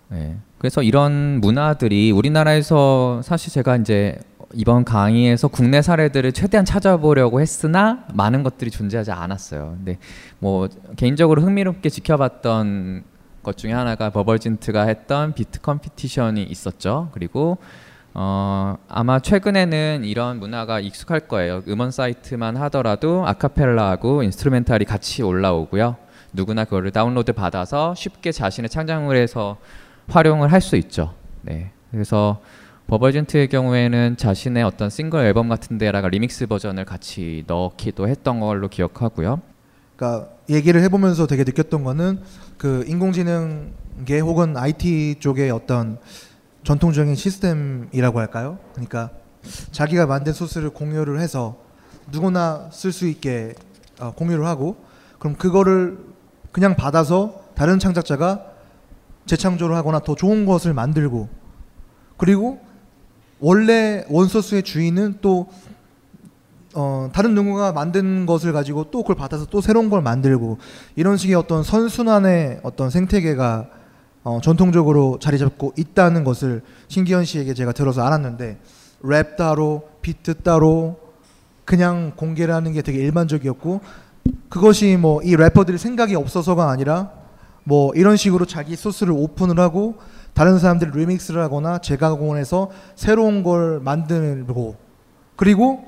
네. 0.10 0.36
그래서 0.58 0.84
이런 0.84 1.40
문화들이 1.40 2.12
우리나라에서 2.12 3.22
사실 3.24 3.54
제가 3.54 3.78
이제 3.78 4.20
이번 4.54 4.84
강의에서 4.84 5.48
국내 5.48 5.82
사례들을 5.82 6.34
최대한 6.34 6.66
찾아보려고 6.66 7.40
했으나 7.40 8.04
많은 8.14 8.44
것들이 8.44 8.72
존재하지 8.72 9.12
않았어요. 9.12 9.76
근데 9.78 9.98
뭐 10.40 10.68
개인적으로 10.98 11.42
흥미롭게 11.42 11.88
지켜봤던 11.88 13.06
것 13.42 13.56
중에 13.56 13.72
하나가 13.72 14.10
버벌진트가 14.10 14.84
했던 14.84 15.34
비트 15.34 15.62
competition이 15.62 16.44
있었죠. 16.44 17.08
그리고 17.14 17.58
어, 18.14 18.76
아마 18.90 19.20
최근에는 19.20 20.04
이런 20.04 20.40
문화가 20.40 20.80
익숙할 20.80 21.22
거예요. 21.22 21.64
음원 21.68 21.92
사이트만 21.92 22.58
하더라도 22.58 23.26
아카펠라하고 23.26 24.24
instrumental이 24.24 24.84
같이 24.86 25.24
올라오고요. 25.24 25.96
누구나 26.34 26.66
그거를 26.66 26.92
다운로드 26.92 27.34
받아서 27.34 27.96
쉽게 27.96 28.32
자신의 28.32 28.70
창작물에서 28.70 29.58
활용을 30.10 30.52
할 30.52 30.62
수 30.62 30.76
있죠. 30.78 31.14
네. 31.42 31.72
그래서 31.92 32.42
버벌진트의 32.88 33.48
경우에는 33.48 34.18
자신의 34.18 34.64
어떤 34.64 34.90
싱글 34.90 35.22
앨범 35.22 35.48
같은 35.48 35.78
데다가 35.78 36.10
리믹스 36.10 36.48
버전을 36.48 36.84
같이 36.84 37.44
넣기도 37.48 38.10
했던 38.10 38.42
걸로 38.42 38.68
기억하고요. 38.68 39.42
그러니까 39.96 40.30
얘기를 40.50 40.82
해보면서 40.84 41.28
되게 41.28 41.44
느꼈던 41.46 41.86
거는 41.86 42.20
그 42.58 42.84
인공지능계 42.88 44.20
혹은 44.20 44.58
IT 44.58 45.16
쪽의 45.20 45.52
어떤 45.52 46.00
전통적인 46.64 47.16
시스템이라고 47.16 48.20
할까요? 48.20 48.60
그러니까 48.74 49.10
자기가 49.72 50.06
만든 50.06 50.34
소스를 50.34 50.70
공유를 50.70 51.20
해서 51.20 51.58
누구나 52.12 52.70
쓸 52.72 52.92
수 52.92 53.08
있게 53.08 53.56
어, 54.00 54.12
공유를 54.12 54.46
하고 54.46 54.76
그럼 55.20 55.36
그거를 55.36 56.00
그냥 56.52 56.76
받아서 56.76 57.42
다른 57.56 57.80
창작자가 57.80 58.46
재창조를 59.26 59.76
하거나 59.76 60.00
더 60.00 60.16
좋은 60.16 60.46
것을 60.46 60.74
만들고 60.74 61.30
그리고 62.18 62.60
원래 63.40 64.06
원소스의 64.10 64.64
주인은 64.64 65.20
또 65.22 65.50
어, 66.74 67.10
다른 67.12 67.36
누군가 67.36 67.72
만든 67.72 68.26
것을 68.26 68.54
가지고 68.54 68.92
또 68.92 69.02
그걸 69.02 69.16
받아서 69.16 69.46
또 69.46 69.62
새로운 69.62 69.90
걸 69.90 70.02
만들고 70.02 70.58
이런 70.96 71.18
식의 71.18 71.36
어떤 71.36 71.64
선순환의 71.64 72.62
어떤 72.64 72.90
생태계가 72.90 73.68
어, 74.24 74.40
전통적으로 74.42 75.18
자리 75.20 75.38
잡고 75.40 75.74
있다는 75.78 76.24
것을 76.24 76.62
신기현 76.88 77.26
씨에게 77.26 77.54
제가 77.54 77.72
들어서 77.72 78.04
알았는데 78.06 78.60
랩 79.04 79.36
따로 79.36 79.90
비트 80.02 80.36
따로 80.44 81.00
그냥 81.66 82.14
공개를 82.16 82.54
하는 82.54 82.72
게 82.74 82.82
되게 82.82 83.00
일반적이었고 83.00 83.82
그것이 84.50 84.98
뭐 84.98 85.22
이 85.24 85.36
래퍼들이 85.36 85.78
생각이 85.78 86.16
없어서가 86.16 86.70
아니라 86.70 87.12
뭐 87.64 87.94
이런 87.96 88.16
식으로 88.18 88.46
자기 88.46 88.76
소스를 88.76 89.14
오픈을 89.14 89.60
하고 89.60 89.96
다른 90.34 90.60
사람들이 90.60 90.92
remix를 90.94 91.42
하거나 91.42 91.80
재가공을 91.80 92.38
해서 92.40 92.70
새로운 92.96 93.44
걸 93.44 93.80
만들고 93.80 94.76
그리고 95.36 95.84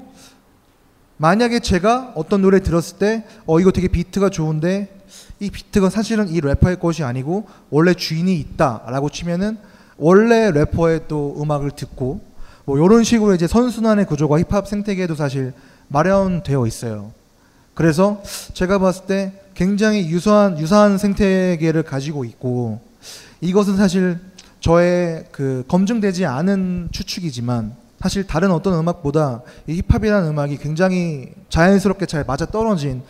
만약에 1.17 1.59
제가 1.59 2.13
어떤 2.15 2.41
노래 2.41 2.59
들었을 2.59 2.97
때 2.97 3.25
어 3.45 3.59
이거 3.59 3.71
되게 3.71 3.87
비트가 3.87 4.29
좋은데 4.29 5.02
이 5.43 5.49
비트가 5.49 5.89
사실은 5.89 6.29
이 6.29 6.39
래퍼의 6.39 6.79
것이 6.79 7.03
아니고 7.03 7.47
원래 7.69 7.93
주인이 7.93 8.33
있다라고 8.33 9.09
치면은 9.09 9.57
원래 9.97 10.51
래퍼의 10.51 11.01
또 11.09 11.35
음악을 11.41 11.71
듣고 11.71 12.21
뭐 12.63 12.77
이런 12.77 13.03
식으로 13.03 13.35
이제 13.35 13.45
선순환의 13.45 14.05
구조가 14.05 14.39
힙합 14.39 14.69
생태계에도 14.69 15.15
사실 15.15 15.51
마련되어 15.89 16.65
있어요. 16.65 17.11
그래서 17.73 18.23
제가 18.53 18.79
봤을 18.79 19.05
때 19.05 19.33
굉장히 19.53 20.09
유사한 20.09 20.57
유사한 20.59 20.97
생태계를 20.97 21.83
가지고 21.83 22.23
있고 22.23 22.79
이것은 23.41 23.75
사실 23.75 24.19
저의 24.61 25.25
그 25.31 25.65
검증되지 25.67 26.25
않은 26.25 26.87
추측이지만 26.91 27.75
사실 27.99 28.25
다른 28.25 28.51
어떤 28.51 28.79
음악보다 28.79 29.41
이 29.67 29.81
힙합이라는 29.81 30.29
음악이 30.29 30.57
굉장히 30.57 31.33
자연스럽게 31.49 32.05
잘 32.05 32.23
맞아 32.23 32.45
떨어진 32.45 33.01
어, 33.01 33.03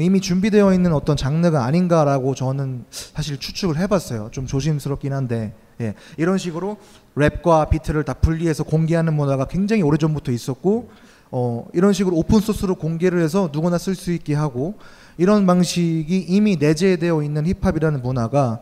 이미 0.00 0.20
준비되어 0.20 0.72
있는 0.74 0.92
어떤 0.92 1.16
장르가 1.16 1.64
아닌가라고 1.64 2.34
저는 2.34 2.84
사실 2.90 3.38
추측을 3.38 3.78
해봤어요. 3.78 4.28
좀 4.32 4.46
조심스럽긴 4.46 5.12
한데 5.12 5.54
예, 5.80 5.94
이런 6.16 6.38
식으로 6.38 6.76
랩과 7.16 7.70
비트를 7.70 8.04
다 8.04 8.14
분리해서 8.14 8.64
공개하는 8.64 9.14
문화가 9.14 9.46
굉장히 9.46 9.82
오래 9.82 9.98
전부터 9.98 10.32
있었고 10.32 10.90
어, 11.30 11.66
이런 11.72 11.92
식으로 11.92 12.16
오픈 12.16 12.40
소스로 12.40 12.76
공개를 12.76 13.20
해서 13.22 13.50
누구나 13.52 13.78
쓸 13.78 13.94
수 13.94 14.12
있게 14.12 14.34
하고 14.34 14.74
이런 15.18 15.46
방식이 15.46 16.26
이미 16.28 16.56
내재되어 16.56 17.22
있는 17.22 17.46
힙합이라는 17.46 18.02
문화가 18.02 18.60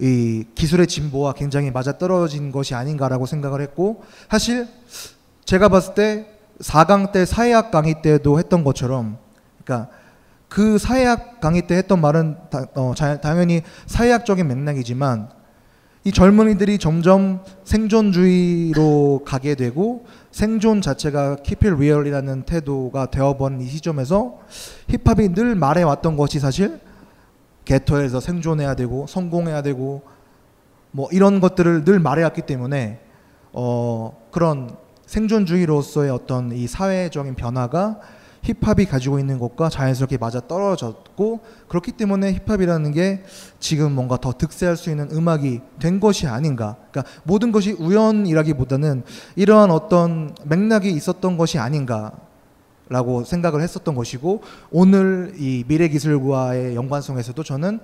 이 0.00 0.44
기술의 0.54 0.86
진보와 0.86 1.32
굉장히 1.32 1.70
맞아떨어진 1.70 2.52
것이 2.52 2.74
아닌가라고 2.74 3.26
생각을 3.26 3.60
했고 3.60 4.04
사실 4.30 4.68
제가 5.44 5.68
봤을 5.68 5.94
때 5.94 6.26
4강 6.60 7.12
때 7.12 7.24
사회학 7.24 7.70
강의 7.70 8.02
때도 8.02 8.38
했던 8.38 8.64
것처럼 8.64 9.18
그러니까 9.64 9.90
그 10.48 10.78
사회학 10.78 11.40
강의 11.40 11.66
때 11.66 11.76
했던 11.76 12.00
말은 12.00 12.36
다, 12.50 12.64
어, 12.74 12.94
자- 12.96 13.20
당연히 13.20 13.62
사회학적인 13.86 14.46
맥락이지만 14.48 15.30
이 16.04 16.12
젊은이들이 16.12 16.78
점점 16.78 17.44
생존주의로 17.64 19.22
가게 19.26 19.54
되고 19.54 20.06
생존 20.30 20.80
자체가 20.80 21.36
it 21.40 21.68
real이라는 21.68 22.42
태도가 22.44 23.10
되어버린 23.10 23.60
이 23.60 23.66
시점에서 23.66 24.38
힙합이 24.88 25.34
늘 25.34 25.54
말해왔던 25.54 26.16
것이 26.16 26.38
사실 26.40 26.80
개토에서 27.64 28.20
생존해야 28.20 28.74
되고 28.74 29.06
성공해야 29.06 29.60
되고 29.62 30.02
뭐 30.92 31.08
이런 31.12 31.40
것들을 31.40 31.84
늘 31.84 31.98
말해왔기 31.98 32.42
때문에 32.42 33.00
어 33.52 34.16
그런 34.30 34.70
생존주의로서의 35.04 36.10
어떤 36.10 36.52
이 36.52 36.66
사회적인 36.66 37.34
변화가 37.34 37.98
힙합이 38.42 38.86
가지고 38.86 39.18
있는 39.18 39.38
것과 39.38 39.68
자연스럽게 39.68 40.18
맞아 40.18 40.40
떨어졌고 40.40 41.40
그렇기 41.68 41.92
때문에 41.92 42.32
힙합이라는 42.34 42.92
게 42.92 43.24
지금 43.58 43.92
뭔가 43.92 44.16
더 44.16 44.32
득세할 44.32 44.76
수 44.76 44.90
있는 44.90 45.10
음악이 45.12 45.60
된 45.80 46.00
것이 46.00 46.26
아닌가. 46.26 46.76
그러니까 46.90 47.12
모든 47.24 47.52
것이 47.52 47.72
우연이라기보다는 47.72 49.02
이러한 49.36 49.70
어떤 49.70 50.34
맥락이 50.44 50.90
있었던 50.90 51.36
것이 51.36 51.58
아닌가. 51.58 52.12
라고 52.90 53.22
생각을 53.22 53.60
했었던 53.60 53.94
것이고 53.94 54.42
오늘 54.70 55.34
이 55.36 55.62
미래 55.68 55.88
기술과의 55.88 56.74
연관성에서도 56.74 57.42
저는 57.42 57.80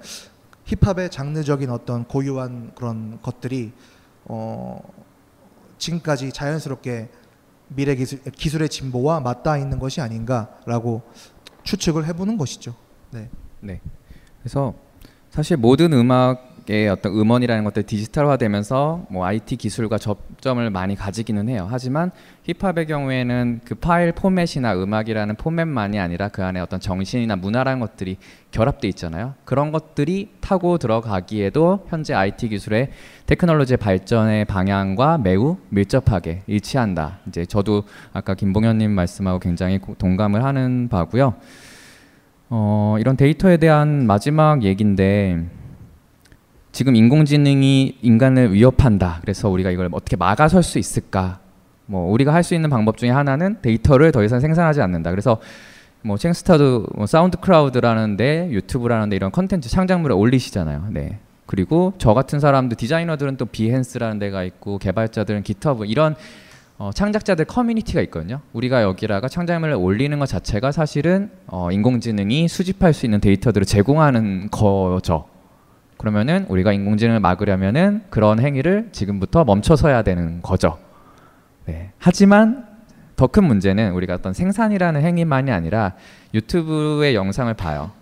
힙합의 0.64 1.10
장르적인 1.10 1.68
어떤 1.68 2.04
고유한 2.04 2.72
그런 2.74 3.18
것들이 3.20 3.72
어 4.24 4.80
지금까지 5.76 6.32
자연스럽게 6.32 7.10
미래 7.68 7.94
기술 7.94 8.22
기술의 8.22 8.68
진보와 8.68 9.20
맞닿아 9.20 9.58
있는 9.58 9.78
것이 9.78 10.00
아닌가라고 10.00 11.02
추측을 11.62 12.06
해보는 12.06 12.36
것이죠. 12.36 12.74
네. 13.10 13.28
네. 13.60 13.80
그래서 14.40 14.74
사실 15.30 15.56
모든 15.56 15.92
음악 15.92 16.53
의 16.66 16.88
어떤 16.88 17.12
음원이라는 17.12 17.62
것들 17.64 17.82
디지털화되면서 17.82 19.04
뭐 19.10 19.26
IT 19.26 19.56
기술과 19.56 19.98
접점을 19.98 20.70
많이 20.70 20.96
가지기는 20.96 21.50
해요. 21.50 21.68
하지만 21.70 22.10
힙합의 22.44 22.86
경우에는 22.86 23.60
그 23.66 23.74
파일 23.74 24.12
포맷이나 24.12 24.74
음악이라는 24.74 25.36
포맷만이 25.36 25.98
아니라 25.98 26.28
그 26.28 26.42
안에 26.42 26.60
어떤 26.60 26.80
정신이나 26.80 27.36
문화라는 27.36 27.80
것들이 27.80 28.16
결합돼 28.50 28.88
있잖아요. 28.88 29.34
그런 29.44 29.72
것들이 29.72 30.30
타고 30.40 30.78
들어가기에도 30.78 31.84
현재 31.90 32.14
IT 32.14 32.48
기술의 32.48 32.88
테크놀로지의 33.26 33.76
발전의 33.76 34.46
방향과 34.46 35.18
매우 35.18 35.58
밀접하게 35.68 36.44
일치한다. 36.46 37.18
이제 37.28 37.44
저도 37.44 37.82
아까 38.14 38.32
김봉현님 38.32 38.90
말씀하고 38.90 39.38
굉장히 39.38 39.76
고- 39.76 39.96
동감을 39.98 40.42
하는 40.42 40.88
바고요. 40.88 41.34
어, 42.48 42.96
이런 43.00 43.18
데이터에 43.18 43.58
대한 43.58 44.06
마지막 44.06 44.62
얘기인데 44.62 45.44
지금 46.74 46.96
인공지능이 46.96 47.98
인간을 48.02 48.52
위협한다. 48.52 49.18
그래서 49.20 49.48
우리가 49.48 49.70
이걸 49.70 49.88
어떻게 49.92 50.16
막아설 50.16 50.64
수 50.64 50.80
있을까? 50.80 51.38
뭐 51.86 52.10
우리가 52.10 52.34
할 52.34 52.42
수 52.42 52.56
있는 52.56 52.68
방법 52.68 52.96
중에 52.96 53.10
하나는 53.10 53.58
데이터를 53.62 54.10
더 54.10 54.24
이상 54.24 54.40
생산하지 54.40 54.82
않는다. 54.82 55.10
그래서 55.10 55.38
뭐 56.02 56.16
챙스타도 56.18 56.86
뭐 56.96 57.06
SoundCloud라는데 57.06 58.48
YouTube라는데 58.50 59.14
이런 59.14 59.30
컨텐츠 59.30 59.68
창작물을 59.68 60.16
올리시잖아요. 60.16 60.88
네. 60.90 61.20
그리고 61.46 61.92
저 61.98 62.12
같은 62.12 62.40
사람들 62.40 62.76
디자이너들은 62.76 63.36
또 63.36 63.46
Behance라는 63.46 64.18
데가 64.18 64.42
있고 64.42 64.78
개발자들은 64.78 65.44
GitHub 65.44 65.86
이런 65.86 66.16
어, 66.78 66.90
창작자들 66.92 67.44
커뮤니티가 67.44 68.00
있거든요. 68.02 68.40
우리가 68.52 68.82
여기다가 68.82 69.28
창작물을 69.28 69.74
올리는 69.74 70.18
것 70.18 70.26
자체가 70.26 70.72
사실은 70.72 71.30
어, 71.46 71.70
인공지능이 71.70 72.48
수집할 72.48 72.92
수 72.92 73.06
있는 73.06 73.20
데이터들을 73.20 73.64
제공하는 73.64 74.50
거죠. 74.50 75.26
그러면은 76.08 76.44
우리가 76.50 76.74
인공지능을 76.74 77.18
막으려면은 77.20 78.02
그런 78.10 78.38
행위를 78.38 78.90
지금부터 78.92 79.44
멈춰서야 79.44 80.02
되는 80.02 80.42
거죠. 80.42 80.76
네. 81.64 81.92
하지만 81.98 82.66
더 83.16 83.26
큰 83.28 83.44
문제는 83.44 83.92
우리가 83.92 84.12
어떤 84.12 84.34
생산이라는 84.34 85.00
행위만이 85.00 85.50
아니라 85.50 85.94
유튜브의 86.34 87.14
영상을 87.14 87.52
봐요. 87.54 87.92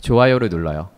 좋아요를 0.00 0.48
눌러요. 0.48 0.88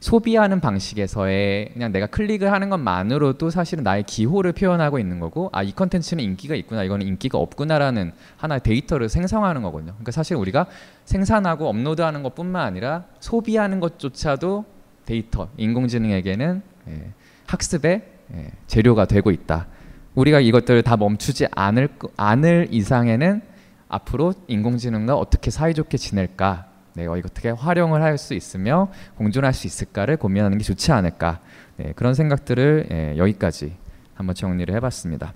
소비하는 0.00 0.60
방식에서의 0.60 1.72
그냥 1.74 1.92
내가 1.92 2.06
클릭을 2.06 2.50
하는 2.50 2.70
것만으로도 2.70 3.50
사실은 3.50 3.84
나의 3.84 4.04
기호를 4.04 4.52
표현하고 4.52 4.98
있는 4.98 5.20
거고 5.20 5.50
아 5.52 5.62
이 5.62 5.74
컨텐츠는 5.74 6.24
인기가 6.24 6.54
있구나 6.54 6.84
이거는 6.84 7.06
인기가 7.06 7.36
없구나라는 7.36 8.12
하나의 8.38 8.62
데이터를 8.62 9.10
생성하는 9.10 9.60
거거든요. 9.60 9.92
그러니까 9.92 10.10
사실 10.10 10.38
우리가 10.38 10.64
생산하고 11.04 11.68
업로드하는 11.68 12.22
것뿐만 12.22 12.62
아니라 12.64 13.04
소비하는 13.20 13.78
것조차도 13.78 14.64
데이터 15.04 15.48
인공지능에게는 15.56 16.62
예, 16.88 17.10
학습의 17.46 18.02
예, 18.34 18.50
재료가 18.66 19.04
되고 19.06 19.30
있다. 19.30 19.66
우리가 20.14 20.40
이것들을 20.40 20.82
다 20.82 20.96
멈추지 20.96 21.46
않을 21.50 21.88
거- 21.98 22.10
않을 22.16 22.68
이상에는 22.70 23.42
앞으로 23.88 24.32
인공지능과 24.46 25.14
어떻게 25.16 25.50
사이좋게 25.50 25.96
지낼까, 25.98 26.66
내가 26.94 27.16
이거 27.16 27.26
어떻게 27.30 27.50
활용을 27.50 28.02
할 28.02 28.16
수 28.18 28.34
있으며 28.34 28.88
공존할 29.16 29.52
수 29.54 29.66
있을까를 29.66 30.16
고민하는 30.16 30.58
게 30.58 30.64
좋지 30.64 30.92
않을까. 30.92 31.40
네, 31.76 31.92
그런 31.96 32.14
생각들을 32.14 32.88
예, 32.90 33.16
여기까지 33.18 33.74
한번 34.14 34.34
정리를 34.34 34.74
해봤습니다. 34.74 35.32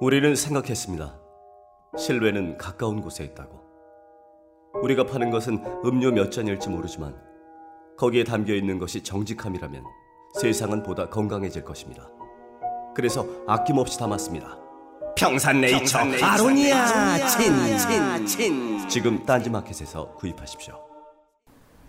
우리는 0.00 0.34
생각했습니다. 0.34 1.14
실외는 1.96 2.56
가까운 2.58 3.00
곳에 3.00 3.24
있다고. 3.24 3.58
우리가 4.82 5.04
파는 5.06 5.30
것은 5.30 5.58
음료 5.84 6.12
몇 6.12 6.30
잔일지 6.30 6.68
모르지만 6.68 7.14
거기에 7.98 8.22
담겨 8.22 8.54
있는 8.54 8.78
것이 8.78 9.02
정직함이라면 9.02 9.82
세상은 10.40 10.84
보다 10.84 11.08
건강해질 11.08 11.64
것입니다. 11.64 12.08
그래서 12.94 13.26
아낌없이 13.46 13.98
담았습니다. 13.98 14.56
평산네이처 15.16 15.98
아로니아 16.22 17.26
친친친 17.26 18.88
지금 18.88 19.26
딴지마켓에서 19.26 20.14
구입하십시오. 20.14 20.78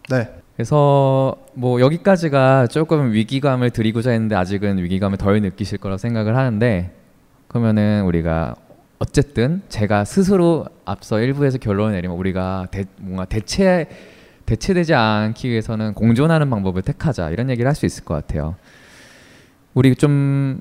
네. 0.10 0.28
그래서 0.56 1.36
뭐 1.54 1.80
여기까지가 1.80 2.68
조금 2.68 3.12
위기감을 3.12 3.70
드리고자 3.70 4.10
했는데 4.10 4.36
아직은 4.36 4.80
위기감을 4.80 5.20
덜 5.20 5.40
느끼실 5.42 5.78
거라고 5.78 6.00
생각을 6.00 6.36
하는데 6.36 6.92
그러면은 7.48 8.04
우리가 8.06 8.56
어쨌든 8.98 9.62
제가 9.70 10.06
스스로 10.06 10.66
앞서 10.86 11.20
일부에서 11.20 11.60
결론을 11.60 11.94
내리면 11.94 12.18
우리가 12.18 12.68
대, 12.72 12.86
뭔가 12.98 13.26
대체 13.26 13.88
대체되지 14.50 14.96
않기 14.96 15.48
위해서는 15.50 15.94
공존하는 15.94 16.50
방법을 16.50 16.82
택하자 16.82 17.30
이런 17.30 17.50
얘기를 17.52 17.68
할 17.68 17.76
수 17.76 17.86
있을 17.86 18.04
것 18.04 18.16
같아요. 18.16 18.56
우리 19.76 19.96
좀 19.96 20.60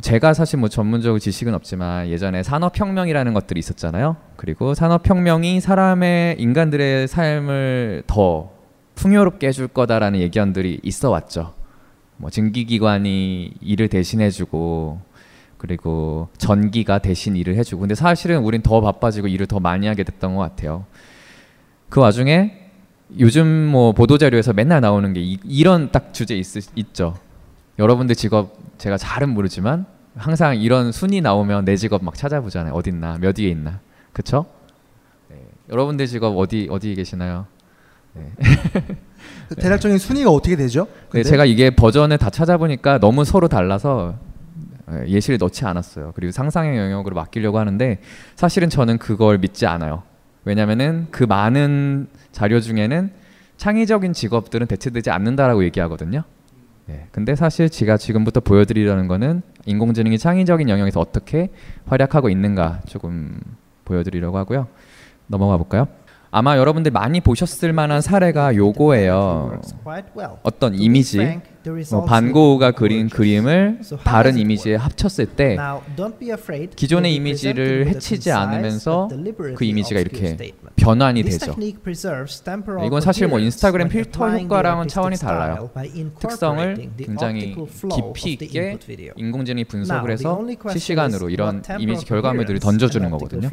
제가 0.00 0.34
사실 0.34 0.58
뭐 0.58 0.68
전문적으로 0.68 1.18
지식은 1.18 1.54
없지만 1.54 2.08
예전에 2.08 2.42
산업혁명이라는 2.42 3.32
것들이 3.34 3.58
있었잖아요. 3.58 4.16
그리고 4.36 4.74
산업혁명이 4.74 5.60
사람의 5.60 6.36
인간들의 6.38 7.08
삶을 7.08 8.04
더 8.06 8.50
풍요롭게 8.94 9.48
해줄 9.48 9.66
거다라는 9.68 10.20
예견들이 10.20 10.80
있어 10.82 11.10
왔죠. 11.10 11.54
뭐 12.18 12.28
증기기관이 12.28 13.54
일을 13.62 13.88
대신해주고 13.88 15.00
그리고 15.56 16.28
전기가 16.36 16.98
대신 16.98 17.34
일을 17.34 17.56
해주고 17.56 17.80
근데 17.80 17.94
사실은 17.94 18.40
우린 18.40 18.60
더 18.62 18.80
바빠지고 18.82 19.26
일을 19.26 19.46
더 19.46 19.58
많이 19.58 19.86
하게 19.86 20.04
됐던 20.04 20.36
것 20.36 20.42
같아요. 20.42 20.84
그 21.88 22.00
와중에 22.00 22.59
요즘 23.18 23.46
뭐 23.66 23.92
보도 23.92 24.18
자료에서 24.18 24.52
맨날 24.52 24.80
나오는 24.80 25.12
게 25.12 25.20
이, 25.20 25.64
런딱 25.64 26.14
주제 26.14 26.36
있, 26.36 26.46
있죠. 26.76 27.16
여러분들 27.78 28.14
직업 28.14 28.56
제가 28.78 28.96
잘은 28.96 29.30
모르지만 29.30 29.86
항상 30.16 30.56
이런 30.56 30.92
순위 30.92 31.20
나오면 31.20 31.64
내 31.64 31.76
직업 31.76 32.04
막 32.04 32.14
찾아보잖아요. 32.14 32.74
어딨나, 32.74 33.18
몇 33.20 33.38
위에 33.38 33.48
있나, 33.48 33.80
그쵸? 34.12 34.46
네. 35.28 35.36
여러분들 35.70 36.06
직업 36.06 36.36
어디 36.36 36.68
어디 36.70 36.94
계시나요? 36.94 37.46
네. 38.14 38.32
대략적인 39.56 39.98
순위가 39.98 40.30
어떻게 40.30 40.56
되죠? 40.56 40.86
네? 41.12 41.22
제가 41.22 41.44
이게 41.44 41.70
버전을 41.70 42.18
다 42.18 42.30
찾아보니까 42.30 42.98
너무 42.98 43.24
서로 43.24 43.48
달라서 43.48 44.14
예, 44.92 45.08
예시를 45.08 45.38
넣지 45.38 45.64
않았어요. 45.64 46.12
그리고 46.14 46.32
상상의 46.32 46.78
영역으로 46.78 47.14
맡기려고 47.14 47.58
하는데 47.58 48.00
사실은 48.34 48.68
저는 48.68 48.98
그걸 48.98 49.38
믿지 49.38 49.66
않아요. 49.66 50.02
왜냐면은 50.44 51.06
그 51.10 51.24
많은 51.24 52.08
자료 52.32 52.60
중에는 52.60 53.10
창의적인 53.56 54.12
직업들은 54.12 54.66
대체되지 54.66 55.10
않는다라고 55.10 55.64
얘기하거든요. 55.64 56.22
네. 56.86 57.06
근데 57.12 57.36
사실 57.36 57.68
제가 57.68 57.96
지금부터 57.96 58.40
보여드리려는 58.40 59.06
거는 59.06 59.42
인공지능이 59.66 60.18
창의적인 60.18 60.68
영역에서 60.68 60.98
어떻게 60.98 61.50
활약하고 61.86 62.30
있는가 62.30 62.80
조금 62.86 63.38
보여드리려고 63.84 64.38
하고요. 64.38 64.66
넘어가 65.26 65.56
볼까요? 65.56 65.86
아마 66.32 66.56
여러분들 66.56 66.92
많이 66.92 67.20
보셨을 67.20 67.72
만한 67.72 68.00
사례가 68.00 68.54
요거예요. 68.54 69.60
어떤 70.44 70.74
이미지, 70.76 71.40
뭐 71.90 72.04
반고우가 72.04 72.70
그린 72.70 73.08
그림을 73.08 73.80
다른 74.04 74.38
이미지에 74.38 74.76
합쳤을 74.76 75.26
때 75.26 75.56
기존의 76.76 77.14
이미지를 77.16 77.88
해치지 77.88 78.30
않으면서 78.30 79.08
그 79.56 79.64
이미지가 79.64 79.98
이렇게 80.00 80.36
변환이 80.76 81.24
되죠. 81.24 81.54
네, 82.80 82.86
이건 82.86 83.00
사실 83.00 83.26
뭐 83.26 83.40
인스타그램 83.40 83.88
필터 83.88 84.30
효과랑은 84.30 84.86
차원이 84.88 85.16
달라요. 85.16 85.70
특성을 86.20 86.76
굉장히 86.96 87.56
깊이 88.14 88.32
있게 88.34 88.78
인공지능이 89.16 89.64
분석을 89.64 90.10
해서 90.12 90.38
실시간으로 90.70 91.28
이런 91.28 91.62
이미지 91.80 92.04
결과물들을 92.06 92.60
던져주는 92.60 93.10
거거든요. 93.10 93.48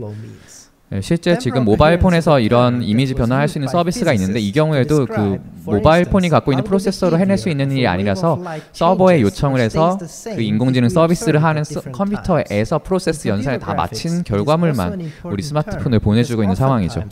네, 0.89 1.01
실제 1.01 1.37
지금 1.37 1.65
모바일 1.65 1.99
폰에서 1.99 2.39
이런 2.39 2.81
이미지 2.81 3.13
변화할 3.13 3.49
수 3.49 3.57
있는 3.57 3.67
서비스가 3.67 4.13
있는데 4.13 4.39
이 4.39 4.51
경우에도 4.53 5.05
그 5.05 5.37
모바일 5.67 6.05
폰이 6.05 6.29
갖고 6.29 6.51
있는 6.51 6.63
프로세서로 6.63 7.17
해낼 7.19 7.37
수 7.37 7.49
있는 7.49 7.71
일이 7.71 7.87
아니라서 7.87 8.41
서버에 8.71 9.21
요청을 9.21 9.59
해서 9.59 9.97
그 10.35 10.41
인공지능 10.41 10.89
서비스를 10.89 11.43
하는 11.43 11.63
서, 11.63 11.81
컴퓨터에서 11.81 12.79
프로세스 12.79 13.27
연산을 13.27 13.59
다 13.59 13.73
마친 13.73 14.23
결과물만 14.23 14.99
우리 15.25 15.43
스마트폰을 15.43 15.99
보내주고 15.99 16.41
있는 16.43 16.55
상황이죠. 16.55 17.03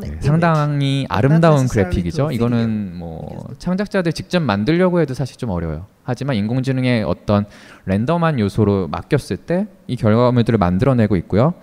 네, 0.00 0.16
상당히 0.20 1.06
아름다운 1.08 1.66
그래픽이죠. 1.68 2.30
이거는 2.32 2.92
뭐 2.96 3.46
창작자들 3.58 4.12
직접 4.12 4.40
만들려고 4.40 5.00
해도 5.00 5.14
사실 5.14 5.36
좀 5.36 5.50
어려워요. 5.50 5.86
하지만 6.02 6.34
인공지능의 6.36 7.04
어떤 7.04 7.44
랜덤한 7.86 8.40
요소로 8.40 8.88
맡겼을 8.88 9.36
때 9.36 9.66
이 9.90 9.96
결과물들을 9.96 10.56
만들어내고 10.58 11.16
있고요. 11.16 11.54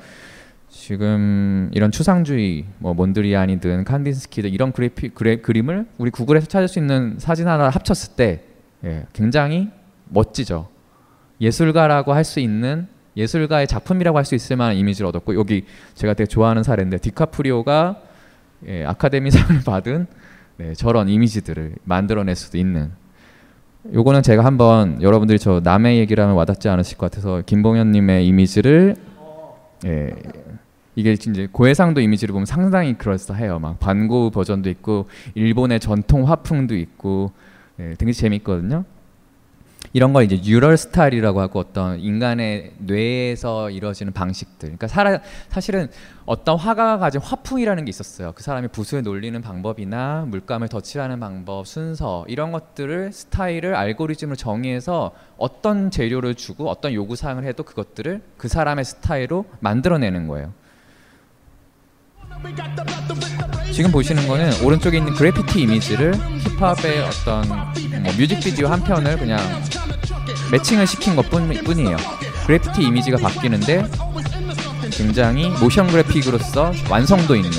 지금 0.88 1.70
이런 1.74 1.92
추상주의, 1.92 2.64
뭐 2.78 2.94
몬드리안이든 2.94 3.84
칸딘스키든 3.84 4.52
이런 4.52 4.72
그래픽 4.72 5.16
그래, 5.16 5.36
그림을 5.36 5.86
우리 5.98 6.10
구글에서 6.12 6.48
찾을 6.48 6.70
수 6.70 6.80
있는 6.80 7.16
사진 7.18 7.50
하나 7.50 7.68
합쳤을 7.68 8.16
때 8.16 8.46
예, 8.86 9.06
굉장히 9.12 9.68
멋지죠. 10.08 10.70
예술가라고 11.42 12.14
할 12.14 12.24
수 12.24 12.40
있는 12.40 12.88
예술가의 13.18 13.68
작품이라고 13.68 14.18
할 14.18 14.24
수 14.24 14.34
있을 14.34 14.56
만한 14.56 14.78
이미지를 14.78 15.10
얻었고 15.10 15.36
여기 15.36 15.66
제가 15.96 16.14
되게 16.14 16.26
좋아하는 16.26 16.64
사례인데 16.64 17.00
디카프리오가 17.00 18.02
예, 18.68 18.86
아카데미상을 18.86 19.64
받은 19.68 20.08
네, 20.56 20.74
저런 20.74 21.10
이미지들을 21.10 21.76
만들어낼 21.84 22.38
수도 22.38 22.58
있는 22.58 22.92
요거는 23.94 24.24
제가 24.24 24.46
한번 24.46 25.02
여러분들이 25.02 25.38
저 25.38 25.60
남의 25.62 26.00
얘기를 26.00 26.24
하면 26.24 26.38
와닿지 26.38 26.70
않으실 26.70 26.98
것 26.98 27.12
같아서 27.12 27.42
김봉현님의 27.46 28.26
이미지를 28.26 28.96
예, 29.86 30.12
이게 30.98 31.12
이제 31.12 31.48
고해상도 31.52 32.02
이미지를 32.02 32.34
보면 32.34 32.48
상당히 32.48 32.98
그럴싸해요. 32.98 33.60
막 33.60 33.80
반 33.80 33.99
고흐 33.99 34.32
버전도 34.32 34.68
있고 34.72 35.08
일본의 35.36 35.80
전통 35.80 36.28
화풍도 36.28 36.76
있고 36.76 37.32
예, 37.80 37.94
되게 38.00 38.12
재밌거든요. 38.12 38.84
이런 39.94 40.12
걸 40.12 40.24
이제 40.24 40.42
neural 40.44 40.76
style이라고 40.76 41.40
하고 41.40 41.60
어떤 41.60 42.00
인간의 42.00 42.74
뇌에서 42.80 43.70
이루어지는 43.70 44.12
방식들. 44.12 44.70
그러니까 44.70 44.88
사라, 44.88 45.22
사실은 45.50 45.88
어떤 46.26 46.58
화가가 46.58 46.98
가진 46.98 47.22
화풍이라는 47.22 47.86
게 47.86 47.90
있었어요. 47.90 48.32
그 48.34 48.42
사람이 48.42 48.70
붓을 48.70 49.04
놀리는 49.04 49.40
방법이나 49.40 50.26
물감을 50.28 50.68
덧칠하는 50.68 51.20
방법, 51.20 51.68
순서 51.68 52.26
이런 52.28 52.52
것들을 52.52 53.14
스타일을 53.14 53.76
알고리즘으로 53.76 54.36
정의해서 54.36 55.12
어떤 55.38 55.92
재료를 55.92 56.34
주고 56.34 56.68
어떤 56.70 56.94
요구 56.94 57.16
사항을 57.16 57.44
해도 57.44 57.62
그것들을 57.62 58.22
그 58.38 58.48
사람의 58.48 58.84
스타일로 58.84 59.46
만들어내는 59.60 60.28
거예요. 60.28 60.54
지금 63.72 63.92
보시는 63.92 64.28
거는 64.28 64.64
오른쪽에 64.64 64.98
있는 64.98 65.14
그래피티 65.14 65.62
이미지를 65.62 66.16
힙합의 66.58 67.04
어떤 67.04 67.48
뭐 67.48 68.14
뮤직비디오 68.18 68.68
한 68.68 68.84
편을 68.84 69.18
그냥 69.20 69.40
매칭을 70.52 70.88
시킨 70.88 71.16
것 71.16 71.30
뿐, 71.30 71.48
뿐이에요. 71.50 71.96
그래피티 72.48 72.84
이미지가 72.84 73.18
바뀌는데 73.18 73.86
굉장히 74.92 75.50
모션 75.62 75.88
그래픽으로서 75.88 76.74
완성도 76.90 77.36
있는 77.36 77.52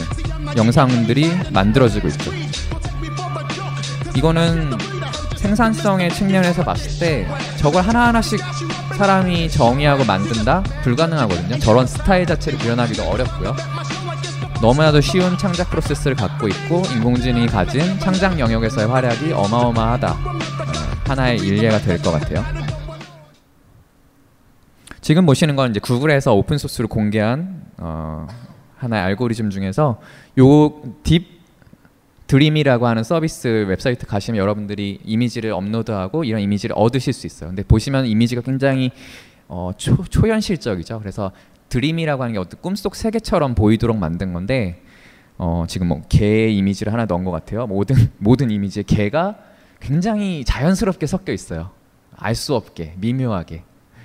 영상들이 0.57 1.51
만들어지고 1.53 2.09
있죠. 2.09 2.32
이거는 4.16 4.72
생산성의 5.36 6.12
측면에서 6.14 6.64
봤을 6.64 6.99
때 6.99 7.28
저걸 7.59 7.82
하나하나씩 7.82 8.41
사람이 8.97 9.49
정의하고 9.51 10.05
만든다? 10.05 10.64
불가능하거든요. 10.82 11.59
저런 11.61 11.86
스타일 11.86 12.26
자체를 12.26 12.59
구현하기도 12.59 13.05
어렵고요. 13.05 13.55
너무나도 14.61 15.01
쉬운 15.01 15.39
창작 15.39 15.71
프로세스를 15.71 16.17
갖고 16.17 16.49
있고 16.49 16.83
인공지능이 16.95 17.47
가진 17.47 17.99
창작 18.01 18.39
영역에서의 18.41 18.89
활약이 18.89 19.33
어마어마하다. 19.33 20.13
어, 20.13 20.17
하나의 21.07 21.39
일례가 21.39 21.79
될 21.79 21.99
것 22.03 22.11
같아요. 22.11 22.45
지금 25.01 25.27
보시는 25.27 25.55
건 25.57 25.71
이제 25.71 25.81
Google에서 25.81 26.35
open 26.35 26.59
source로 26.59 26.89
공개한 26.89 27.63
어, 27.77 28.27
하나의 28.77 29.05
알고리즘 29.05 29.51
중에서 29.51 30.01
요 30.39 30.83
Deep 31.05 31.39
Dream이라고 32.27 32.87
하는 32.87 33.05
서비스 33.05 33.49
웹사이트 33.69 34.07
가시면 34.07 34.39
여러분들이 34.39 35.01
이미지를 35.03 35.51
업로드하고 35.53 36.25
이런 36.25 36.43
이미지를 36.43 36.75
얻으실 36.77 37.15
수 37.15 37.27
있어요. 37.27 37.49
근데 37.49 37.63
보시면 37.63 38.05
이미지가 38.05 38.43
굉장히 38.43 38.91
어, 39.49 39.71
초, 39.79 40.05
초현실적이죠. 40.05 40.99
그래서 40.99 41.33
dream이라고 41.69 42.23
하는 42.23 42.33
게 42.35 42.39
어떤 42.39 42.61
꿈속 42.61 42.95
세계처럼 42.97 43.55
보이도록 43.55 43.97
만든 43.97 44.33
건데 44.33 44.83
어, 45.37 45.64
지금 45.69 45.89
뭐 45.89 46.03
개의 46.09 46.57
이미지를 46.57 46.93
하나 46.93 47.05
넣은 47.05 47.25
것 47.25 47.31
같아요. 47.31 47.66
모든 47.66 47.97
모든 48.19 48.51
이미지에 48.51 48.83
개가 48.83 49.37
굉장히 49.81 50.45
자연스럽게 50.45 51.07
섞여 51.07 51.33
있어요. 51.33 51.71
알 52.16 52.35
수 52.35 52.55
없게 52.55 52.95
미묘하게. 52.99 53.62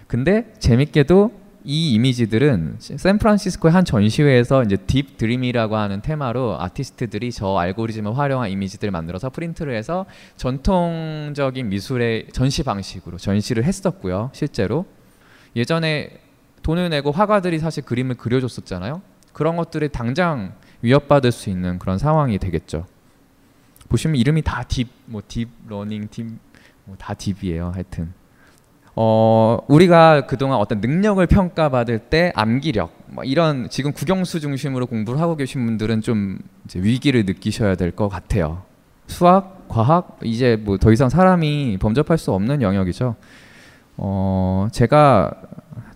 근데 0.07 0.53
재밌게도 0.59 1.43
이 1.65 1.93
이미지들은 1.93 2.75
샌프란시스코의 2.79 3.73
한 3.73 3.85
전시회에서 3.85 4.63
이제 4.63 4.75
Deep 4.75 5.17
Dream이라고 5.17 5.77
하는 5.77 6.01
테마로 6.01 6.61
아티스트들이 6.61 7.31
저 7.31 7.57
알고리즘을 7.57 8.17
활용한 8.17 8.49
이미지들을 8.51 8.91
만들어서 8.91 9.29
프린트를 9.29 9.73
해서 9.73 10.05
전통적인 10.35 11.69
미술의 11.69 12.27
전시 12.33 12.63
방식으로 12.63 13.17
전시를 13.17 13.63
했었고요. 13.63 14.29
실제로 14.33 14.85
예전에 15.55 16.22
돈을 16.63 16.89
내고 16.89 17.11
화가들이 17.11 17.59
사실 17.59 17.83
그림을 17.83 18.15
그려줬었잖아요. 18.15 19.01
그런 19.33 19.55
것들이 19.57 19.89
당장 19.89 20.53
위협받을 20.81 21.31
수 21.31 21.49
있는 21.49 21.79
그런 21.79 21.97
상황이 21.97 22.37
되겠죠. 22.39 22.85
보시면 23.89 24.15
이름이 24.15 24.41
다 24.41 24.63
deep, 24.63 24.87
뭐 25.05 25.21
deep 25.27 25.47
learning, 25.67 26.07
deep, 26.09 26.25
뭐 26.85 26.95
다 26.97 27.13
deep이에요. 27.13 27.71
하여튼. 27.73 28.13
어, 28.95 29.57
우리가 29.67 30.27
그동안 30.27 30.59
어떤 30.59 30.79
능력을 30.79 31.25
평가받을 31.25 31.97
때 31.97 32.31
암기력, 32.35 32.91
뭐 33.07 33.23
이런 33.23 33.67
지금 33.69 33.91
국영수 33.91 34.39
중심으로 34.39 34.85
공부를 34.85 35.19
하고 35.19 35.35
계신 35.35 35.65
분들은 35.65 36.01
좀 36.01 36.37
위기를 36.75 37.25
느끼셔야 37.25 37.75
될 37.75 37.91
것 37.91 38.07
같아요. 38.09 38.63
수학, 39.07 39.67
과학, 39.67 40.19
이제 40.23 40.57
뭐 40.57 40.77
더 40.77 40.91
이상 40.91 41.09
사람이 41.09 41.77
범접할 41.81 42.17
수 42.19 42.31
없는 42.33 42.61
영역이죠. 42.61 43.15
어, 43.97 44.67
제가 44.71 45.31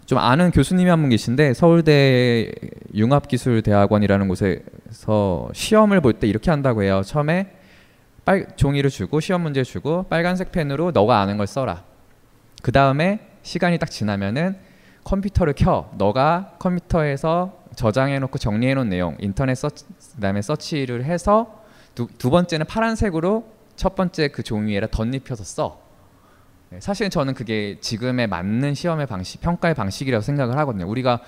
좀 0.08 0.18
아는 0.20 0.51
교수님이 0.51 0.89
한 0.89 1.01
분 1.01 1.10
계신데 1.10 1.53
서울대 1.53 2.49
융합기술대학원이라는 2.95 4.28
곳에서 4.30 5.49
시험을 5.53 5.99
볼 6.01 6.14
때 6.14 6.28
이렇게 6.28 6.49
한다고 6.49 6.82
해요. 6.82 7.01
처음에 7.05 7.51
빨 8.24 8.47
종이를 8.55 8.89
주고 8.89 9.20
시험 9.20 9.41
문제 9.41 9.64
주고 9.64 10.03
빨간색 10.03 10.51
펜으로 10.53 10.91
너가 10.91 11.20
아는 11.20 11.38
걸 11.38 11.45
써라. 11.45 11.84
그 12.64 12.72
다음에 12.72 13.20
시간이 13.43 13.78
딱 13.80 13.91
지나면은 13.91 14.55
컴퓨터를 15.03 15.53
켜. 15.58 15.91
너가 15.97 16.53
컴퓨터에서 16.60 17.58
저장해놓고 17.76 18.38
정리해놓은 18.38 18.89
내용 18.89 19.18
인터넷 19.20 19.55
서치 19.55 19.86
그다음에 20.16 20.41
서치를 20.41 21.03
해서 21.03 21.64
두, 21.95 22.08
두 22.18 22.30
번째는 22.30 22.66
파란색으로 22.66 23.45
첫 23.76 23.95
번째 23.95 24.30
그 24.30 24.41
종이 24.41 24.72
위에다 24.72 24.88
덧입혀서 24.88 25.43
써. 25.43 25.86
네, 26.70 26.80
사실 26.82 27.09
저는 27.09 27.34
그게 27.34 27.78
지금에 27.80 28.28
맞는 28.28 28.74
시험의 28.74 29.05
방식, 29.07 29.39
평가의 29.39 29.74
방식이라고 29.74 30.22
생각을 30.22 30.57
하거든요. 30.59 30.88
우리가 30.89 31.22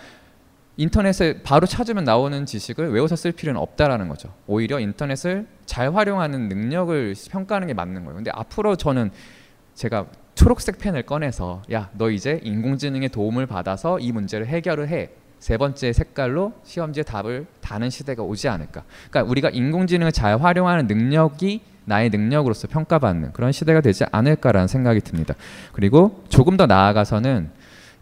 인터넷에 0.75 1.41
바로 1.43 1.65
찾으면 1.65 2.03
나오는 2.03 2.45
지식을 2.45 2.91
외워서 2.91 3.15
쓸 3.15 3.31
필요는 3.31 3.59
없다라는 3.59 4.09
거죠. 4.09 4.33
오히려 4.47 4.79
인터넷을 4.79 5.47
잘 5.65 5.93
활용하는 5.93 6.49
능력을 6.49 7.15
평가하는 7.31 7.67
게 7.67 7.73
맞는 7.73 8.05
거예요. 8.05 8.15
근데 8.15 8.31
앞으로 8.33 8.75
저는 8.75 9.11
제가 9.75 10.07
초록색 10.35 10.79
펜을 10.79 11.03
꺼내서 11.03 11.63
야, 11.71 11.89
너 11.93 12.09
이제 12.09 12.39
인공지능의 12.43 13.09
도움을 13.09 13.45
받아서 13.45 13.99
이 13.99 14.11
문제를 14.11 14.47
해결을 14.47 14.89
해. 14.89 15.09
세 15.39 15.57
번째 15.57 15.93
색깔로 15.93 16.53
시험지에 16.63 17.03
답을 17.03 17.45
다는 17.61 17.89
시대가 17.89 18.23
오지 18.23 18.49
않을까. 18.49 18.83
그러니까 19.09 19.29
우리가 19.31 19.49
인공지능을 19.49 20.11
잘 20.11 20.41
활용하는 20.41 20.87
능력이 20.87 21.61
나의 21.89 22.11
능력으로서 22.11 22.67
평가받는 22.67 23.33
그런 23.33 23.51
시대가 23.51 23.81
되지 23.81 24.05
않을까라는 24.11 24.67
생각이 24.67 25.01
듭니다. 25.01 25.33
그리고 25.73 26.23
조금 26.29 26.55
더 26.55 26.67
나아가서는 26.67 27.49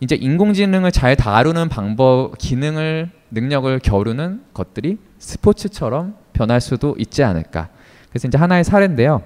이제 0.02 0.16
인공지능을 0.16 0.92
잘 0.92 1.16
다루는 1.16 1.70
방법, 1.70 2.38
기능을 2.38 3.10
능력을 3.32 3.80
겨루는 3.80 4.42
것들이 4.54 5.00
스포츠처럼 5.18 6.16
변할 6.34 6.62
수도 6.62 6.96
있지 7.00 7.24
않을까. 7.24 7.70
그래서 8.10 8.28
이제 8.28 8.38
하나의 8.38 8.64
사례인데요. 8.64 9.24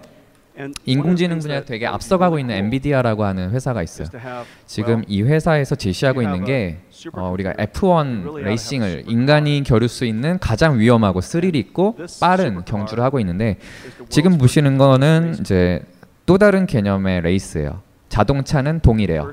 인공지능 0.86 1.40
분야 1.40 1.64
되게 1.64 1.88
앞서가고 1.88 2.38
있는 2.40 2.56
NVIDIA라고 2.56 3.24
하는 3.24 3.52
회사가 3.52 3.84
있어요. 3.84 4.08
지금 4.66 5.04
이 5.08 5.22
회사에서 5.22 5.76
제시하고 5.76 6.22
있는 6.22 6.44
게 6.44 6.80
어, 7.14 7.30
우리가 7.32 7.54
F1 7.54 8.36
레이싱을 8.44 9.06
인간이 9.08 9.64
겨룰 9.64 9.88
수 9.88 10.06
있는 10.06 10.38
가장 10.40 10.78
위험하고 10.80 11.22
스릴 11.22 11.56
있고 11.56 11.98
빠른 12.20 12.64
경주를 12.66 13.04
하고 13.04 13.20
있는데 13.20 13.58
지금 14.10 14.38
보시는 14.38 14.78
거는 14.78 15.38
이제 15.40 15.82
또 16.26 16.38
다른 16.38 16.66
개념의 16.66 17.22
레이스예요. 17.22 17.82
자동차는 18.10 18.82
동일해요. 18.82 19.32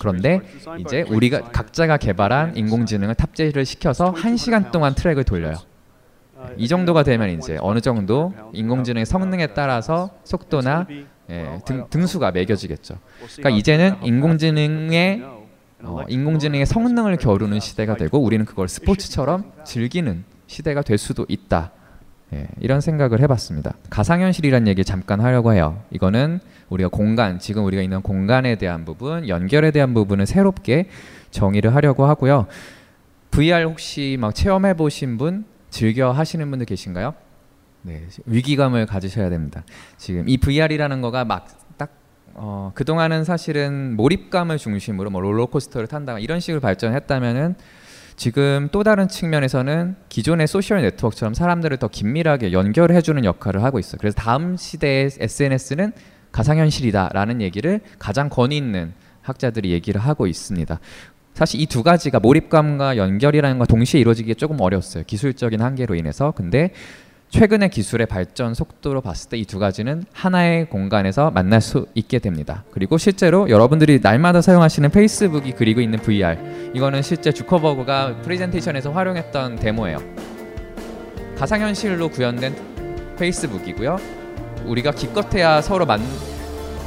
그런데 0.00 0.40
이제 0.78 1.02
우리가 1.02 1.42
각자가 1.52 1.98
개발한 1.98 2.56
인공지능을 2.56 3.14
탑재를 3.14 3.66
시켜서 3.66 4.10
한 4.10 4.36
시간 4.38 4.70
동안 4.70 4.94
트랙을 4.94 5.24
돌려요. 5.24 5.54
이 6.56 6.68
정도가 6.68 7.02
되면 7.02 7.30
이제 7.30 7.58
어느 7.60 7.80
정도 7.80 8.32
인공지능의 8.52 9.06
성능에 9.06 9.48
따라서 9.48 10.10
속도나 10.24 10.86
예, 11.30 11.58
등, 11.64 11.86
등수가 11.90 12.30
매겨지겠죠. 12.30 12.98
그러니까 13.36 13.50
이제는 13.50 13.96
인공지능의 14.02 15.22
어, 15.82 16.02
인공지능의 16.08 16.66
성능을 16.66 17.16
겨루는 17.16 17.60
시대가 17.60 17.96
되고 17.96 18.18
우리는 18.18 18.44
그걸 18.44 18.68
스포츠처럼 18.68 19.52
즐기는 19.64 20.24
시대가 20.46 20.82
될 20.82 20.98
수도 20.98 21.26
있다. 21.28 21.72
예, 22.32 22.48
이런 22.60 22.80
생각을 22.80 23.20
해봤습니다. 23.20 23.74
가상현실이란 23.90 24.66
얘기 24.66 24.84
잠깐 24.84 25.20
하려고 25.20 25.52
해요. 25.52 25.82
이거는 25.90 26.40
우리가 26.70 26.88
공간, 26.88 27.38
지금 27.38 27.64
우리가 27.64 27.82
있는 27.82 28.02
공간에 28.02 28.56
대한 28.56 28.84
부분, 28.84 29.28
연결에 29.28 29.70
대한 29.70 29.94
부분을 29.94 30.26
새롭게 30.26 30.88
정의를 31.30 31.74
하려고 31.74 32.06
하고요. 32.06 32.46
VR 33.30 33.64
혹시 33.64 34.16
막 34.18 34.34
체험해 34.34 34.74
보신 34.74 35.18
분, 35.18 35.44
즐겨 35.70 36.12
하시는 36.12 36.48
분들 36.50 36.66
계신가요? 36.66 37.14
네, 37.82 38.04
위기감을 38.24 38.86
가지셔야 38.86 39.30
됩니다. 39.30 39.62
지금 39.96 40.28
이 40.28 40.38
VR이라는 40.38 41.00
거가 41.02 41.24
막딱 41.24 41.90
어, 42.34 42.72
그동안은 42.74 43.24
사실은 43.24 43.96
몰입감을 43.96 44.58
중심으로 44.58 45.10
뭐 45.10 45.20
롤러코스터를 45.20 45.86
탄다 45.86 46.18
이런 46.18 46.40
식으로 46.40 46.60
발전했다면은 46.60 47.54
지금 48.16 48.68
또 48.72 48.82
다른 48.82 49.08
측면에서는 49.08 49.94
기존의 50.08 50.46
소셜 50.46 50.80
네트워크처럼 50.80 51.34
사람들을 51.34 51.76
더 51.76 51.88
긴밀하게 51.88 52.52
연결해 52.52 53.02
주는 53.02 53.24
역할을 53.24 53.62
하고 53.62 53.78
있어요. 53.78 53.98
그래서 54.00 54.16
다음 54.16 54.56
시대의 54.56 55.10
SNS는 55.20 55.92
가상현실이다라는 56.32 57.42
얘기를 57.42 57.80
가장 57.98 58.28
권위 58.28 58.56
있는 58.56 58.94
학자들이 59.22 59.70
얘기를 59.70 60.00
하고 60.00 60.26
있습니다. 60.26 60.80
사실 61.36 61.60
이 61.60 61.66
두 61.66 61.82
가지가 61.82 62.18
몰입감과 62.18 62.96
연결이라는 62.96 63.58
거 63.58 63.66
동시에 63.66 64.00
이루어지기 64.00 64.36
조금 64.36 64.58
어려웠어요. 64.58 65.04
기술적인 65.06 65.60
한계로 65.60 65.94
인해서. 65.94 66.30
근데 66.34 66.70
최근의 67.28 67.68
기술의 67.68 68.06
발전 68.06 68.54
속도로 68.54 69.02
봤을 69.02 69.28
때 69.28 69.36
이 69.36 69.44
두 69.44 69.58
가지는 69.58 70.04
하나의 70.14 70.70
공간에서 70.70 71.30
만날 71.30 71.60
수 71.60 71.88
있게 71.94 72.20
됩니다. 72.20 72.64
그리고 72.70 72.96
실제로 72.96 73.50
여러분들이 73.50 74.00
날마다 74.02 74.40
사용하시는 74.40 74.88
페이스북이 74.90 75.52
그리고 75.52 75.82
있는 75.82 75.98
VR 75.98 76.38
이거는 76.74 77.02
실제 77.02 77.30
주커버그가 77.32 78.22
프레젠테이션에서 78.22 78.92
활용했던 78.92 79.56
데모예요. 79.56 79.98
가상현실로 81.36 82.08
구현된 82.08 82.54
페이스북이고요. 83.18 83.98
우리가 84.64 84.92
기껏해야 84.92 85.60
서로 85.60 85.84
만 85.84 86.00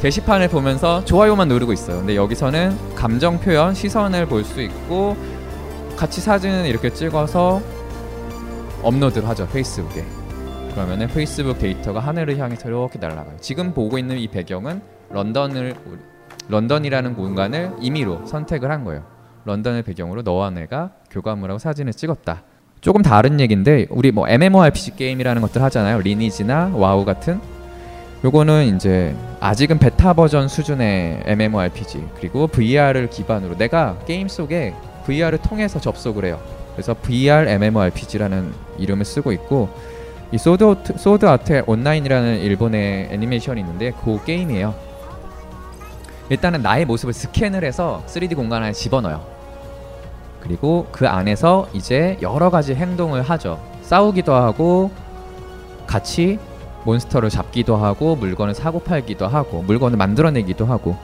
게시판을 0.01 0.47
보면서 0.47 1.03
좋아요만 1.03 1.47
누르고 1.49 1.73
있어요. 1.73 1.97
근데 1.97 2.15
여기서는 2.15 2.95
감정 2.95 3.39
표현, 3.39 3.73
시선을 3.73 4.27
볼 4.27 4.43
수 4.43 4.61
있고 4.61 5.17
같이 5.97 6.21
사진을 6.21 6.65
이렇게 6.65 6.89
찍어서 6.93 7.61
업로드를 8.81 9.27
하죠 9.27 9.47
페이스북에. 9.49 10.05
그러면은 10.73 11.07
페이스북 11.07 11.59
데이터가 11.59 11.99
하늘을 11.99 12.37
향해서 12.37 12.69
이렇게 12.69 12.97
날아가요. 12.97 13.35
지금 13.41 13.73
보고 13.73 13.97
있는 13.97 14.17
이 14.17 14.27
배경은 14.29 14.81
런던을 15.09 15.75
런던이라는 16.47 17.15
공간을 17.15 17.73
임의로 17.81 18.25
선택을 18.25 18.71
한 18.71 18.85
거예요. 18.85 19.03
런던을 19.43 19.83
배경으로 19.83 20.21
너와 20.21 20.51
내가 20.51 20.91
교감을 21.11 21.49
하고 21.49 21.59
사진을 21.59 21.93
찍었다. 21.93 22.43
조금 22.79 23.01
다른 23.01 23.41
얘기인데 23.41 23.87
우리 23.89 24.11
뭐 24.13 24.29
MMORPG 24.29 24.95
게임이라는 24.95 25.41
것들 25.41 25.61
하잖아요. 25.63 25.99
리니지나 25.99 26.71
와우 26.75 27.03
같은 27.03 27.41
요거는 28.23 28.75
이제 28.75 29.15
아직은 29.39 29.79
베타 29.79 30.13
버전 30.13 30.49
수준의 30.49 31.23
MMORPG 31.25 32.05
그리고 32.15 32.47
VR을 32.47 33.09
기반으로 33.09 33.57
내가 33.57 33.97
게임 34.05 34.27
속에 34.27 34.73
VR을 35.05 35.37
통해서 35.37 35.79
접속을 35.79 36.25
해요. 36.25 36.41
그래서 36.73 36.93
VR 36.93 37.49
MMORPG라는 37.49 38.53
이름을 38.77 39.05
쓰고 39.05 39.31
있고 39.31 39.69
이 40.33 40.37
Sword 40.37 40.63
Art, 40.65 40.97
Sword 40.97 41.25
Art 41.25 41.63
Online이라는 41.65 42.39
일본의 42.39 43.07
애니메이션이 43.11 43.61
있는데 43.61 43.93
그 44.03 44.23
게임이에요. 44.25 44.75
일단은 46.29 46.61
나의 46.61 46.85
모습을 46.85 47.13
스캔을 47.13 47.63
해서 47.63 48.03
3D 48.07 48.35
공간 48.35 48.63
안에 48.63 48.73
집어넣어요. 48.73 49.25
그리고 50.41 50.87
그 50.91 51.07
안에서 51.07 51.69
이제 51.73 52.17
여러 52.21 52.49
가지 52.49 52.75
행동을 52.75 53.21
하죠. 53.21 53.61
싸우기도 53.81 54.33
하고 54.33 54.91
같이 55.87 56.37
몬스터를 56.85 57.29
잡기도 57.29 57.75
하고 57.75 58.15
물건을 58.15 58.53
사고 58.53 58.79
팔기도 58.79 59.27
하고 59.27 59.61
물건을 59.63 59.97
만들어내기도 59.97 60.65
하고 60.65 60.97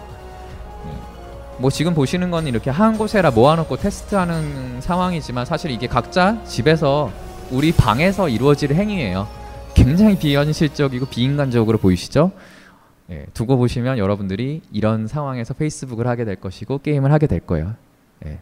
뭐 1.58 1.70
지금 1.70 1.94
보시는 1.94 2.32
건 2.32 2.48
이렇게 2.48 2.70
한 2.70 2.98
곳에라 2.98 3.32
모아놓고 3.32 3.78
테스트하는 3.78 4.82
상황이지만 4.82 5.46
사실 5.46 5.72
이게 5.72 5.88
각자 5.88 6.44
집에서 6.44 7.12
우리 7.52 7.72
방에서 7.72 8.28
이루어질 8.28 8.74
행위예요. 8.74 9.28
굉장히 9.74 10.18
비현실적이고 10.18 11.06
비인간적으로 11.08 11.78
보이시죠? 11.78 12.32
예, 13.12 13.26
두고 13.34 13.58
보시면 13.58 13.98
여러분들이 14.00 14.62
이런 14.72 15.08
상황에서 15.08 15.54
Facebook을 15.54 16.08
하게 16.08 16.26
될 16.26 16.36
것이고 16.38 16.80
게임을 16.80 17.12
하게 17.12 17.28
될 17.28 17.40
거예요. 17.40 17.76
예. 18.26 18.40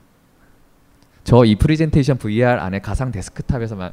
저 1.23 1.47
이 1.47 1.55
프레젠테이션 1.55 2.17
VR 2.17 2.59
안에 2.59 2.79
가상 2.79 3.11
데스크탑에서 3.11 3.75
마, 3.75 3.91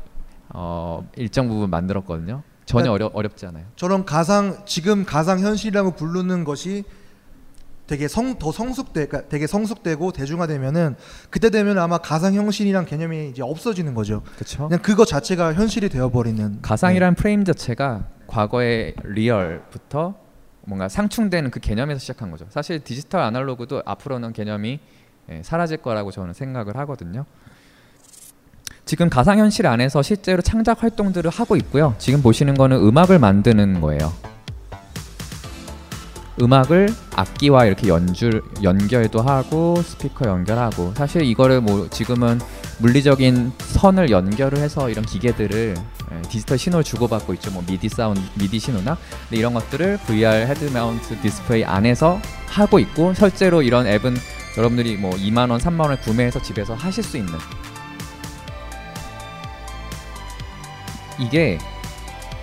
어, 0.51 1.07
일정 1.16 1.49
부분 1.49 1.70
만들었거든요. 1.70 2.43
전혀 2.71 2.91
어려, 2.93 3.11
어렵지 3.12 3.47
않아요. 3.47 3.64
저런 3.77 4.05
가상 4.05 4.62
지금 4.66 5.05
가상 5.05 5.41
현실이라고 5.41 5.93
부르는 5.93 6.45
것이 6.45 6.85
되게 7.87 8.07
성 8.07 8.39
더 8.39 8.53
성숙돼 8.53 9.07
그러니까 9.07 9.29
되게 9.29 9.49
성숙되고 9.49 10.12
대중화되면은 10.12 10.95
그때 11.29 11.51
되면 11.51 11.77
아마 11.79 11.99
가상 11.99 12.35
현실이란 12.35 12.87
개념이 12.87 13.31
이제 13.31 13.43
없어지는 13.43 13.95
거죠. 13.95 14.23
그렇죠. 14.37 14.68
그냥 14.68 14.81
그거 14.81 15.05
자체가 15.05 15.55
현실이 15.55 15.89
되어 15.89 16.09
버리는 16.11 16.62
가상이라는 16.62 17.16
프레임 17.16 17.45
자체가 17.45 18.07
과거의 18.29 18.95
리얼부터 19.03 20.14
뭔가 20.66 20.89
상충되는 20.89 21.51
그 21.51 21.59
개념에서 21.59 21.99
시작한 21.99 22.31
거죠. 22.31 22.47
사실 22.51 22.79
디지털 22.85 23.23
아날로그도 23.23 23.83
앞으로는 23.85 24.33
개념이 24.33 24.79
예, 25.31 25.43
사라질 25.43 25.79
거라고 25.79 26.12
저는 26.12 26.33
생각을 26.33 26.77
하거든요. 26.79 27.25
지금 28.91 29.09
가상현실 29.09 29.68
안에서 29.68 30.03
실제로 30.03 30.43
창작 30.43 30.82
활동들을 30.82 31.30
하고 31.30 31.55
있고요. 31.55 31.95
지금 31.99 32.22
보시는 32.22 32.55
거는 32.55 32.76
음악을 32.78 33.20
만드는 33.20 33.80
거예요. 33.80 34.12
음악을 36.43 36.88
악기와 37.14 37.66
이렇게 37.66 37.86
연줄 37.86 38.43
연결도 38.64 39.22
하고 39.22 39.80
스피커 39.80 40.28
연결하고 40.28 40.93
사실 40.97 41.22
이거를 41.22 41.61
뭐 41.61 41.88
지금은 41.88 42.41
물리적인 42.78 43.53
선을 43.59 44.11
연결을 44.11 44.59
해서 44.59 44.91
이런 44.91 45.05
기계들을 45.05 45.76
예, 45.76 46.22
디지털 46.22 46.59
신호를 46.59 46.82
주고받고 46.82 47.32
있죠. 47.34 47.53
뭐 47.53 47.62
미디 47.64 47.88
사운드, 47.88 48.20
미디 48.34 48.59
신호나 48.59 48.99
이런 49.30 49.55
것들을 49.55 49.99
VR 49.99 50.47
head 50.49 50.64
mount 50.64 51.16
display 51.20 51.64
안에서 51.64 52.20
하고 52.49 52.80
있고 52.80 53.14
실제로 53.14 53.62
이런 53.62 53.86
앱은 53.86 54.16
여러분들이 54.59 54.97
뭐 54.97 55.12
2만 55.12 55.49
원, 55.49 55.61
3만 55.61 55.82
원을 55.82 56.01
구매해서 56.01 56.43
집에서 56.43 56.74
하실 56.74 57.05
수 57.05 57.16
있는 57.16 57.32
이게 61.21 61.59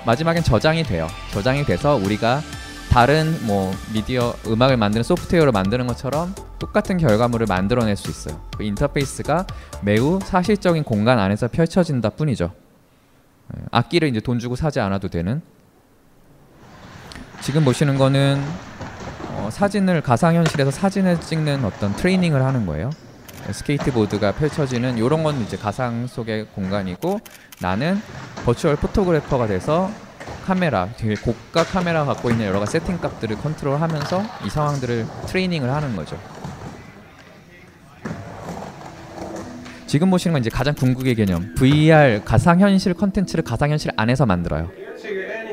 마지막엔 0.06 0.44
저장이 0.44 0.84
돼요. 0.84 1.08
저장이 1.34 1.66
돼서 1.66 1.96
우리가 1.96 2.42
다른 2.90 3.38
뭐 3.46 3.74
미디어 3.94 4.34
음악을 4.48 4.78
만드는 4.78 5.04
소프트웨어를 5.04 5.52
만드는 5.52 5.88
것처럼 5.88 6.34
똑같은 6.60 6.98
결과물을 6.98 7.46
만들어낼 7.48 7.96
수 7.96 8.10
있어요. 8.10 8.42
그 8.56 8.64
인터페이스가 8.64 9.46
매우 9.82 10.20
사실적인 10.24 10.84
공간 10.84 11.20
안에서 11.20 11.48
펼쳐진다 11.48 12.12
뿐이죠. 12.12 12.54
예, 13.56 13.62
악기를 13.72 14.08
이제 14.08 14.20
돈 14.20 14.40
주고 14.40 14.56
사지 14.56 14.80
않아도 14.80 15.10
되는. 15.10 15.42
지금 17.42 17.64
보시는 17.66 17.98
거는 17.98 18.42
어, 19.34 19.50
사진을 19.52 20.02
가상현실에서 20.02 20.72
사진을 20.72 21.22
찍는 21.22 21.66
어떤 21.66 21.96
트레이닝을 21.96 22.44
하는 22.44 22.66
거예요. 22.66 22.90
스케이트보드가 23.52 24.34
펼쳐지는 24.34 24.98
이런 24.98 25.24
건 25.24 25.42
이제 25.42 25.56
가상 25.56 26.08
속의 26.08 26.48
공간이고 26.48 27.20
나는 27.62 27.99
virtual 28.45 28.76
photographer가 28.76 29.48
돼서 29.47 29.89
카메라 30.45 30.88
되게 30.95 31.16
고가 31.16 31.64
카메라 31.64 32.05
갖고 32.05 32.30
있는 32.30 32.45
여러 32.45 32.60
가지 32.60 32.74
세팅 32.74 32.99
값들을 32.99 33.38
컨트롤하면서 33.38 34.24
이 34.45 34.49
상황들을 34.49 35.05
트레이닝을 35.28 35.70
하는 35.70 35.95
거죠. 35.95 36.18
지금 39.88 40.10
보시는 40.10 40.34
건 40.34 40.41
이제 40.41 40.49
가장 40.49 40.76
궁극의 40.76 41.16
개념 41.16 41.53
VR 41.55 42.22
가상현실 42.26 42.93
컨텐츠를 42.93 43.43
가상현실 43.43 43.91
안에서 43.95 44.26
만들어요. 44.26 44.70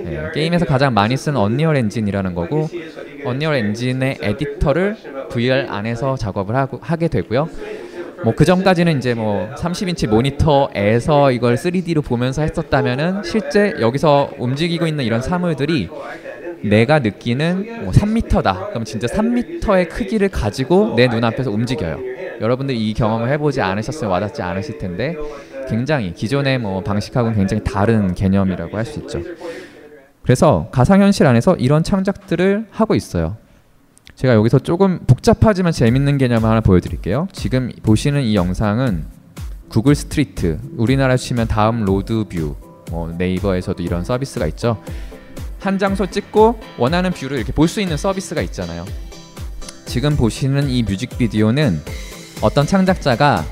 네, 0.04 0.30
게임에서 0.34 0.66
가장 0.66 0.92
많이 0.92 1.16
쓰는 1.16 1.40
Unreal 1.40 1.76
Engine이라는 1.76 2.34
거고 2.34 2.68
Unreal 3.24 3.54
Engine의 3.54 4.18
에디터를 4.20 5.28
VR 5.30 5.66
안에서 5.70 6.16
작업을 6.16 6.54
하고, 6.56 6.78
하게 6.82 7.08
되고요. 7.08 7.48
뭐 8.24 8.34
그 8.34 8.44
전까지는 8.44 8.98
이제 8.98 9.14
뭐 9.14 9.48
30인치 9.56 10.08
모니터에서 10.08 11.30
이걸 11.30 11.54
3D로 11.54 12.02
보면서 12.04 12.42
했었다면은 12.42 13.22
실제 13.22 13.74
여기서 13.80 14.30
움직이고 14.38 14.86
있는 14.86 15.04
이런 15.04 15.22
사물들이 15.22 15.88
내가 16.62 16.98
느끼는 16.98 17.84
뭐 17.84 17.92
3m다. 17.92 18.70
그럼 18.70 18.84
진짜 18.84 19.06
3m의 19.06 19.88
크기를 19.88 20.30
가지고 20.30 20.94
내 20.96 21.06
눈앞에서 21.06 21.50
움직여요. 21.50 21.98
여러분들 22.40 22.74
이 22.74 22.94
경험을 22.94 23.28
해보지 23.30 23.60
않으셨으면 23.60 24.10
와닿지 24.10 24.42
않으실 24.42 24.78
텐데 24.78 25.16
굉장히 25.68 26.12
기존의 26.12 26.58
뭐 26.58 26.82
방식하고는 26.82 27.36
굉장히 27.36 27.62
다른 27.62 28.14
개념이라고 28.14 28.76
할 28.76 28.84
수 28.84 28.98
있죠. 29.00 29.20
그래서 30.22 30.68
가상현실 30.72 31.26
안에서 31.26 31.54
이런 31.56 31.82
창작들을 31.82 32.66
하고 32.70 32.94
있어요. 32.94 33.36
제가 34.16 34.34
여기서 34.34 34.60
조금 34.60 35.00
복잡하지만 35.06 35.72
재밌는 35.72 36.18
개념을 36.18 36.48
하나 36.48 36.60
보여드릴게요. 36.60 37.28
지금 37.32 37.72
보시는 37.82 38.22
이 38.22 38.34
영상은 38.36 39.04
구글 39.68 39.94
스트리트, 39.94 40.60
우리나라 40.76 41.16
치면 41.16 41.48
다음 41.48 41.84
로드뷰, 41.84 42.54
뭐 42.90 43.12
네이버에서도 43.18 43.82
이런 43.82 44.04
서비스가 44.04 44.46
있죠. 44.48 44.80
한 45.58 45.78
장소 45.78 46.06
찍고 46.06 46.60
원하는 46.78 47.10
view를 47.10 47.38
이렇게 47.38 47.52
볼 47.52 47.66
수 47.66 47.80
있는 47.80 47.96
서비스가 47.96 48.40
있잖아요. 48.42 48.84
지금 49.86 50.16
보시는 50.16 50.68
이 50.70 50.82
뮤직비디오는 50.82 51.80
어떤 52.40 52.66
창작자가 52.66 53.44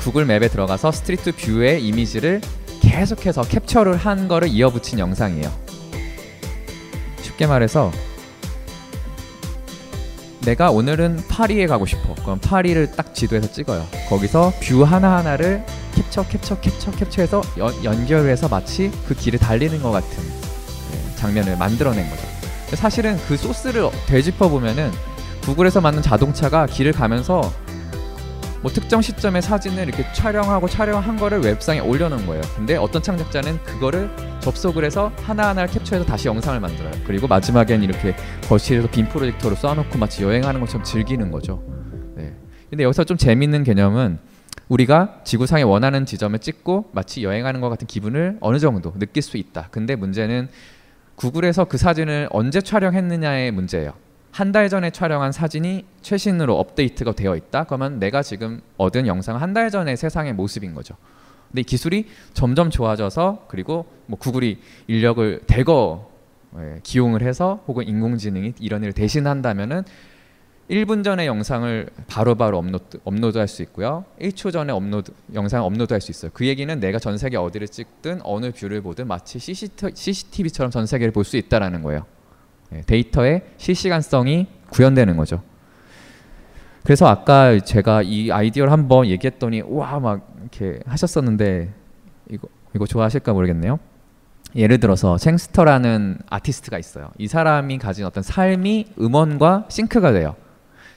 구글 0.00 0.26
맵에 0.26 0.48
들어가서 0.48 0.92
Street 0.92 1.32
View의 1.36 1.86
이미지를 1.86 2.40
계속해서 2.82 3.42
캡처를 3.42 3.96
한 3.96 4.28
거를 4.28 4.48
이어붙인 4.48 4.98
영상이에요. 4.98 5.50
쉽게 7.22 7.46
말해서 7.46 7.90
내가 10.44 10.70
오늘은 10.70 11.24
파리에 11.28 11.66
가고 11.66 11.86
싶어. 11.86 12.14
그럼 12.22 12.38
파리를 12.40 12.92
딱 12.92 13.14
지도에서 13.14 13.50
찍어요. 13.52 13.86
거기서 14.08 14.52
view 14.62 14.84
하나하나를 14.84 15.64
캡처 15.94 16.28
캡처 16.28 16.60
캡처 16.60 16.90
캡처해서 16.92 17.42
연, 17.58 17.84
연결해서 17.84 18.48
마치 18.48 18.90
그 19.06 19.14
길을 19.14 19.38
달리는 19.38 19.82
것 19.82 19.90
같은 19.90 20.22
네, 20.22 21.16
장면을 21.16 21.56
만들어낸 21.56 22.08
거죠. 22.08 22.22
사실은 22.74 23.18
그 23.28 23.36
소스를 23.36 23.90
되짚어 24.06 24.48
보면은 24.48 24.90
구글에서 25.42 25.80
만든 25.80 26.02
자동차가 26.02 26.66
길을 26.66 26.92
가면서 26.92 27.52
뭐 28.62 28.70
특정 28.70 29.00
시점의 29.00 29.40
사진을 29.40 29.88
이렇게 29.88 30.04
촬영하고 30.12 30.68
촬영한 30.68 31.16
거를 31.16 31.40
웹상에 31.40 31.80
올려놓은 31.80 32.26
거예요. 32.26 32.42
근데 32.54 32.76
어떤 32.76 33.02
창작자는 33.02 33.62
그거를 33.64 34.10
접속을 34.40 34.84
해서 34.84 35.10
하나하나를 35.22 35.70
캡처해서 35.70 36.04
다시 36.04 36.28
영상을 36.28 36.60
만들어요. 36.60 36.92
그리고 37.06 37.26
마지막엔 37.26 37.82
이렇게 37.82 38.14
거실에서 38.48 38.88
빔 38.90 39.08
프로젝터로 39.08 39.56
쏴놓고 39.56 39.98
마치 39.98 40.22
여행하는 40.22 40.60
것처럼 40.60 40.84
즐기는 40.84 41.30
거죠. 41.30 41.62
네. 42.16 42.34
근데 42.68 42.84
여기서 42.84 43.04
좀 43.04 43.16
재밌는 43.16 43.64
개념은 43.64 44.18
우리가 44.68 45.20
지구상에 45.24 45.62
원하는 45.62 46.04
지점을 46.04 46.38
찍고 46.38 46.90
마치 46.92 47.24
여행하는 47.24 47.60
것 47.60 47.70
같은 47.70 47.86
기분을 47.86 48.36
어느 48.40 48.58
정도 48.58 48.92
느낄 48.98 49.22
수 49.22 49.38
있다. 49.38 49.68
근데 49.70 49.96
문제는 49.96 50.48
구글에서 51.16 51.64
그 51.64 51.78
사진을 51.78 52.28
언제 52.30 52.60
촬영했느냐의 52.60 53.52
문제예요. 53.52 53.94
한 54.32 54.52
달 54.52 54.68
전에 54.68 54.90
촬영한 54.90 55.32
사진이 55.32 55.84
최신으로 56.02 56.58
업데이트가 56.58 57.12
되어 57.12 57.36
있다. 57.36 57.64
그러면 57.64 57.98
내가 57.98 58.22
지금 58.22 58.60
얻은 58.76 59.06
영상은 59.06 59.40
한달 59.40 59.70
전의 59.70 59.96
세상의 59.96 60.34
모습인 60.34 60.74
거죠. 60.74 60.94
근데 61.48 61.62
이 61.62 61.64
기술이 61.64 62.06
점점 62.32 62.70
좋아져서 62.70 63.46
그리고 63.48 63.86
뭐 64.06 64.18
구글이 64.18 64.58
인력을 64.86 65.40
대거 65.46 66.10
예, 66.58 66.80
기용을 66.82 67.22
해서 67.22 67.62
혹은 67.68 67.86
인공지능이 67.86 68.54
이런 68.60 68.82
일을 68.82 68.92
대신한다면은 68.92 69.82
1분 70.68 71.02
전의 71.02 71.26
영상을 71.26 71.88
바로바로 72.06 72.58
업로드, 72.58 72.98
업로드할 73.04 73.48
수 73.48 73.62
있고요. 73.62 74.04
1초 74.20 74.52
전에 74.52 74.72
업로드 74.72 75.12
영상 75.34 75.64
업로드할 75.64 76.00
수 76.00 76.12
있어요. 76.12 76.30
그 76.32 76.46
얘기는 76.46 76.78
내가 76.78 77.00
전 77.00 77.18
세계 77.18 77.36
어디를 77.36 77.66
찍든 77.66 78.20
어느 78.22 78.52
view를 78.52 78.80
보든 78.80 79.08
마치 79.08 79.40
CCTV처럼 79.40 80.70
전 80.70 80.86
세계를 80.86 81.12
볼 81.12 81.24
수 81.24 81.36
있다라는 81.36 81.82
거예요. 81.82 82.04
예, 82.74 82.82
데이터의 82.82 83.42
실시간성이 83.56 84.46
구현되는 84.70 85.16
거죠. 85.16 85.42
그래서 86.84 87.06
아까 87.06 87.58
제가 87.58 88.02
이 88.02 88.30
아이디어를 88.30 88.72
한번 88.72 89.06
얘기했더니 89.06 89.62
와 89.66 89.93
막 89.93 90.34
이렇게 90.40 90.80
하셨었는데 90.86 91.72
이거 92.30 92.48
이거 92.74 92.86
좋아하실까 92.86 93.32
모르겠네요. 93.32 93.78
예를 94.56 94.80
들어서 94.80 95.16
챙스터라는 95.16 96.18
아티스트가 96.28 96.78
있어요. 96.78 97.10
이 97.18 97.28
사람이 97.28 97.78
가진 97.78 98.04
어떤 98.04 98.22
삶이 98.22 98.86
음원과 98.98 99.66
sync가 99.68 100.12
돼요. 100.12 100.34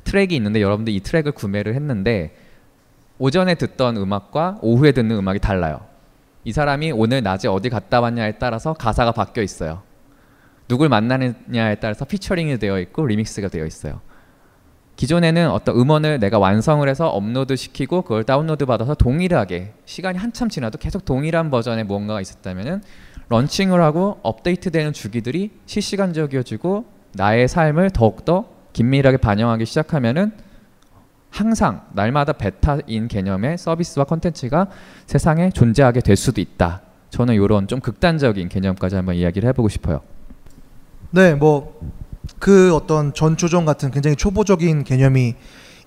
트랙이 0.05 0.35
있는데 0.35 0.61
여러분들 0.61 0.93
이 0.93 0.99
트랙을 0.99 1.33
구매를 1.33 1.75
했는데 1.75 2.35
오전에 3.19 3.55
듣던 3.55 3.97
음악과 3.97 4.59
오후에 4.61 4.91
듣는 4.91 5.15
음악이 5.17 5.39
달라요. 5.39 5.81
이 6.43 6.51
사람이 6.51 6.91
오늘 6.91 7.23
낮에 7.23 7.47
어디 7.47 7.69
갔다 7.69 8.01
왔냐에 8.01 8.33
따라서 8.33 8.73
가사가 8.73 9.11
바뀌어 9.11 9.43
있어요. 9.43 9.81
누굴 10.67 10.89
만나느냐에 10.89 11.75
따라서 11.75 12.05
피처링이 12.05 12.59
되어 12.59 12.79
있고 12.79 13.05
리믹스가 13.05 13.49
되어 13.49 13.65
있어요. 13.65 14.01
기존에는 14.95 15.49
어떤 15.49 15.75
음원을 15.75 16.19
내가 16.19 16.37
완성을 16.39 16.87
해서 16.87 17.09
업로드 17.09 17.55
시키고 17.55 18.03
그걸 18.03 18.23
다운로드 18.23 18.65
받아서 18.65 18.93
동일하게 18.93 19.73
시간이 19.85 20.17
한참 20.17 20.49
지나도 20.49 20.77
계속 20.77 21.03
동일한 21.03 21.49
버전의 21.49 21.85
무언가가 21.85 22.21
있었다면은 22.21 22.81
런칭을 23.29 23.81
하고 23.81 24.19
업데이트되는 24.21 24.93
주기들이 24.93 25.51
실시간적이어지고 25.65 26.85
나의 27.13 27.47
삶을 27.47 27.89
더욱더 27.91 28.45
긴밀하게 28.73 29.17
반영하기 29.17 29.65
시작하면은 29.65 30.31
항상 31.29 31.87
날마다 31.93 32.33
베타인 32.33 33.07
개념의 33.07 33.57
서비스와 33.57 34.05
컨텐츠가 34.05 34.67
세상에 35.07 35.49
존재하게 35.49 36.01
될 36.01 36.15
수도 36.15 36.41
있다. 36.41 36.81
저는 37.09 37.33
이런 37.33 37.67
좀 37.67 37.79
극단적인 37.79 38.49
개념까지 38.49 38.95
한번 38.95 39.15
이야기를 39.15 39.49
해보고 39.49 39.69
싶어요. 39.69 40.01
네, 41.13 41.35
뭐 41.35 42.03
그 42.43 42.75
어떤 42.75 43.13
전초전 43.13 43.63
같은 43.63 43.89
굉장히 43.89 44.17
초보적인 44.17 44.83
개념이 44.83 45.35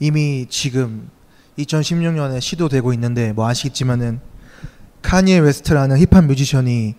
이미 0.01 0.47
지금 0.49 1.11
2016년에 1.59 2.41
시도되고 2.41 2.95
있는데 2.95 3.35
뭐 3.35 3.47
아시겠지만은 3.47 4.21
카니에 5.03 5.39
웨스트라는 5.39 5.99
힙합 5.99 6.25
뮤지션이 6.25 6.95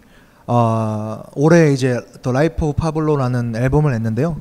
어, 0.46 1.24
올해 1.34 1.74
이제 1.74 2.00
The 2.22 2.32
Life 2.32 2.68
of 2.68 2.78
Pablo라는 2.78 3.56
앨범을 3.56 3.92
냈는데요. 3.94 4.40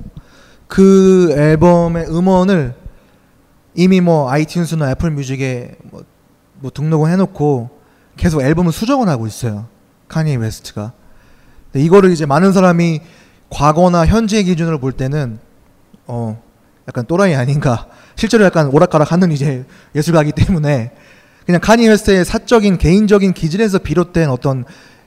그 0.69 1.35
앨범의 1.35 2.09
음원을 2.09 2.75
이미 3.75 4.03
뭐 4.03 4.31
아이튠즈나 4.31 4.91
애플 4.91 5.11
뮤직에 5.11 5.77
뭐, 5.85 6.05
뭐 6.61 6.71
등록을 6.71 7.11
해놓고 7.11 7.71
계속 8.19 8.43
앨범을 8.43 8.71
수정을 8.71 9.09
하고 9.09 9.27
있어요. 9.27 9.67
카니 10.09 10.37
웨스트가. 10.37 10.93
이거를 11.75 12.11
이제 12.11 12.27
많은 12.27 12.53
사람이 12.53 13.01
과거나 13.51 14.07
현재 14.07 14.43
기준으로 14.43 14.79
볼 14.79 14.93
때는 14.93 15.39
어 16.07 16.41
약간 16.89 17.05
또라이 17.07 17.35
아닌가. 17.35 17.87
실제로 18.17 18.45
약간 18.45 18.69
오락가락하는 18.69 19.33
이제 19.33 19.65
예술가이기 19.95 20.33
때문에 20.33 20.93
그냥 21.45 21.61
카니 21.61 21.87
웨스트의 21.89 22.25
사적인 22.25 22.79
개인적인 22.79 23.33
기질에서 23.35 23.79
비롯된 23.79 24.31
어떤 24.31 24.65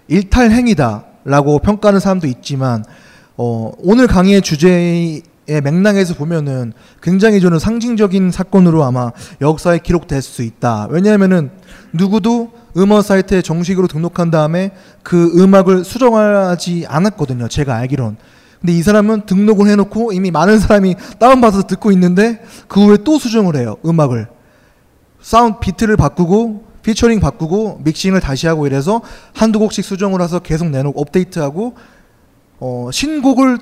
일탈 0.07 0.51
행위다라고 0.51 1.59
평가하는 1.59 1.99
사람도 1.99 2.27
있지만 2.27 2.85
어 3.35 3.71
오늘 3.79 4.07
강의의 4.07 4.41
주제의 4.41 5.23
맥락에서 5.49 6.13
보면은 6.13 6.73
굉장히 7.01 7.41
저는 7.41 7.59
상징적인 7.59 8.31
사건으로 8.31 8.83
아마 8.83 9.11
역사에 9.41 9.79
기록될 9.79 10.21
수 10.21 10.43
있다. 10.43 10.87
왜냐하면은 10.89 11.49
누구도 11.93 12.51
음원 12.77 13.01
사이트에 13.01 13.41
정식으로 13.41 13.87
등록한 13.87 14.31
다음에 14.31 14.71
그 15.03 15.31
음악을 15.35 15.83
수정하지 15.83 16.85
않았거든요. 16.87 17.47
제가 17.47 17.75
알기론. 17.75 18.17
근데 18.61 18.73
이 18.73 18.83
사람은 18.83 19.25
등록을 19.25 19.67
해놓고 19.69 20.11
이미 20.11 20.31
많은 20.31 20.59
사람이 20.59 20.95
다운받아서 21.19 21.63
듣고 21.63 21.91
있는데 21.91 22.41
그 22.67 22.85
후에 22.85 22.97
또 23.03 23.17
수정을 23.17 23.55
해요. 23.55 23.77
음악을. 23.85 24.27
사운드 25.21 25.59
비트를 25.59 25.97
바꾸고 25.97 26.69
피처링 26.83 27.19
바꾸고 27.19 27.81
믹싱을 27.83 28.19
다시 28.19 28.47
하고 28.47 28.67
이래서 28.67 29.01
한두 29.33 29.59
곡씩 29.59 29.83
수정을 29.83 30.21
해서 30.21 30.39
계속 30.39 30.69
내놓고 30.69 30.99
업데이트하고 30.99 31.75
어, 32.59 32.89
신곡을 32.91 33.57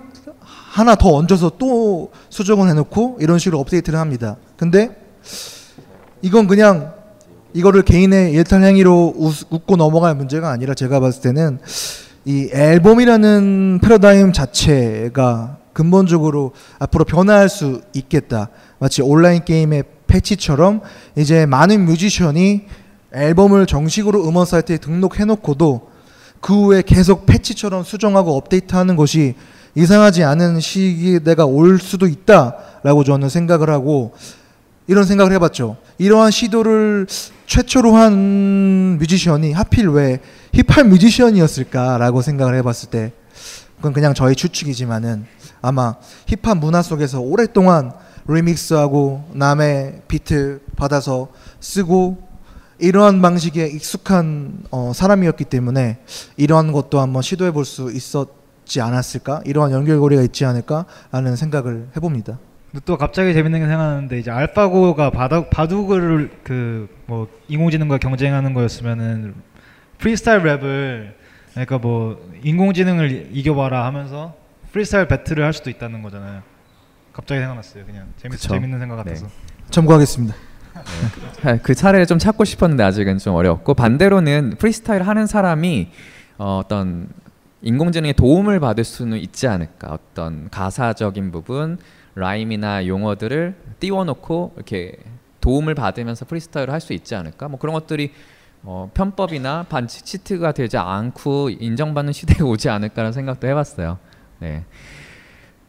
하나 0.77 0.93
더 0.93 1.15
얹어서 1.15 1.53
또 1.57 2.11
수정을 2.29 2.69
해놓고 2.69 3.17
이런 3.19 3.39
식으로 3.39 3.59
업데이트를 3.61 3.97
합니다. 3.97 4.37
근데 4.57 4.95
이건 6.21 6.45
그냥 6.45 6.93
이거를 7.55 7.81
개인의 7.81 8.31
일탈 8.33 8.61
행위로 8.61 9.15
웃, 9.17 9.47
웃고 9.49 9.75
넘어갈 9.75 10.13
문제가 10.13 10.51
아니라 10.51 10.75
제가 10.75 10.99
봤을 10.99 11.23
때는 11.23 11.57
이 12.25 12.51
앨범이라는 12.53 13.79
패러다임 13.81 14.33
자체가 14.33 15.57
근본적으로 15.73 16.51
앞으로 16.77 17.05
변화할 17.05 17.49
수 17.49 17.81
있겠다. 17.95 18.49
마치 18.77 19.01
온라인 19.01 19.43
게임의 19.43 19.83
패치처럼 20.05 20.81
이제 21.15 21.47
많은 21.47 21.85
뮤지션이 21.85 22.67
앨범을 23.15 23.65
정식으로 23.65 24.29
음원 24.29 24.45
사이트에 24.45 24.77
등록해 24.77 25.25
놓고도 25.25 25.89
그 26.39 26.53
후에 26.53 26.83
계속 26.83 27.25
패치처럼 27.25 27.83
수정하고 27.83 28.37
업데이트하는 28.37 28.95
것이 28.95 29.33
이상하지 29.77 30.23
않은 30.23 30.59
시기대가 30.59 31.45
올 31.45 31.79
수도 31.79 32.07
있다라고 32.07 33.03
저는 33.03 33.29
생각을 33.29 33.69
하고 33.69 34.15
이런 34.87 35.05
생각을 35.05 35.31
해봤죠. 35.33 35.77
이러한 35.99 36.31
시도를 36.31 37.05
최초로 37.45 37.95
한 37.95 38.97
뮤지션이 38.97 39.51
하필 39.51 39.89
왜 39.89 40.19
힙합 40.51 40.87
뮤지션이었을까라고 40.87 42.23
생각을 42.23 42.55
해봤을 42.55 42.89
때 42.89 43.11
그건 43.75 43.93
그냥 43.93 44.15
저의 44.15 44.35
추측이지만은 44.35 45.27
아마 45.61 45.93
힙합 46.25 46.57
문화 46.57 46.81
속에서 46.81 47.19
오랫동안 47.19 47.91
리믹스하고 48.27 49.29
남의 49.33 50.01
비트 50.07 50.61
받아서 50.75 51.27
쓰고 51.59 52.17
이러한 52.79 53.21
방식에 53.21 53.67
익숙한 53.67 54.63
어, 54.71 54.91
사람이었기 54.95 55.45
때문에 55.45 55.99
이러한 56.35 56.71
것도 56.71 56.99
한번 56.99 57.21
시도해 57.21 57.51
볼 57.51 57.63
수 57.63 57.91
있었 57.91 58.36
지 58.67 58.81
않았을까 58.81 59.41
이러한 59.45 59.71
연결고리가 59.71 60.21
있지 60.23 60.45
않을까 60.45 60.85
라는 61.11 61.35
생각을 61.35 61.87
해봅니다. 61.95 62.37
또 62.85 62.97
갑자기 62.97 63.33
재밌는 63.33 63.59
게 63.61 63.65
생각나는데 63.65 64.19
이제 64.19 64.29
알파고가 64.29 65.09
바둑 65.11 65.49
바둑을 65.49 66.31
그 66.43 66.87
뭐 67.07 67.27
인공지능과 67.47 67.97
경쟁하는 67.99 68.53
거였으면은 68.53 69.33
프리스타일 69.97 70.41
랩을 70.43 71.13
그러니까 71.51 71.77
뭐 71.79 72.19
인공지능을 72.43 73.29
이겨봐라 73.31 73.85
하면서 73.85 74.35
프리스타일 74.73 75.07
배틀을 75.07 75.43
할 75.43 75.53
수도 75.53 75.69
있다는 75.69 76.03
거잖아요. 76.03 76.41
갑자기 77.13 77.39
생각났어요. 77.39 77.85
그냥 77.85 78.07
재밌. 78.17 78.37
재밌는 78.37 78.77
생각 78.79 78.97
같아서. 78.97 79.25
네. 79.27 79.31
참고하겠습니다. 79.71 80.35
네, 81.45 81.59
그 81.63 81.73
사례를 81.73 82.05
좀 82.05 82.19
찾고 82.19 82.43
싶었는데 82.45 82.83
아직은 82.83 83.17
좀 83.17 83.33
어려웠고 83.35 83.73
반대로는 83.73 84.55
프리스타일 84.59 85.01
하는 85.03 85.25
사람이 85.25 85.89
어, 86.37 86.61
어떤 86.63 87.07
인공지능의 87.61 88.13
도움을 88.13 88.59
받을 88.59 88.83
수는 88.83 89.17
있지 89.19 89.47
않을까 89.47 89.91
어떤 89.91 90.49
가사적인 90.49 91.31
부분 91.31 91.79
라임이나 92.15 92.87
용어들을 92.87 93.55
띄워놓고 93.79 94.53
이렇게 94.55 94.97
도움을 95.41 95.75
받으면서 95.75 96.25
프리스타일을 96.25 96.73
할 96.73 96.79
수 96.81 96.93
있지 96.93 97.15
않을까 97.15 97.47
뭐 97.47 97.59
그런 97.59 97.73
것들이 97.73 98.11
어, 98.63 98.89
편법이나 98.93 99.65
반치 99.69 100.03
치트가 100.03 100.51
되지 100.51 100.77
않고 100.77 101.51
인정받는 101.51 102.11
시대가 102.13 102.43
오지 102.45 102.69
않을까라는 102.69 103.13
생각도 103.13 103.47
해봤어요. 103.47 103.97
네. 104.39 104.65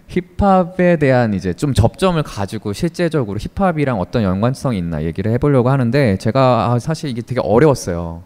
힙합에 0.08 0.96
대한 0.96 1.34
이제 1.34 1.52
좀 1.52 1.74
접점을 1.74 2.20
가지고 2.22 2.72
실제적으로 2.72 3.38
힙합이랑 3.38 4.00
어떤 4.00 4.22
연관성이 4.22 4.78
있나 4.78 5.02
얘기를 5.04 5.30
해보려고 5.32 5.68
하는데 5.68 6.16
제가 6.16 6.72
아, 6.72 6.78
사실 6.78 7.10
이게 7.10 7.20
되게 7.20 7.40
어려웠어요. 7.42 8.22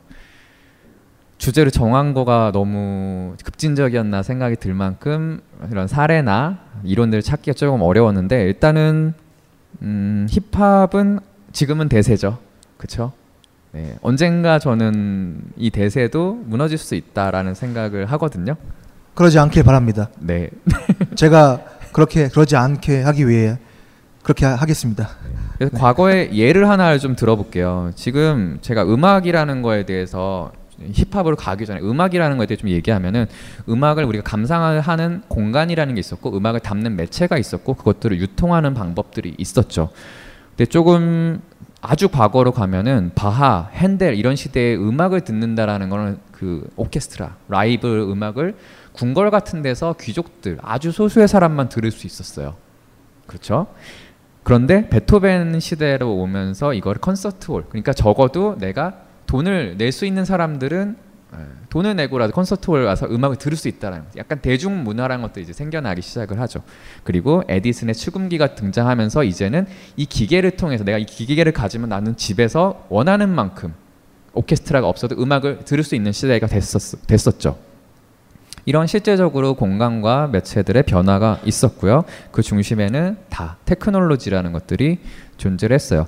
주제를 1.43 1.73
정한 1.73 2.15
거가 2.15 2.53
너무 2.53 3.35
급진적이었나 3.45 4.23
생각이 4.23 4.55
들 4.55 4.75
만큼 4.75 5.41
이런 5.73 5.89
사례나 5.89 6.59
이론들을 6.85 7.21
찾기가 7.21 7.57
조금 7.57 7.83
어려웠는데 7.83 8.45
일단은 8.45 9.13
음, 9.83 10.29
힙합은 10.31 11.19
지금은 11.51 11.89
대세죠, 11.89 12.39
그렇죠? 12.77 13.13
네, 13.73 13.97
언젠가 14.03 14.61
저는 14.61 15.41
이 15.57 15.71
대세도 15.71 16.45
무너질 16.47 16.79
수 16.79 16.95
있다라는 16.95 17.55
생각을 17.55 18.07
하거든요. 18.13 18.55
그러지 19.15 19.41
않길 19.41 19.65
바랍니다. 19.65 20.11
네. 20.21 20.49
제가 21.17 21.61
그렇게 21.93 22.29
그러지 22.29 22.55
않게 22.55 23.03
하기 23.03 23.27
위해 23.29 23.59
그렇게 24.23 24.47
하- 24.47 24.55
하겠습니다. 24.55 25.09
그래서 25.59 25.77
과거의 25.77 26.39
예를 26.39 26.69
하나를 26.69 27.01
좀 27.01 27.17
들어볼게요. 27.17 27.91
지금 27.97 28.59
제가 28.61 28.85
음악이라는 28.85 29.63
거에 29.63 29.85
대해서 29.87 30.53
힙합으로 30.93 31.37
가기 31.37 31.67
전에 31.67 31.81
음악이라는 31.81 32.37
거에 32.37 32.47
대해 32.47 32.57
좀 32.57 32.71
얘기하면은 32.71 33.27
음악을 33.69 34.05
우리가 34.05 34.25
감상하는 34.25 35.23
공간이라는 35.29 35.95
게 35.95 36.01
있었고 36.01 36.37
음악을 36.37 36.61
담는 36.61 36.97
매체가 36.97 37.39
있었고 37.39 37.75
그것들을 37.75 38.19
유통하는 38.21 38.75
방법들이 38.75 39.35
있었죠. 39.39 39.91
근데 40.51 40.67
조금 40.67 41.41
아주 41.81 42.09
과거로 42.09 42.53
가면은 42.53 43.11
바하, 43.15 43.69
핸델 43.73 44.15
이런 44.15 44.37
시대의 44.37 44.77
음악을 44.77 45.23
듣는다라는 45.23 45.89
거는 45.89 46.19
그 46.31 46.69
오케스트라, 46.77 47.37
라이브 47.49 48.11
음악을 48.11 48.55
궁궐 48.93 49.31
같은 49.31 49.63
데서 49.63 49.95
귀족들 50.01 50.59
아주 50.63 50.93
소수의 50.93 51.27
사람만 51.27 51.69
들을 51.69 51.91
수 51.91 52.07
있었어요. 52.07 52.55
그렇죠? 53.27 53.67
그런데 54.43 54.89
베토벤 54.89 55.61
시대로 55.61 56.17
오면서 56.17 56.75
이걸 56.75 56.95
컨서트홀 56.97 57.65
그러니까 57.69 57.93
적어도 57.93 58.57
내가 58.59 58.95
돈을 59.33 59.77
낼 59.79 59.93
수 59.93 60.05
있는 60.05 60.27
사람들은 60.27 60.97
에, 61.33 61.37
돈을 61.71 61.97
내고라도 61.97 62.35
컨서트홀 62.35 62.85
와서 62.85 63.07
음악을 63.07 63.37
들을 63.37 63.57
수 63.57 63.67
있다라는. 63.67 64.05
약간 64.19 64.41
대중 64.43 64.85
문화라는 64.85 65.23
것도 65.23 65.41
이제 65.41 65.55
생겨나기 65.55 66.03
시작을 66.03 66.39
하죠. 66.41 66.63
그리고 67.03 67.43
에디슨의 67.49 67.95
축음기가 67.95 68.55
등장하면서 68.55 69.25
이제는 69.25 69.67
이 69.97 70.05
기계를 70.05 70.51
통해서 70.51 70.85
내가 70.85 70.99
이 70.99 71.07
기계를 71.07 71.53
가지면 71.53 71.89
나는 71.89 72.15
집에서 72.15 72.85
원하는 72.91 73.31
만큼 73.31 73.73
오케스트라가 74.35 74.87
없어도 74.87 75.17
음악을 75.19 75.61
들을 75.65 75.83
수 75.83 75.95
있는 75.95 76.13
시대가 76.13 76.47
됐었, 76.47 77.07
됐었죠. 77.07 77.57
이런 78.67 78.87
실제적으로 78.87 79.55
공간과 79.55 80.27
매체들의 80.27 80.83
변화가 80.83 81.41
있었고요. 81.47 82.05
그 82.33 82.43
중심에는 82.43 83.17
다 83.31 83.57
테크놀로지라는 83.65 84.53
것들이 84.53 84.99
존재를 85.39 85.75
했어요. 85.75 86.07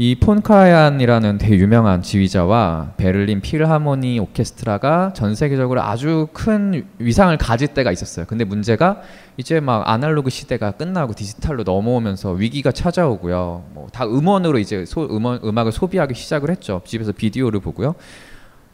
이 0.00 0.14
폰카얀이라는 0.14 1.38
되게 1.38 1.56
유명한 1.56 2.02
지휘자와 2.02 2.92
베를린 2.98 3.40
필하모니 3.40 4.20
오케스트라가 4.20 5.12
전 5.12 5.34
세계적으로 5.34 5.82
아주 5.82 6.28
큰 6.32 6.86
위상을 6.98 7.36
가질 7.36 7.74
때가 7.74 7.90
있었어요. 7.90 8.24
근데 8.28 8.44
문제가 8.44 9.00
이제 9.38 9.58
막 9.58 9.88
아날로그 9.88 10.30
시대가 10.30 10.70
끝나고 10.70 11.14
디지털로 11.14 11.64
넘어오면서 11.64 12.30
위기가 12.30 12.70
찾아오고요. 12.70 13.64
뭐 13.74 13.88
다 13.92 14.04
음원으로 14.06 14.60
이제 14.60 14.84
소, 14.84 15.02
음원 15.02 15.40
음악을 15.42 15.72
소비하기 15.72 16.14
시작을 16.14 16.50
했죠. 16.50 16.80
집에서 16.84 17.10
비디오를 17.10 17.58
보고요. 17.58 17.96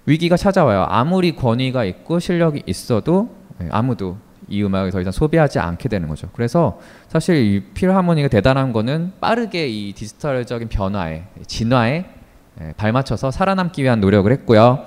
위기가 0.04 0.36
찾아와요. 0.36 0.84
아무리 0.90 1.34
권위가 1.34 1.86
있고 1.86 2.18
실력이 2.18 2.64
있어도 2.66 3.30
예, 3.62 3.68
아무도 3.70 4.18
이 4.48 4.62
음악을 4.62 4.90
더 4.90 5.00
이상 5.00 5.12
소비하지 5.12 5.58
않게 5.58 5.88
되는 5.88 6.08
거죠. 6.08 6.28
그래서 6.32 6.80
사실 7.08 7.36
이 7.36 7.60
필하모니가 7.74 8.28
대단한 8.28 8.72
거는 8.72 9.12
빠르게 9.20 9.68
이 9.68 9.92
디지털적인 9.92 10.68
변화에 10.68 11.24
진화에 11.46 12.04
예, 12.60 12.72
발맞춰서 12.76 13.30
살아남기 13.30 13.82
위한 13.82 14.00
노력을 14.00 14.30
했고요. 14.30 14.84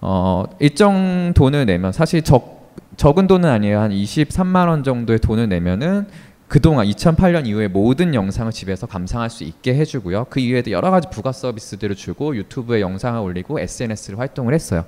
어, 0.00 0.44
일정 0.60 1.32
돈을 1.34 1.66
내면 1.66 1.92
사실 1.92 2.22
적 2.22 2.60
적은 2.96 3.26
돈은 3.26 3.48
아니에요. 3.48 3.80
한 3.80 3.90
23만 3.90 4.68
원 4.68 4.84
정도의 4.84 5.18
돈을 5.18 5.48
내면은 5.48 6.06
그동안 6.48 6.86
2008년 6.86 7.46
이후에 7.46 7.68
모든 7.68 8.14
영상을 8.14 8.50
집에서 8.52 8.86
감상할 8.86 9.30
수 9.30 9.44
있게 9.44 9.74
해주고요. 9.74 10.26
그 10.28 10.40
이외에도 10.40 10.72
여러 10.72 10.90
가지 10.90 11.08
부가 11.08 11.32
서비스들을 11.32 11.94
주고 11.94 12.34
유튜브에 12.36 12.80
영상을 12.80 13.20
올리고 13.20 13.60
SNS를 13.60 14.18
활동을 14.18 14.52
했어요. 14.52 14.84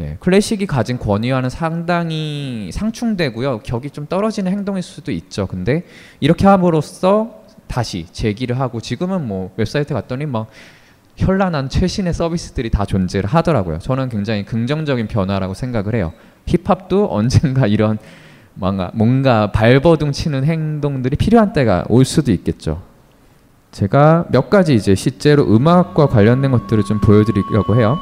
예, 0.00 0.16
클래식이 0.18 0.66
가진 0.66 0.98
권위와는 0.98 1.50
상당히 1.50 2.70
상충되고요. 2.72 3.60
격이 3.60 3.90
좀 3.90 4.06
떨어지는 4.06 4.50
행동일 4.50 4.82
수도 4.82 5.12
있죠. 5.12 5.46
근데 5.46 5.84
이렇게 6.20 6.46
함으로써 6.46 7.42
다시 7.66 8.06
재기를 8.10 8.58
하고 8.58 8.80
지금은 8.80 9.26
뭐 9.26 9.52
웹사이트 9.56 9.92
갔더니 9.92 10.24
막 10.24 10.48
현란한 11.16 11.68
최신의 11.68 12.14
서비스들이 12.14 12.70
다 12.70 12.86
존재를 12.86 13.28
하더라고요. 13.28 13.78
저는 13.78 14.08
굉장히 14.08 14.44
긍정적인 14.44 15.06
변화라고 15.06 15.52
생각을 15.52 15.94
해요. 15.94 16.12
힙합도 16.46 17.08
언젠가 17.10 17.66
이런 17.68 17.98
뭔가 18.54 18.90
뭔가 18.94 19.52
발버둥 19.52 20.12
치는 20.12 20.44
행동들이 20.44 21.16
필요한 21.16 21.52
때가 21.52 21.84
올 21.88 22.06
수도 22.06 22.32
있겠죠. 22.32 22.82
제가 23.70 24.26
몇 24.30 24.48
가지 24.50 24.74
이제 24.74 24.94
실제로 24.94 25.44
음악과 25.54 26.08
관련된 26.08 26.50
것들을 26.50 26.84
좀 26.84 27.00
보여드리려고 27.00 27.76
해요. 27.76 27.98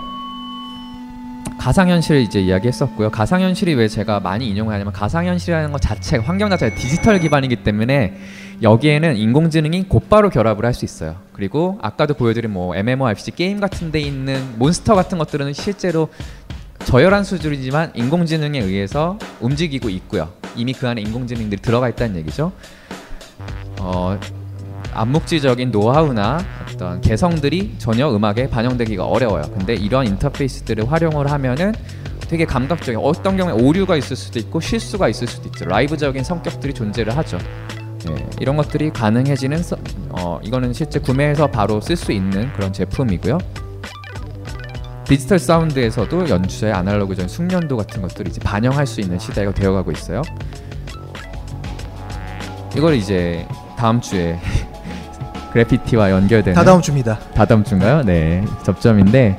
가상현실 1.59 2.19
이제 2.19 2.41
이야기했었고요. 2.41 3.11
가상현실이 3.11 3.75
왜 3.75 3.89
제가 3.89 4.21
많이 4.21 4.49
인용을 4.49 4.73
하냐면 4.73 4.93
가상현실이라는 4.93 5.73
것 5.73 5.81
자체가 5.81 6.25
환경 6.25 6.49
자체가 6.51 6.75
디지털 6.77 7.19
기반이기 7.19 7.57
때문에 7.57 8.15
여기에는 8.63 9.17
인공지능이 9.17 9.89
곧바로 9.89 10.31
결합을 10.31 10.65
할 10.65 10.73
수 10.73 10.85
있어요. 10.85 11.17
그리고 11.33 11.79
아까도 11.83 12.15
보여드린 12.15 12.53
뭐 12.53 12.75
MMORPG 12.77 13.33
게임 13.33 13.61
같은 13.61 13.91
데 13.91 13.99
있는 14.01 14.59
몬스터 14.59 14.95
같은 14.95 15.19
것들은 15.19 15.53
실제로 15.53 16.09
저열한 16.85 17.25
수준이지만 17.25 17.93
인공지능에 17.95 18.61
의해서 18.61 19.19
움직이고 19.41 19.89
있고요. 19.91 20.31
이미 20.57 20.73
그 20.73 20.89
안에 20.89 21.01
인공지능들이 21.03 21.61
들어가 21.61 21.89
있다는 21.89 22.17
얘기죠. 22.17 22.53
어, 23.81 24.19
암묵지적인 24.95 25.71
노하우나 25.71 26.39
어떤 26.73 27.01
개성들이 27.01 27.75
전혀 27.79 28.09
음악에 28.11 28.49
반영되기가 28.49 29.05
어려워요. 29.05 29.43
근데 29.53 29.75
이런 29.75 30.07
인터페이스들을 30.07 30.91
활용을 30.91 31.31
하면은 31.31 31.73
되게 32.29 32.45
감각적인 32.45 33.01
어떤 33.03 33.37
경우에 33.37 33.53
오류가 33.55 33.97
있을 33.97 34.15
수도 34.17 34.39
있고 34.39 34.61
실수가 34.61 35.09
있을 35.09 35.27
수도 35.27 35.49
있죠. 35.49 35.65
라이브적인 35.65 36.23
성격들이 36.25 36.75
존재를 36.75 37.17
하죠. 37.17 37.39
예, 38.11 38.27
이런 38.41 38.57
것들이 38.57 38.91
가능해지는 38.91 39.63
서- 39.63 39.77
어, 40.11 40.39
이거는 40.43 40.73
실제 40.73 40.99
구매해서 41.01 41.47
바로 41.47 41.81
쓸 41.81 41.97
수 41.97 42.13
있는 42.13 42.53
그런 42.53 42.73
제품이고요. 42.73 43.39
디지털 45.05 45.39
사운드에서도 45.39 46.29
연주자의 46.29 46.75
아날로그적인 46.75 47.29
숙련도 47.29 47.79
같은 47.79 48.03
것들을 48.03 48.29
이제 48.31 48.41
반영할 48.41 48.87
수 48.87 49.01
있는 49.01 49.19
시대가 49.19 49.53
되어가고 49.53 49.91
있어요. 49.93 50.21
이걸 52.77 52.95
이제 52.95 53.47
다음 53.77 54.01
주에 54.01 54.39
그래피티와 55.53 56.11
연결되는 56.11 56.55
다다음 56.55 56.81
주입니다. 56.83 57.19
다다음 57.35 57.65
주인가요? 57.65 58.03
네 58.03 58.45
접점인데 58.65 59.37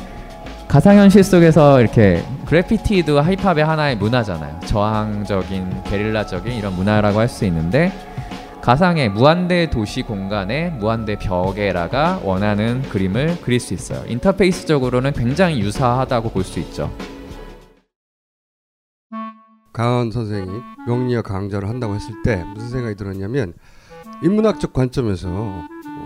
가상현실 0.67 1.23
속에서 1.23 1.81
이렇게 1.81 2.23
그래피티도 2.45 3.21
힙합의 3.23 3.63
하나의 3.65 3.95
문화잖아요. 3.97 4.59
저항적인 4.65 5.83
게릴라적인 5.85 6.53
이런 6.53 6.75
문화라고 6.75 7.19
할 7.19 7.27
수 7.27 7.45
있는데 7.45 7.91
가상의 8.61 9.09
무한대 9.09 9.69
도시 9.69 10.01
공간에 10.03 10.69
무한대 10.69 11.15
벽에다가 11.17 12.19
원하는 12.23 12.81
그림을 12.83 13.37
그릴 13.41 13.59
수 13.59 13.73
있어요. 13.73 14.03
인터페이스적으로는 14.07 15.13
굉장히 15.13 15.59
유사하다고 15.61 16.29
볼 16.31 16.43
수 16.43 16.59
있죠. 16.59 16.91
강헌 19.73 20.11
선생이 20.11 20.51
명리학 20.87 21.23
강좌를 21.25 21.69
한다고 21.69 21.95
했을 21.95 22.13
때 22.23 22.43
무슨 22.53 22.69
생각이 22.69 22.95
들었냐면 22.95 23.53
인문학적 24.21 24.73
관점에서 24.73 25.63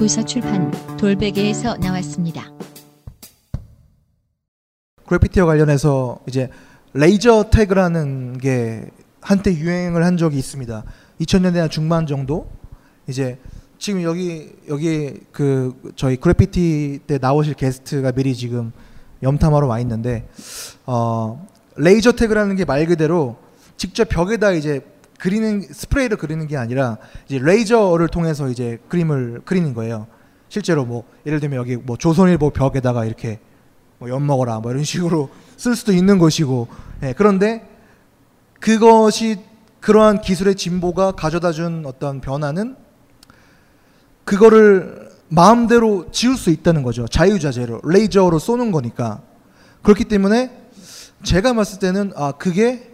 도서 0.00 0.24
출판 0.24 0.70
돌베개에서 0.96 1.76
나왔습니다. 1.76 2.50
그래피티와 5.06 5.44
관련해서 5.44 6.20
이제 6.26 6.48
레이저 6.94 7.50
태그라는 7.50 8.38
게 8.38 8.86
한때 9.20 9.52
유행을 9.52 10.02
한 10.02 10.16
적이 10.16 10.38
있습니다. 10.38 10.84
2000년대 11.20 11.56
한 11.56 11.68
중반 11.68 12.06
정도 12.06 12.48
이제 13.08 13.38
지금 13.78 14.02
여기 14.02 14.50
여기 14.70 15.20
그 15.32 15.78
저희 15.96 16.16
그래피티 16.16 17.00
때 17.06 17.18
나오실 17.20 17.52
게스트가 17.52 18.12
미리 18.12 18.34
지금 18.34 18.72
염탐하러 19.22 19.66
와 19.66 19.80
있는데 19.80 20.26
어 20.86 21.46
레이저 21.76 22.12
태그라는 22.12 22.56
게 22.56 22.64
말 22.64 22.86
그대로 22.86 23.36
직접 23.76 24.08
벽에다 24.08 24.52
이제 24.52 24.80
그리는 25.20 25.60
스프레이를 25.60 26.16
그리는 26.16 26.46
게 26.46 26.56
아니라 26.56 26.96
이제 27.26 27.38
레이저를 27.38 28.08
통해서 28.08 28.48
이제 28.48 28.78
그림을 28.88 29.42
그리는 29.44 29.74
거예요. 29.74 30.06
실제로 30.48 30.86
뭐 30.86 31.04
예를 31.26 31.40
들면 31.40 31.58
여기 31.58 31.76
뭐 31.76 31.96
조선일보 31.96 32.50
벽에다가 32.50 33.04
이렇게 33.04 33.38
뭐 33.98 34.08
엿먹어라 34.08 34.60
뭐 34.60 34.72
이런 34.72 34.82
식으로 34.82 35.28
쓸 35.58 35.76
수도 35.76 35.92
있는 35.92 36.18
것이고 36.18 36.68
예, 37.02 37.12
그런데 37.16 37.68
그것이 38.60 39.40
그러한 39.80 40.22
기술의 40.22 40.54
진보가 40.54 41.12
가져다 41.12 41.52
준 41.52 41.84
어떤 41.86 42.22
변화는 42.22 42.76
그거를 44.24 45.10
마음대로 45.28 46.10
지울 46.10 46.36
수 46.36 46.50
있다는 46.50 46.82
거죠 46.82 47.06
자유자재로 47.06 47.82
레이저로 47.84 48.38
쏘는 48.38 48.72
거니까 48.72 49.22
그렇기 49.82 50.04
때문에 50.06 50.50
제가 51.22 51.52
봤을 51.52 51.78
때는 51.78 52.12
아 52.16 52.32
그게 52.32 52.89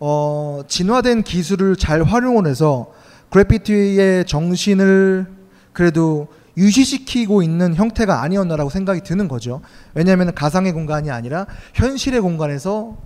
어 0.00 0.62
진화된 0.66 1.22
기술을 1.22 1.76
잘 1.76 2.02
활용을 2.02 2.46
해서 2.46 2.92
그래피티의 3.30 4.26
정신을 4.26 5.26
그래도 5.72 6.28
유지시키고 6.56 7.42
있는 7.42 7.74
형태가 7.74 8.22
아니었나라고 8.22 8.70
생각이 8.70 9.02
드는 9.02 9.28
거죠. 9.28 9.60
왜냐하면 9.94 10.34
가상의 10.34 10.72
공간이 10.72 11.10
아니라 11.10 11.46
현실의 11.74 12.20
공간에서 12.20 12.96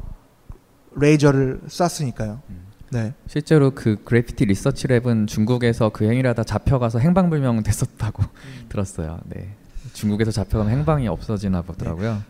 레이저를 0.96 1.60
쐈으니까요. 1.68 2.40
네. 2.90 3.12
실제로 3.26 3.72
그 3.72 3.96
그래피티 4.04 4.44
리서치 4.46 4.86
랩은 4.86 5.26
중국에서 5.26 5.90
그 5.90 6.04
행위를 6.04 6.30
하다 6.30 6.44
잡혀가서 6.44 7.00
행방불명 7.00 7.62
됐었다고 7.64 8.22
들었어요. 8.68 9.18
네. 9.24 9.54
중국에서 9.92 10.30
잡혀가면 10.30 10.72
행방이 10.72 11.08
없어지나 11.08 11.62
보더라고요. 11.62 12.22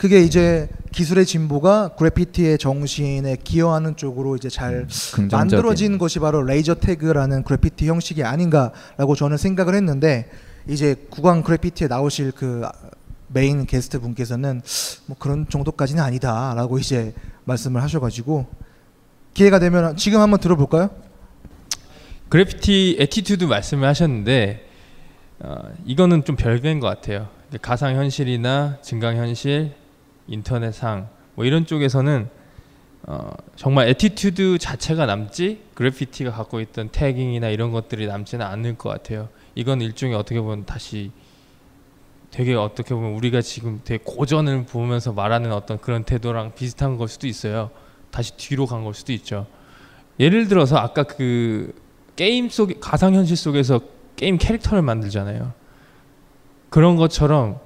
그게 0.00 0.22
이제 0.22 0.66
기술의 0.92 1.26
진보가 1.26 1.90
그래피티의 1.98 2.56
정신에 2.56 3.36
기여하는 3.44 3.96
쪽으로 3.96 4.34
이제 4.34 4.48
잘 4.48 4.86
긍정적인. 5.12 5.28
만들어진 5.30 5.98
것이 5.98 6.18
바로 6.18 6.42
레이저 6.42 6.74
태그라는 6.74 7.44
그래피티 7.44 7.86
형식이 7.86 8.24
아닌가라고 8.24 9.14
저는 9.14 9.36
생각을 9.36 9.74
했는데 9.74 10.30
이제 10.66 10.94
국왕 11.10 11.42
그래피티에 11.42 11.88
나오실 11.88 12.32
그 12.32 12.66
메인 13.28 13.66
게스트 13.66 14.00
분께서는 14.00 14.62
뭐 15.04 15.18
그런 15.18 15.46
정도까지는 15.46 16.02
아니다라고 16.02 16.78
이제 16.78 17.12
말씀을 17.44 17.82
하셔가지고 17.82 18.46
기회가 19.34 19.58
되면 19.58 19.98
지금 19.98 20.20
한번 20.20 20.40
들어볼까요? 20.40 20.88
그래피티 22.30 22.96
attitude 23.00 23.44
말씀을 23.44 23.86
하셨는데 23.86 24.66
어, 25.40 25.56
이거는 25.84 26.24
좀 26.24 26.36
별개인 26.36 26.80
것 26.80 26.86
같아요. 26.86 27.28
가상 27.60 27.96
현실이나 27.96 28.78
증강 28.80 29.16
현실, 29.16 29.74
인터넷상 30.30 31.08
뭐 31.34 31.44
이런 31.44 31.66
쪽에서는 31.66 32.28
어, 33.02 33.30
정말 33.56 33.88
attitude 33.88 34.58
자체가 34.58 35.04
남지 35.06 35.62
그래피티가 35.74 36.30
갖고 36.30 36.60
있던 36.60 36.88
tagging이나 36.90 37.48
이런 37.48 37.70
것들이 37.72 38.06
남지는 38.06 38.44
않을 38.46 38.78
것 38.78 38.88
같아요. 38.88 39.28
이건 39.54 39.80
일종의 39.80 40.14
어떻게 40.14 40.40
보면 40.40 40.64
다시 40.64 41.10
되게 42.30 42.54
어떻게 42.54 42.94
보면 42.94 43.12
우리가 43.14 43.40
지금 43.42 43.80
되게 43.84 44.02
고전을 44.04 44.64
보면서 44.66 45.12
말하는 45.12 45.52
어떤 45.52 45.78
그런 45.80 46.04
태도랑 46.04 46.54
비슷한 46.54 46.96
걸 46.96 47.08
수도 47.08 47.26
있어요. 47.26 47.70
다시 48.10 48.36
뒤로 48.36 48.66
간 48.66 48.84
걸 48.84 48.94
수도 48.94 49.12
있죠. 49.12 49.46
예를 50.20 50.46
들어서 50.48 50.76
아까 50.76 51.02
그 51.02 51.74
게임 52.16 52.48
속 52.50 52.70
가상 52.80 53.14
현실 53.14 53.36
속에서 53.36 53.80
게임 54.16 54.36
캐릭터를 54.36 54.82
만들잖아요. 54.82 55.52
그런 56.68 56.96
것처럼 56.96 57.58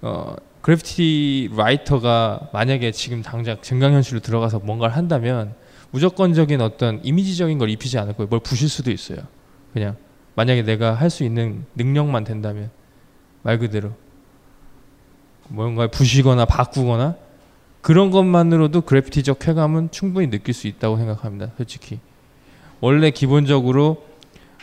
어, 0.00 0.34
그래피티 0.68 1.52
라이터가 1.56 2.50
만약에 2.52 2.92
지금 2.92 3.22
당장 3.22 3.56
증강 3.62 3.94
현실로 3.94 4.20
들어가서 4.20 4.58
뭔가를 4.58 4.94
한다면 4.96 5.54
무조건적인 5.92 6.60
어떤 6.60 7.00
이미지적인 7.02 7.56
걸 7.56 7.70
입히지 7.70 7.98
않을 7.98 8.12
거예요. 8.12 8.28
뭘 8.28 8.42
부실 8.42 8.68
수도 8.68 8.90
있어요. 8.90 9.16
그냥 9.72 9.96
만약에 10.34 10.64
내가 10.64 10.92
할 10.92 11.08
수 11.08 11.24
있는 11.24 11.64
능력만 11.74 12.24
된다면 12.24 12.68
말 13.40 13.58
그대로 13.58 13.92
뭔가를 15.48 15.90
부시거나 15.90 16.44
바꾸거나 16.44 17.16
그런 17.80 18.10
것만으로도 18.10 18.82
그래피티적 18.82 19.38
쾌감은 19.38 19.90
충분히 19.90 20.28
느낄 20.28 20.52
수 20.52 20.66
있다고 20.66 20.98
생각합니다. 20.98 21.50
솔직히 21.56 21.98
원래 22.80 23.10
기본적으로 23.10 24.04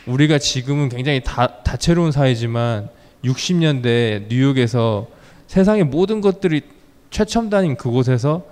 우리가 0.06 0.38
지금은 0.38 0.90
굉장히 0.90 1.24
다, 1.24 1.64
다채로운 1.64 2.12
사회지만 2.12 2.90
60년대 3.24 4.28
뉴욕에서 4.30 5.15
세상의 5.48 5.84
모든 5.86 6.22
것들이 6.22 6.62
최첨단인 7.10 7.76
그곳에서 7.78 8.44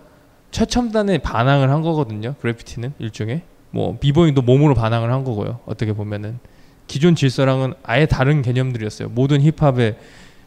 최첨단의 0.51 1.19
반항을 1.19 1.69
한 1.69 1.81
거거든요. 1.81 2.35
그래피티는 2.41 2.93
일종의 2.99 3.41
뭐 3.71 3.97
비보잉도 3.99 4.43
몸으로 4.43 4.75
반항을 4.75 5.11
한 5.11 5.23
거고요. 5.23 5.59
어떻게 5.65 5.93
보면은 5.93 6.39
기존 6.87 7.15
질서랑은 7.15 7.73
아예 7.83 8.05
다른 8.05 8.41
개념들이었어요. 8.41 9.09
모든 9.09 9.41
힙합의 9.41 9.95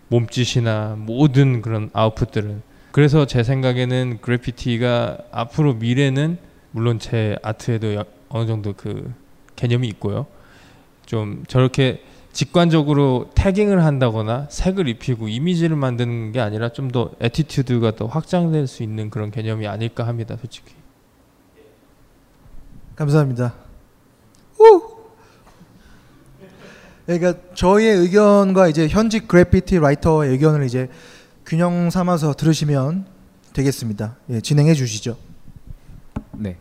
몸짓이나 0.09 0.95
모든 0.99 1.61
그런 1.63 1.91
아웃풋들은 1.93 2.63
그래서 2.93 3.27
제 3.27 3.43
생각에는 3.43 4.19
그래피티가 4.23 5.19
앞으로 5.33 5.75
미래는 5.75 6.39
물론 6.71 6.99
제 6.99 7.37
아트에도 7.43 7.95
여- 7.95 8.05
어느 8.29 8.47
정도 8.47 8.73
그 8.75 9.13
개념이 9.57 9.89
있고요. 9.89 10.27
좀 11.05 11.45
저렇게 11.49 12.03
직관적으로 12.37 13.31
tagging을 13.35 13.83
한다거나 13.83 14.47
색을 14.51 14.89
입히고 14.89 15.29
이미지를 15.29 15.75
만드는 15.75 16.33
게 16.33 16.41
아니라 16.41 16.69
좀 16.69 16.91
더 16.91 17.13
attitude가 17.19 17.97
더 17.97 18.05
확장될 18.07 18.67
수 18.67 18.83
있는 18.83 19.09
그런 19.09 19.31
개념이 19.31 19.67
아닐까 19.67 20.07
합니다, 20.07 20.37
솔직히. 20.39 20.75
감사합니다. 22.95 23.55
우! 24.61 24.83
그러니까 27.07 27.35
저희의 27.55 27.97
의견과 28.01 28.69
이제 28.69 28.87
현직 28.87 29.29
graffiti 29.29 29.79
writer의 29.79 30.31
의견을 30.33 30.65
이제 30.67 30.91
균형 31.47 31.89
삼아서 31.89 32.35
들으시면 32.35 33.07
되겠습니다. 33.55 34.17
예, 34.29 34.41
진행해 34.43 34.75
주시죠. 34.75 35.17
네. 36.33 36.59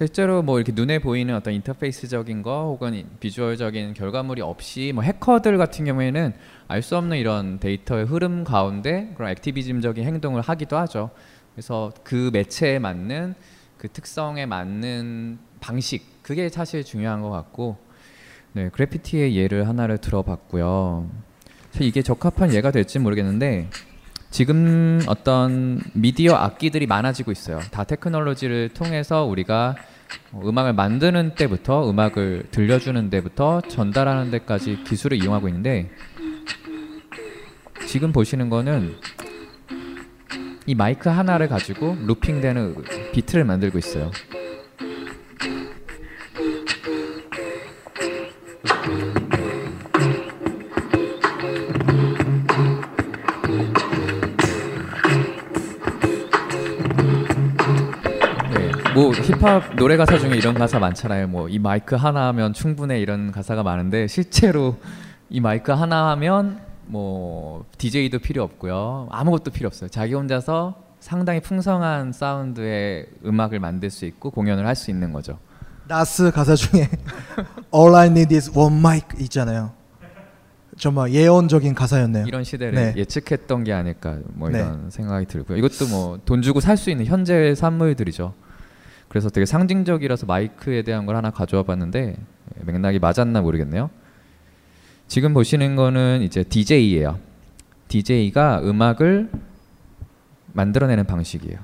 실제로 0.00 0.40
뭐 0.40 0.58
이렇게 0.58 0.72
눈에 0.72 0.98
보이는 0.98 1.34
어떤 1.34 1.52
인터페이스적인 1.52 2.40
거 2.40 2.68
혹은 2.70 3.04
비주얼적인 3.20 3.92
결과물이 3.92 4.40
없이 4.40 4.92
뭐 4.94 5.04
해커들 5.04 5.58
같은 5.58 5.84
경우에는 5.84 6.32
알 6.68 6.80
수 6.80 6.96
없는 6.96 7.18
이런 7.18 7.60
데이터의 7.60 8.06
흐름 8.06 8.42
가운데 8.42 9.12
그런 9.14 9.30
액티비즘적인 9.32 10.02
행동을 10.02 10.40
하기도 10.40 10.78
하죠. 10.78 11.10
그래서 11.54 11.92
그 12.02 12.30
매체에 12.32 12.78
맞는 12.78 13.34
그 13.76 13.88
특성에 13.88 14.46
맞는 14.46 15.38
방식 15.60 16.22
그게 16.22 16.48
사실 16.48 16.82
중요한 16.82 17.20
것 17.20 17.28
같고 17.28 17.76
네 18.54 18.70
그래피티의 18.70 19.36
예를 19.36 19.68
하나를 19.68 19.98
들어봤고요. 19.98 21.10
이게 21.78 22.00
적합한 22.00 22.54
예가 22.54 22.70
될지 22.70 22.98
모르겠는데 22.98 23.68
지금 24.30 25.02
어떤 25.08 25.82
미디어 25.92 26.36
악기들이 26.36 26.86
많아지고 26.86 27.32
있어요. 27.32 27.58
다 27.70 27.84
테크놀로지를 27.84 28.70
통해서 28.70 29.24
우리가 29.24 29.74
음악을 30.34 30.72
만드는 30.74 31.34
때부터 31.34 31.88
음악을 31.90 32.44
들려주는 32.50 33.10
데부터 33.10 33.60
전달하는 33.62 34.30
데까지 34.30 34.84
기술을 34.84 35.22
이용하고 35.22 35.48
있는데 35.48 35.90
지금 37.86 38.12
보시는 38.12 38.50
거는 38.50 38.96
이 40.66 40.74
마이크 40.74 41.08
하나를 41.08 41.48
가지고 41.48 41.96
루핑되는 42.06 42.76
비트를 43.12 43.44
만들고 43.44 43.78
있어요. 43.78 44.10
뭐 58.94 59.12
힙합 59.12 59.76
노래 59.76 59.96
가사 59.96 60.18
중에 60.18 60.36
이런 60.36 60.54
가사 60.54 60.78
많잖아요. 60.78 61.28
뭐 61.28 61.48
이 61.48 61.58
마이크 61.58 61.94
하나 61.96 62.26
하면 62.28 62.52
충분해 62.52 63.00
이런 63.00 63.30
가사가 63.32 63.62
많은데 63.62 64.06
실제로 64.06 64.76
이 65.28 65.40
마이크 65.40 65.72
하나 65.72 66.10
하면 66.10 66.60
뭐 66.86 67.64
DJ도 67.78 68.18
필요 68.18 68.42
없고요. 68.42 69.08
아무것도 69.10 69.50
필요 69.52 69.68
없어요. 69.68 69.88
자기 69.90 70.14
혼자서 70.14 70.74
상당히 70.98 71.40
풍성한 71.40 72.12
사운드의 72.12 73.06
음악을 73.24 73.58
만들 73.60 73.90
수 73.90 74.04
있고 74.06 74.30
공연을 74.30 74.66
할 74.66 74.74
수 74.74 74.90
있는 74.90 75.12
거죠. 75.12 75.38
나스 75.88 76.30
가사 76.30 76.54
중에 76.54 76.88
All 77.74 77.94
I 77.94 78.08
need 78.08 78.34
is 78.34 78.50
one 78.56 78.76
mic 78.76 79.06
있잖아요. 79.20 79.72
정말 80.78 81.12
예언적인 81.12 81.74
가사였네요. 81.74 82.26
이런 82.26 82.42
시대를 82.44 82.74
네. 82.74 82.94
예측했던 82.96 83.64
게 83.64 83.72
아닐까 83.72 84.18
뭐 84.34 84.48
네. 84.48 84.58
이런 84.60 84.90
생각이 84.90 85.26
들고요. 85.26 85.58
이것도 85.58 85.86
뭐 85.88 86.18
돈 86.24 86.42
주고 86.42 86.60
살 86.60 86.76
수 86.76 86.90
있는 86.90 87.06
현재의 87.06 87.54
산물들이죠. 87.56 88.34
그래서 89.10 89.28
되게 89.28 89.44
상징적이라서 89.44 90.26
마이크에 90.26 90.82
대한 90.82 91.04
걸 91.04 91.16
하나 91.16 91.30
가져와 91.32 91.64
봤는데 91.64 92.14
맥락이 92.64 93.00
맞았나 93.00 93.40
모르겠네요. 93.40 93.90
지금 95.08 95.34
보시는 95.34 95.74
거는 95.74 96.22
이제 96.22 96.44
DJ예요. 96.44 97.18
DJ가 97.88 98.60
음악을 98.62 99.28
만들어내는 100.52 101.06
방식이에요. 101.06 101.58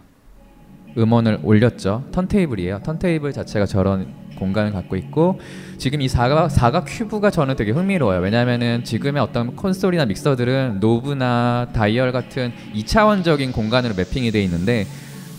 음원을 0.99 1.39
올렸죠. 1.45 2.09
턴테이블이에요. 2.11 2.81
턴테이블 2.83 3.33
자체가 3.33 3.65
저런 3.67 4.13
공간을 4.39 4.73
갖고 4.73 4.97
있고 4.97 5.39
지금 5.79 6.01
이 6.01 6.09
사각, 6.09 6.51
사각 6.51 6.87
큐브가 6.89 7.31
저는 7.31 7.55
되게 7.55 7.71
흥미로워요. 7.71 8.23
왜냐하면은 8.23 8.83
지금의 8.83 9.23
어떤 9.23 9.55
콘솔이나 9.55 10.07
믹서들은 10.07 10.81
knob나 10.81 11.69
다이얼 11.73 12.11
같은 12.11 12.53
2차원적인 12.75 13.53
공간으로 13.53 13.95
mapping이 13.95 14.33
돼 14.33 14.43
있는데 14.43 14.85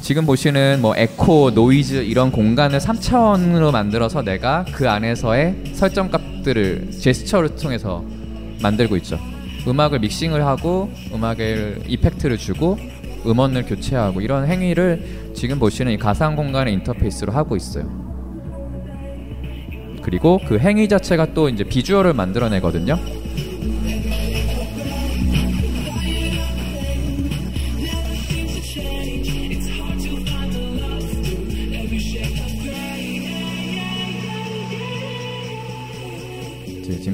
지금 0.01 0.25
보시는 0.25 0.79
뭐 0.81 0.95
에코, 0.95 1.51
노이즈 1.51 1.95
이런 2.03 2.31
공간을 2.31 2.79
3차원으로 2.79 3.71
만들어서 3.71 4.21
내가 4.21 4.65
그 4.71 4.89
안에서의 4.89 5.73
설정 5.73 6.09
값들을 6.09 6.91
제스처를 6.91 7.55
통해서 7.55 8.03
만들고 8.61 8.95
있죠. 8.97 9.19
음악을 9.67 9.99
믹싱을 9.99 10.45
하고 10.45 10.89
음악을 11.13 11.83
effect를 11.87 12.37
주고 12.37 12.77
음원을 13.25 13.65
교체하고 13.65 14.21
이런 14.21 14.47
행위를 14.47 15.33
지금 15.33 15.59
보시는 15.59 15.91
이 15.91 15.97
가상 15.97 16.35
공간의 16.35 16.73
인터페이스로 16.75 17.33
하고 17.33 17.57
있어요. 17.57 17.85
그리고 20.01 20.39
그 20.47 20.57
행위 20.57 20.87
자체가 20.87 21.33
또 21.33 21.49
이제 21.49 21.65
비주얼을 21.65 22.13
만들어내거든요. 22.13 22.97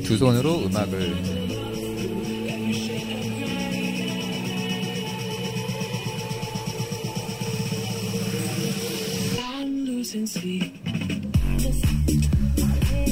두 0.04 0.18
손으로 0.18 0.66
음악을 0.66 1.44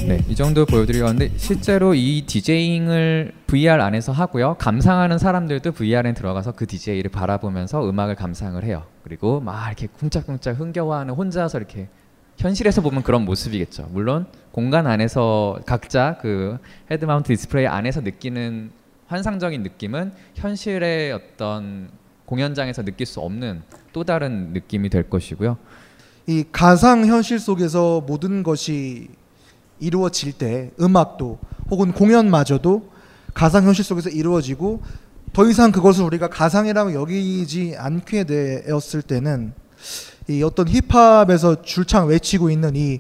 네, 0.06 0.20
이 0.28 0.36
정도 0.36 0.66
보여드리려 0.66 1.08
하는데 1.08 1.32
실제로 1.38 1.94
이 1.94 2.26
디제잉을 2.28 3.32
VR 3.48 3.82
안에서 3.82 4.12
하고요. 4.12 4.56
감상하는 4.56 5.18
사람들도 5.18 5.72
VR에 5.72 6.14
들어가서 6.14 6.52
그 6.52 6.68
DJ를 6.68 7.10
바라보면서 7.12 7.90
음악을 7.90 8.16
감상을 8.16 8.62
해요. 8.64 8.84
그리고 9.04 9.40
막 9.40 9.68
이렇게 9.68 9.88
쿵짝쿵짝 9.88 10.60
흥겨워하는 10.60 11.14
혼자서 11.14 11.58
이렇게 11.58 11.88
현실에서 12.42 12.82
보면 12.82 13.04
그런 13.04 13.24
모습이겠죠. 13.24 13.90
물론 13.92 14.26
공간 14.52 14.88
안에서 14.88 15.60
각자 15.68 16.18
그 16.20 16.58
head 16.90 17.06
mount 17.06 17.28
display 17.28 17.68
안에서 17.68 18.02
느끼는 18.02 18.72
환상적인 19.06 19.62
느낌은 19.62 20.12
현실의 20.34 21.12
어떤 21.12 21.92
공연장에서 22.26 22.82
느낄 22.82 23.06
수 23.06 23.20
없는 23.20 23.62
또 23.94 24.04
다른 24.04 24.54
느낌이 24.54 24.90
될 24.90 25.08
것이고요. 25.08 25.56
이 26.26 26.44
가상 26.52 27.06
현실 27.06 27.38
속에서 27.38 28.02
모든 28.08 28.42
것이 28.42 29.10
이루어질 29.80 30.34
때 30.34 30.72
음악도 30.82 31.38
혹은 31.70 31.92
공연마저도 31.92 32.90
가상 33.36 33.66
현실 33.66 33.84
속에서 33.86 34.10
이루어지고 34.10 34.82
더 35.32 35.48
이상 35.48 35.72
그것을 35.72 36.06
우리가 36.06 36.28
가상이라고 36.28 36.94
여기지 36.94 37.76
않게 37.78 38.24
되었을 38.24 39.04
때는 39.04 39.54
이 40.27 40.43
어떤 40.43 40.68
힙합에서 40.68 41.61
줄창 41.61 42.07
외치고 42.07 42.49
있는 42.49 42.76
이 42.76 42.99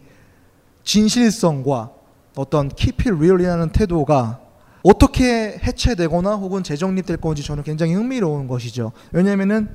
진실성과 0.83 1.91
어떤 2.35 2.69
keep 2.69 3.09
it 3.09 3.17
real이라는 3.17 3.69
태도가 3.69 4.39
어떻게 4.83 5.59
해체되거나 5.63 6.35
혹은 6.35 6.63
재정립될 6.63 7.17
건지 7.17 7.43
저는 7.43 7.63
굉장히 7.63 7.93
흥미로운 7.93 8.47
것이죠. 8.47 8.91
왜냐면은 9.11 9.69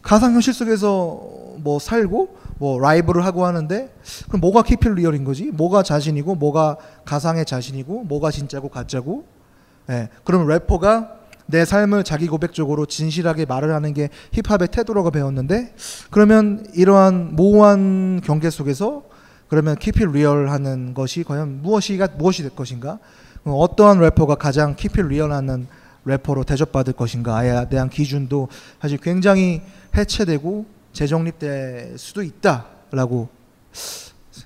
가상 0.00 0.32
현실 0.32 0.54
속에서 0.54 1.20
뭐 1.58 1.78
살고 1.78 2.36
뭐 2.58 2.80
라이브를 2.80 3.24
하고 3.24 3.44
하는데 3.44 3.92
그럼 4.28 4.40
뭐가 4.40 4.62
keep 4.62 4.88
it 4.88 4.92
real인 4.98 5.24
거지? 5.24 5.50
뭐가 5.50 5.82
자신이고 5.82 6.36
뭐가 6.36 6.78
가상의 7.04 7.44
자신이고 7.44 8.04
뭐가 8.04 8.30
진짜고 8.30 8.68
가짜고? 8.70 9.24
예. 9.90 10.08
그럼 10.24 10.46
래퍼가 10.46 11.17
내 11.50 11.64
삶을 11.64 12.04
자기 12.04 12.26
고백적으로 12.26 12.84
진실하게 12.84 13.46
말을 13.46 13.74
하는 13.74 13.94
게 13.94 14.10
힙합의 14.32 14.68
태도라고 14.68 15.10
배웠는데 15.10 15.74
그러면 16.10 16.66
이러한 16.74 17.34
모호한 17.36 18.20
경계 18.22 18.50
속에서 18.50 19.04
그러면 19.48 19.76
keep 19.80 19.98
it 20.04 20.10
real 20.10 20.48
하는 20.48 20.92
것이 20.92 21.24
과연 21.24 21.62
무엇이가 21.62 22.08
무엇이 22.18 22.42
될 22.42 22.54
것인가? 22.54 22.98
어, 23.44 23.52
어떠한 23.52 23.98
래퍼가 23.98 24.34
가장 24.34 24.76
keep 24.76 25.00
it 25.00 25.06
real 25.06 25.32
하는 25.32 25.66
래퍼로 26.04 26.44
대접받을 26.44 26.92
것인가에 26.92 27.68
대한 27.70 27.88
기준도 27.88 28.48
사실 28.80 28.98
굉장히 28.98 29.62
해체되고 29.96 30.66
재정립될 30.92 31.96
수도 31.96 32.22
있다라고 32.22 33.28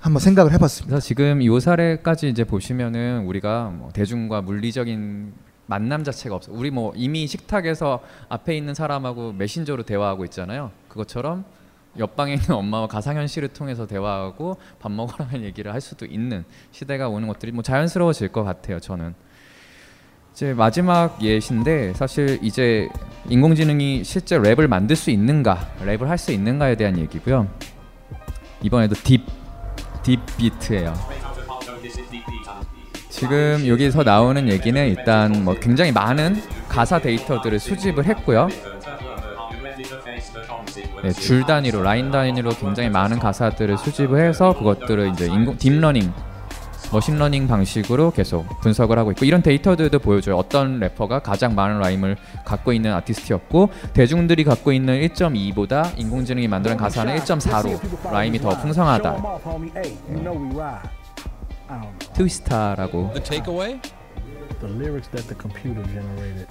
한번 0.01 0.20
생각을 0.20 0.53
해봤습니다. 0.53 1.01
지금 1.01 1.43
이 1.43 1.61
사례까지 1.61 2.29
이제 2.29 2.45
보시면은 2.45 3.24
우리가 3.27 3.73
뭐 3.74 3.91
대중과 3.93 4.43
물리적인 4.43 5.33
만남 5.73 6.05
자체가 6.05 6.35
없어. 6.36 6.53
우리 6.53 6.70
뭐 6.70 6.93
이미 6.94 7.27
식탁에서 7.27 8.03
앞에 8.28 8.55
있는 8.55 8.74
사람하고 8.74 9.32
메신저로 9.32 9.85
대화하고 9.85 10.27
있잖아요. 10.27 10.70
그것처럼 10.89 11.47
옆방에 11.99 12.35
있는 12.35 12.51
엄마와 12.51 12.89
가상현실을 12.89 13.49
통해서 13.49 13.86
대화하고 13.86 14.59
밥 14.78 14.93
먹으라는 14.93 15.44
얘기를 15.49 15.73
할 15.73 15.81
수도 15.81 16.05
있는 16.05 16.44
시대가 16.73 17.09
오는 17.09 17.27
것들이 17.27 17.53
뭐 17.53 17.62
자연스러워질 17.62 18.28
것 18.28 18.44
같아요. 18.44 18.81
저는 18.81 19.15
이제 20.35 20.53
마지막 20.53 21.23
예시인데 21.23 21.94
사실 21.94 22.39
이제 22.43 22.90
인공지능이 23.31 24.05
실제 24.05 24.39
랩을 24.39 24.66
만들 24.66 24.94
수 24.94 25.11
있는가, 25.11 25.59
랩을 25.81 26.05
할 26.05 26.19
수 26.19 26.32
있는가에 26.32 26.77
대한 26.77 26.99
얘기고요. 26.99 27.49
이번에도 28.62 28.94
딥, 28.94 29.23
딥 30.03 30.20
비트예요. 30.36 31.22
지금 33.23 33.69
여기서 33.69 34.03
나오는 34.03 34.49
얘기는 34.49 34.85
일단 34.89 35.44
뭐 35.44 35.55
굉장히 35.55 35.93
많은 35.93 36.43
가사 36.69 36.99
데이터들을 36.99 37.61
수집을 37.61 38.05
했고요. 38.05 38.49
네, 41.05 41.12
줄 41.12 41.47
단위로 41.47 41.85
라인 41.85 42.11
단위로 42.11 42.51
굉장히 42.51 42.89
많은 42.89 43.20
가사들을 43.20 43.78
수집을 43.78 44.20
해서 44.20 44.53
그것들을 44.55 45.12
이제 45.12 45.27
인공 45.27 45.57
deep 45.57 45.75
learning 45.75 46.12
machine 46.91 47.17
learning 47.17 47.47
방식으로 47.47 48.11
계속 48.11 48.44
분석을 48.61 48.99
하고 48.99 49.12
있고 49.12 49.24
이런 49.24 49.40
데이터들도 49.40 50.01
보여줘요. 50.01 50.36
어떤 50.36 50.81
래퍼가 50.81 51.20
가장 51.20 51.55
많은 51.55 51.78
라임을 51.78 52.16
갖고 52.44 52.73
있는 52.73 52.93
아티스트였고 52.93 53.70
대중들이 53.94 54.43
갖고 54.43 54.73
있는 54.73 55.01
1.2보다 55.01 55.97
인공지능이 55.97 56.49
만드는 56.49 56.77
가사는 56.77 57.15
1.4로 57.19 58.12
라임이 58.12 58.40
더 58.40 58.61
풍성하다. 58.61 59.23
트위스타라고 62.15 63.12
The 63.15 63.23
takeaway? 63.23 63.81
The 64.61 64.74
lyrics 64.74 65.11
that 65.11 65.27
the 65.28 65.36
computer 65.39 65.82
generated 65.93 66.47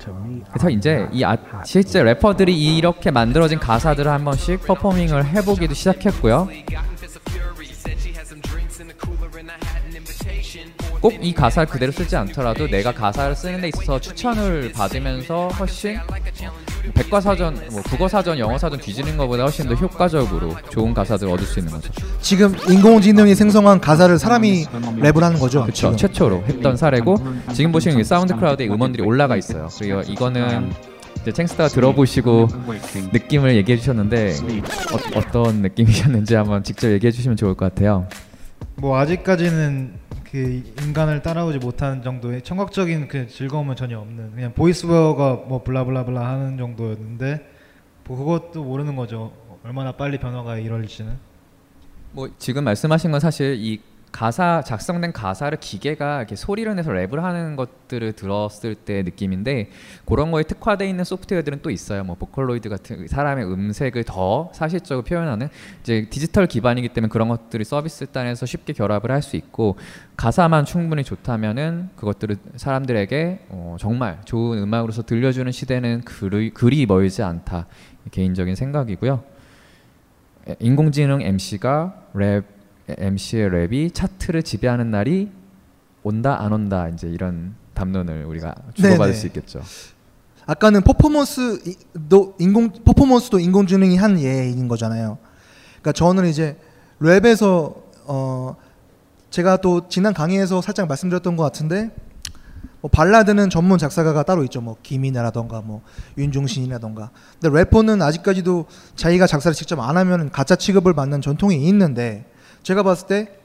to 0.00 0.12
me 0.24 0.42
그래서 0.50 0.70
이제 0.70 1.06
이 1.12 1.22
아, 1.24 1.36
실제 1.64 2.02
래퍼들이 2.02 2.76
이렇게 2.76 3.10
만들어진 3.10 3.58
가사들을 3.58 4.10
한 4.10 4.24
번씩 4.24 4.62
performing을 4.66 5.26
해보기도 5.26 5.74
시작했고요. 5.74 6.48
꼭 11.00 11.12
이 11.20 11.32
가사를 11.34 11.68
그대로 11.68 11.90
쓰지 11.92 12.14
않더라도 12.16 12.68
내가 12.68 12.92
가사를 12.92 13.34
쓰는 13.34 13.60
데 13.60 13.68
있어서 13.68 14.00
추천을 14.00 14.72
받으면서 14.72 15.48
훨씬 15.48 15.98
백과사전, 16.94 17.68
뭐 17.70 17.82
국어사전, 17.82 18.38
영어사전 18.38 18.80
뒤지는 18.80 19.16
것보다 19.16 19.44
훨씬 19.44 19.68
더 19.68 19.74
효과적으로 19.74 20.54
좋은 20.70 20.92
가사들을 20.92 21.32
얻을 21.32 21.44
수 21.46 21.58
있는 21.60 21.72
거죠. 21.72 21.92
지금 22.20 22.54
인공지능이 22.68 23.34
생성한 23.34 23.80
가사를 23.80 24.18
사람이 24.18 24.64
랩을 24.66 25.20
하는 25.20 25.38
거죠. 25.38 25.62
그렇죠. 25.62 25.94
최초로 25.96 26.44
했던 26.46 26.76
사례고 26.76 27.16
지금 27.54 27.72
보시면 27.72 28.00
이 28.00 28.04
SoundCloud에 28.04 28.66
음원들이 28.68 29.02
올라가 29.04 29.36
있어요. 29.36 29.68
그리고 29.78 30.00
이거는 30.00 30.72
이제 31.20 31.30
챙스타가 31.30 31.68
들어보시고 31.68 32.48
느낌을 33.12 33.54
얘기해 33.56 33.78
주셨는데 33.78 34.34
어, 34.92 35.18
어떤 35.18 35.62
느낌이셨는지 35.62 36.34
한번 36.34 36.64
직접 36.64 36.90
얘기해 36.90 37.12
주시면 37.12 37.36
좋을 37.36 37.54
것 37.54 37.72
같아요. 37.72 38.06
뭐 38.74 38.98
아직까지는 38.98 40.01
그 40.32 40.62
인간을 40.82 41.20
따라오지 41.20 41.58
못하는 41.58 42.02
정도의 42.02 42.40
청각적인 42.40 43.06
그 43.08 43.28
즐거움은 43.28 43.76
전혀 43.76 43.98
없는 43.98 44.32
그냥 44.34 44.54
voiceware가 44.54 45.34
뭐 45.46 45.62
blah 45.62 45.83
blah 45.83 46.05
blah 46.05 46.26
하는 46.26 46.56
정도였는데 46.56 47.46
뭐 48.04 48.16
그것도 48.16 48.64
모르는 48.64 48.96
거죠. 48.96 49.30
얼마나 49.62 49.92
빨리 49.92 50.16
변화가 50.16 50.56
이루어질지는. 50.56 51.18
뭐 52.12 52.30
지금 52.38 52.64
말씀하신 52.64 53.10
건 53.10 53.20
사실 53.20 53.56
이 53.58 53.82
가사 54.12 54.62
작성된 54.62 55.12
가사를 55.12 55.58
기계가 55.58 56.18
이렇게 56.18 56.36
소리를 56.36 56.74
내서 56.76 56.90
랩을 56.90 57.16
하는 57.16 57.56
것들을 57.56 58.12
들었을 58.12 58.74
때 58.74 59.02
느낌인데 59.02 59.70
그런 60.04 60.30
거에 60.30 60.42
특화되어 60.42 60.86
있는 60.86 61.04
소프트웨어들은 61.04 61.60
또 61.62 61.70
있어요. 61.70 62.04
뭐 62.04 62.16
보컬로이드 62.16 62.68
같은 62.68 63.08
사람의 63.08 63.46
음색을 63.46 64.04
더 64.04 64.50
사실적으로 64.54 65.02
표현하는 65.04 65.48
이제 65.80 66.06
디지털 66.10 66.46
기반이기 66.46 66.90
때문에 66.90 67.08
그런 67.08 67.28
것들이 67.28 67.64
서비스 67.64 68.06
단에서 68.06 68.44
쉽게 68.46 68.74
결합을 68.74 69.10
할 69.10 69.22
수 69.22 69.36
있고 69.36 69.76
가사만 70.16 70.64
충분히 70.64 71.04
좋다면은 71.04 71.90
그것들을 71.96 72.36
사람들에게 72.56 73.46
어, 73.48 73.76
정말 73.78 74.20
좋은 74.24 74.58
음악으로서 74.58 75.02
들려주는 75.02 75.50
시대는 75.50 76.02
그리, 76.02 76.50
그리 76.50 76.84
멀지 76.86 77.22
않다 77.22 77.66
개인적인 78.10 78.54
생각이고요. 78.56 79.22
에, 80.48 80.56
인공지능 80.58 81.22
MC가 81.22 81.94
랩 82.14 82.44
MC의 82.88 83.50
랩이 83.50 83.94
차트를 83.94 84.42
지배하는 84.42 84.90
날이 84.90 85.30
온다 86.02 86.40
안 86.40 86.52
온다 86.52 86.88
이제 86.88 87.08
이런 87.08 87.54
담론을 87.74 88.24
우리가 88.24 88.54
주고받을 88.74 89.06
네네. 89.06 89.12
수 89.12 89.26
있겠죠. 89.28 89.62
아까는 90.46 90.82
퍼포먼스도 90.82 92.36
인공 92.38 92.72
퍼포먼스도 92.84 93.38
인공지능이 93.38 93.96
한 93.96 94.18
예인 94.20 94.66
거잖아요. 94.68 95.18
그러니까 95.80 95.92
저는 95.92 96.26
이제 96.26 96.56
랩에서 97.00 97.74
어 98.06 98.56
제가 99.30 99.58
또 99.58 99.88
지난 99.88 100.12
강의에서 100.12 100.60
살짝 100.60 100.88
말씀드렸던 100.88 101.36
것 101.36 101.44
같은데 101.44 101.90
뭐 102.80 102.90
발라드는 102.90 103.48
전문 103.48 103.78
작사가가 103.78 104.24
따로 104.24 104.42
있죠. 104.44 104.60
뭐 104.60 104.76
김이나라던가 104.82 105.62
뭐 105.62 105.82
윤종신이라던가. 106.18 107.10
근데 107.40 107.58
래퍼는 107.58 108.02
아직까지도 108.02 108.66
자기가 108.96 109.28
작사를 109.28 109.54
직접 109.54 109.78
안 109.78 109.96
하면 109.96 110.30
가짜 110.30 110.56
취급을 110.56 110.92
받는 110.92 111.20
전통이 111.20 111.66
있는데 111.68 112.26
제가 112.62 112.82
봤을 112.82 113.06
때 113.06 113.38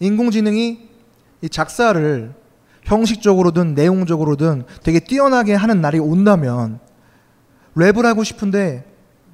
인공지능이 0.00 0.88
이 1.42 1.48
작사를 1.48 2.34
형식적으로든 2.82 3.74
내용적으로든 3.74 4.64
되게 4.82 5.00
뛰어나게 5.00 5.54
하는 5.54 5.80
날이 5.80 5.98
온다면 5.98 6.80
랩을 7.76 8.02
하고 8.02 8.24
싶은데 8.24 8.84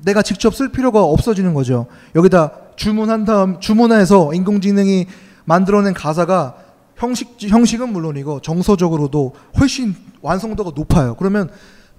내가 0.05 0.23
직접 0.23 0.55
쓸 0.55 0.71
필요가 0.71 1.03
없어지는 1.03 1.55
거죠. 1.55 1.87
여기다 2.15 2.53
주문한 2.77 3.25
다음 3.25 3.61
주문해서 3.61 4.33
인공지능이 4.33 5.07
만들어낸 5.45 5.93
가사가 5.95 6.57
형식 6.97 7.37
형식은 7.41 7.93
물론이고 7.93 8.41
정서적으로도 8.41 9.35
훨씬 9.59 9.95
완성도가 10.23 10.73
높아요. 10.75 11.17
그러면 11.17 11.51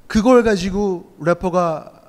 그걸 0.07 0.43
가지고 0.43 1.15
래퍼가 1.19 2.01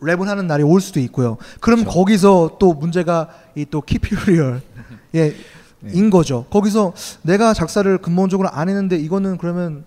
랩을 0.00 0.26
하는 0.26 0.46
날이 0.46 0.62
올 0.62 0.80
수도 0.80 1.00
있고요. 1.00 1.36
그럼 1.60 1.84
거기서 1.84 2.56
또 2.58 2.72
문제가 2.74 3.28
이 3.56 3.64
또 3.70 3.80
keep 3.80 4.12
it 4.12 4.28
real 4.28 4.60
예, 5.16 5.34
인 5.92 6.10
거죠. 6.10 6.44
거기서 6.50 6.92
내가 7.22 7.52
작사를 7.54 7.98
근본적으로 7.98 8.48
안 8.50 8.68
했는데 8.68 8.96
이거는 8.96 9.38
그러면 9.38 9.84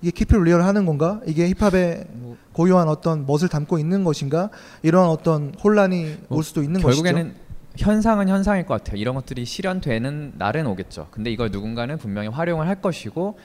이게 0.00 0.10
keep 0.10 0.33
it 0.33 0.44
real 0.44 0.62
하는 0.62 0.84
건가? 0.86 1.20
이게 1.26 1.48
힙합의 1.50 2.04
고유한 2.52 2.88
어떤 2.88 3.24
멋을 3.26 3.48
담고 3.48 3.78
있는 3.78 4.04
것인가? 4.04 4.50
이런 4.82 5.06
어떤 5.08 5.54
혼란이 5.62 6.16
올 6.28 6.42
수도 6.42 6.62
있는 6.62 6.82
것이죠. 6.82 7.02
결국에는 7.02 7.34
현상은 7.76 8.28
현상일 8.28 8.66
것 8.66 8.74
같아요. 8.82 9.00
이런 9.00 9.14
것들이 9.14 9.44
실현되는 9.44 10.34
날은 10.36 10.66
오겠죠. 10.66 11.08
근데 11.10 11.30
이걸 11.30 11.50
누군가는 11.50 11.96
분명히 11.98 12.28
활용을 12.28 12.66
할 12.68 12.80
것이고 12.82 13.38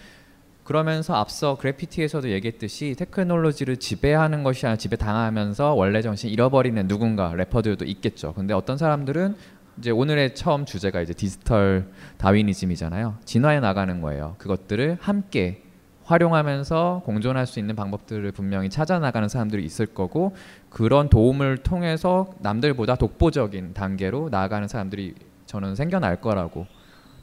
그러면서 0.68 1.16
앞서 1.16 1.56
그래피티에서도 1.56 2.30
얘기했듯이 2.30 2.94
테크놀로지를 2.98 3.78
지배하는 3.78 4.44
것이 4.44 4.66
아니라 4.66 4.78
지배당하면서 4.78 5.74
원래 5.76 6.02
정신 6.02 6.30
잃어버리는 6.30 6.90
누군가 6.90 7.34
래퍼들도 7.34 7.86
있겠죠. 7.86 8.34
근데 8.34 8.54
어떤 8.54 8.78
사람들은 8.78 9.38
이제 9.78 9.92
오늘의 9.92 10.36
처음 10.36 10.66
주제가 10.66 11.00
이제 11.00 11.14
디지털 11.14 11.88
다윈이즘이잖아요. 12.18 13.16
진화해 13.24 13.62
나가는 13.62 14.02
거예요. 14.02 14.36
그것들을 14.40 14.98
함께 15.00 15.64
활용하면서 16.04 17.04
공존할 17.06 17.48
수 17.48 17.60
있는 17.60 17.78
방법들을 17.78 18.30
분명히 18.34 18.70
찾아 18.70 19.00
나가는 19.00 19.30
사람들이 19.30 19.64
있을 19.64 19.86
거고 19.86 20.36
그런 20.70 21.08
도움을 21.08 21.60
통해서 21.60 22.34
남들보다 22.40 22.96
독보적인 22.96 23.74
단계로 23.74 24.28
나아가는 24.32 24.68
사람들이 24.68 25.16
저는 25.46 25.76
생겨날 25.76 26.20
거라고 26.20 26.68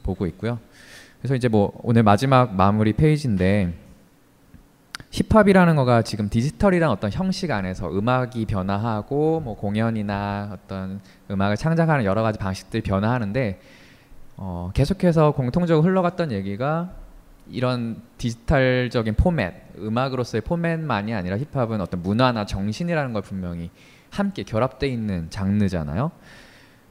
보고 0.01 0.25
있고요. 0.25 0.57
그래서 1.25 1.33
이제 1.33 1.47
뭐 1.47 1.71
오늘 1.81 2.03
마지막 2.03 2.53
마무리 2.53 2.93
페이지인데 2.93 3.73
힙합이라는 5.09 5.75
거가 5.75 6.03
지금 6.03 6.29
디지털이란 6.29 6.91
어떤 6.91 7.11
형식 7.11 7.49
안에서 7.49 7.89
음악이 7.89 8.45
변화하고 8.45 9.39
뭐 9.39 9.55
공연이나 9.55 10.51
어떤 10.53 10.99
음악을 11.31 11.57
창작하는 11.57 12.05
여러 12.05 12.21
가지 12.21 12.37
방식들이 12.37 12.83
변화하는데 12.83 13.59
어, 14.37 14.69
계속해서 14.75 15.31
공통적으로 15.31 15.83
흘러갔던 15.83 16.31
얘기가 16.31 16.91
이런 17.49 18.03
디지털적인 18.19 19.15
포맷, 19.15 19.79
음악으로서의 19.79 20.41
포맷만이 20.41 21.15
아니라 21.15 21.39
힙합은 21.39 21.81
어떤 21.81 22.03
문화나 22.03 22.45
정신이라는 22.45 23.13
걸 23.13 23.23
분명히 23.23 23.71
함께 24.11 24.43
결합돼 24.43 24.85
있는 24.85 25.31
장르잖아요. 25.31 26.11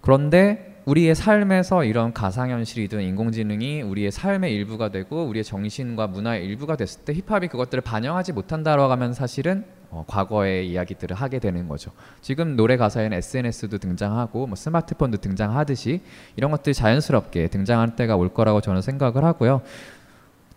그런데 0.00 0.73
우리의 0.86 1.14
삶에서 1.14 1.84
이런 1.84 2.12
가상현실이든 2.12 3.00
인공지능이 3.00 3.80
우리의 3.82 4.10
삶의 4.10 4.52
일부가 4.52 4.90
되고 4.90 5.24
우리의 5.24 5.42
정신과 5.42 6.08
문화의 6.08 6.44
일부가 6.44 6.76
됐을 6.76 7.02
때 7.04 7.14
힙합이 7.14 7.48
그것들을 7.48 7.80
반영하지 7.80 8.32
못한다라고 8.32 8.92
하면 8.92 9.14
사실은 9.14 9.64
어, 9.90 10.04
과거의 10.06 10.68
이야기들을 10.68 11.16
하게 11.16 11.38
되는 11.38 11.68
거죠. 11.68 11.90
지금 12.20 12.56
노래 12.56 12.76
가사에는 12.76 13.16
SNS도 13.16 13.78
등장하고 13.78 14.46
뭐 14.46 14.56
스마트폰도 14.56 15.18
등장하듯이 15.18 16.02
이런 16.36 16.50
것들이 16.50 16.74
자연스럽게 16.74 17.48
등장할 17.48 17.96
때가 17.96 18.16
올 18.16 18.34
거라고 18.34 18.60
저는 18.60 18.82
생각을 18.82 19.24
하고요. 19.24 19.62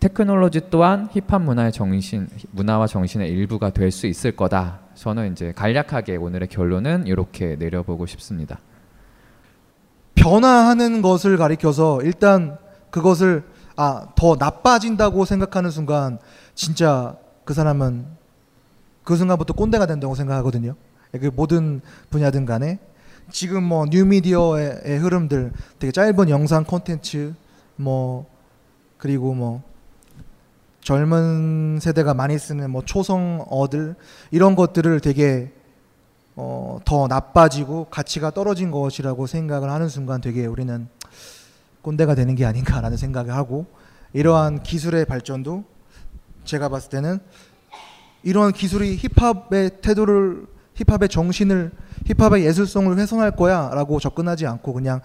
테크놀로지 0.00 0.68
또한 0.70 1.08
힙합 1.10 1.42
문화의 1.42 1.72
정신, 1.72 2.28
문화와 2.50 2.86
정신의 2.86 3.30
일부가 3.30 3.70
될 3.70 3.90
수 3.90 4.06
있을 4.06 4.32
거다. 4.32 4.80
저는 4.94 5.32
이제 5.32 5.52
간략하게 5.52 6.16
오늘의 6.16 6.48
결론은 6.48 7.06
이렇게 7.06 7.56
내려보고 7.56 8.06
싶습니다. 8.06 8.58
변화하는 10.28 11.00
것을 11.02 11.36
가리켜서 11.36 12.00
일단 12.02 12.58
그것을 12.90 13.44
아 13.76 14.06
더 14.16 14.36
나빠진다고 14.36 15.24
생각하는 15.24 15.70
순간 15.70 16.18
진짜 16.54 17.16
그 17.44 17.54
사람은 17.54 18.06
그 19.04 19.16
순간부터 19.16 19.54
꼰대가 19.54 19.86
된다고 19.86 20.14
생각하거든요. 20.16 20.74
그 21.12 21.30
모든 21.34 21.80
분야든 22.10 22.44
간에 22.44 22.78
지금 23.30 23.62
뭐 23.62 23.86
뉴미디어의 23.88 24.98
흐름들 24.98 25.52
되게 25.78 25.92
짧은 25.92 26.28
영상 26.28 26.64
콘텐츠 26.64 27.34
뭐 27.76 28.26
그리고 28.98 29.32
뭐 29.32 29.62
젊은 30.80 31.78
세대가 31.80 32.14
많이 32.14 32.36
쓰는 32.36 32.70
뭐 32.70 32.82
초성어들 32.84 33.94
이런 34.32 34.56
것들을 34.56 35.00
되게 35.00 35.52
어, 36.40 36.78
더 36.84 37.08
나빠지고 37.08 37.86
가치가 37.90 38.30
떨어진 38.30 38.70
것이라고 38.70 39.26
생각을 39.26 39.70
하는 39.70 39.88
순간 39.88 40.20
되게 40.20 40.46
우리는 40.46 40.86
꼰대가 41.82 42.14
되는 42.14 42.36
게 42.36 42.46
아닌가라는 42.46 42.96
생각을 42.96 43.34
하고 43.34 43.66
이러한 44.12 44.62
기술의 44.62 45.06
발전도 45.06 45.64
제가 46.44 46.68
봤을 46.68 46.90
때는 46.90 47.18
이러한 48.22 48.52
기술이 48.52 48.96
힙합의 48.98 49.80
태도를 49.82 50.46
힙합의 50.74 51.08
정신을 51.08 51.72
힙합의 52.06 52.44
예술성을 52.44 52.96
훼손할 52.96 53.32
거야라고 53.32 53.98
접근하지 53.98 54.46
않고 54.46 54.72
그냥 54.74 55.00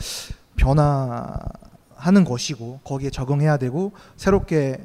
변화하는 0.55 2.25
것이고 2.25 2.81
거기에 2.83 3.09
적응해야 3.09 3.57
되고 3.57 3.91
새롭게 4.17 4.77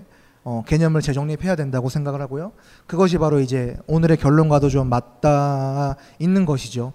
어, 0.48 0.62
개념을 0.66 1.02
재정립해야 1.02 1.56
된다고 1.56 1.90
생각을 1.90 2.22
하고요. 2.22 2.52
그것이 2.86 3.18
바로 3.18 3.38
이제 3.38 3.76
오늘의 3.86 4.16
결론과도 4.16 4.70
좀 4.70 4.88
맞닿아 4.88 5.94
있는 6.18 6.46
것이죠. 6.46 6.94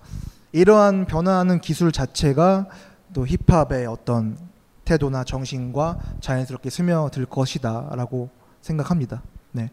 이러한 0.54 1.06
변화하는 1.06 1.62
기술 1.62 1.92
자체가 1.92 2.68
또 3.14 3.28
힙합의 3.28 3.86
어떤 3.86 4.40
태도나 4.86 5.24
정신과 5.24 6.00
자연스럽게 6.20 6.72
스며들 6.72 7.28
것이다라고 7.28 8.32
생각합니다. 8.62 9.22
네. 9.52 9.70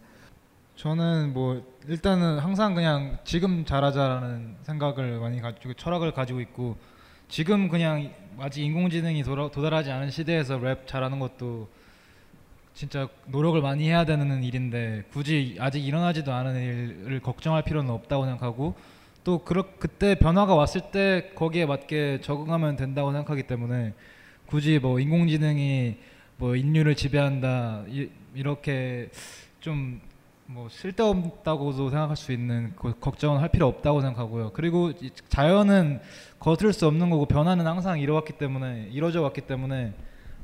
저는 0.77 1.33
뭐 1.33 1.63
일단은 1.89 2.39
항상 2.39 2.75
그냥 2.75 3.17
지금 3.25 3.65
잘하자라는 3.65 4.57
생각을 4.61 5.21
많이 5.21 5.41
가지고 5.41 5.73
철학을 5.73 6.13
가지고 6.13 6.43
있고 6.43 6.77
지금 7.29 7.71
그냥 7.71 8.11
아직 8.39 8.63
인공지능이 8.63 9.23
도달하지 9.23 9.91
않은 9.91 10.11
시대에서 10.11 10.59
랩 10.59 10.87
잘하는 10.87 11.19
것도 11.19 11.80
진짜 12.81 13.11
노력을 13.27 13.61
많이 13.61 13.87
해야 13.87 14.07
되는 14.07 14.43
일인데 14.43 15.05
굳이 15.13 15.59
아직 15.61 15.87
일어나지도 15.87 16.33
않은 16.33 16.63
일을 17.05 17.21
걱정할 17.21 17.63
필요는 17.63 17.91
없다고 17.91 18.25
생각하고 18.25 18.75
또 19.23 19.45
그렇 19.45 19.65
그때 19.79 20.15
변화가 20.15 20.55
왔을 20.55 20.81
때 20.91 21.31
거기에 21.35 21.67
맞게 21.67 22.23
적응하면 22.23 22.77
된다고 22.77 23.13
생각하기 23.13 23.43
때문에 23.43 23.93
굳이 24.47 24.79
뭐 24.79 24.99
인공지능이 24.99 25.99
뭐 26.39 26.57
인류를 26.57 26.95
지배한다 26.95 27.85
이, 27.89 28.09
이렇게 28.35 29.11
좀 29.61 30.01
뭐 30.53 30.69
쓸데없다고도 30.69 31.91
생각할 31.91 32.17
수 32.17 32.33
있는 32.33 32.73
그 32.75 32.99
걱정은 32.99 33.41
할 33.41 33.51
필요 33.51 33.69
없다고 33.69 34.01
생각하고요. 34.01 34.51
그리고 34.53 34.91
이 35.01 35.11
자연은 35.29 36.01
거스를 36.41 36.73
수 36.73 36.89
없는 36.89 37.09
거고 37.09 37.27
변화는 37.27 37.69
항상 37.69 38.01
이뤄왔기 38.01 38.33
때문에 38.33 38.89
이루어져 38.91 39.23
왔기 39.23 39.43
때문에 39.43 39.93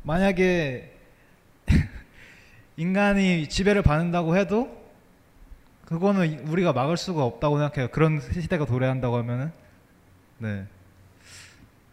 만약에 0.04 0.96
인간이 2.76 3.48
지배를 3.48 3.82
받는다고 3.82 4.36
해도 4.36 4.68
그거는 5.86 6.46
우리가 6.48 6.72
막을 6.72 6.96
수가 6.96 7.24
없다고 7.24 7.58
생각해요. 7.58 7.88
그런 7.90 8.20
시대가 8.20 8.66
도래한다고 8.66 9.16
하면은 9.18 9.50
네 10.38 10.64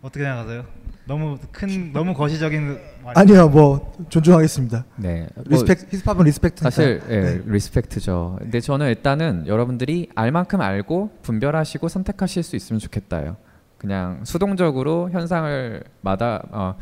어떻게 0.01 0.23
생각하세요? 0.25 0.65
너무 1.05 1.37
큰 1.51 1.91
너무 1.93 2.13
거시적인 2.13 2.79
말- 3.03 3.17
아니요, 3.17 3.49
뭐 3.49 3.93
존중하겠습니다. 4.09 4.85
네. 4.97 5.27
뭐 5.35 5.43
respect 5.47 5.93
힙합은 5.93 6.25
respect니까. 6.25 6.69
사실 6.69 7.01
예, 7.09 7.19
네. 7.21 7.41
respect죠. 7.45 8.37
근데 8.39 8.59
저는 8.59 8.87
일단은 8.87 9.47
여러분들이 9.47 10.09
알 10.15 10.31
만큼 10.31 10.59
알고 10.61 11.19
분별하시고 11.21 11.87
선택하실 11.87 12.43
수 12.43 12.55
있으면 12.55 12.79
좋겠다요. 12.79 13.37
그냥 13.77 14.21
수동적으로 14.23 15.09
현상을 15.11 15.83
마다 16.01 16.41
어, 16.51 16.75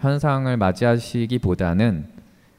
현상을 0.00 0.54
맞이하시기보다는 0.56 2.15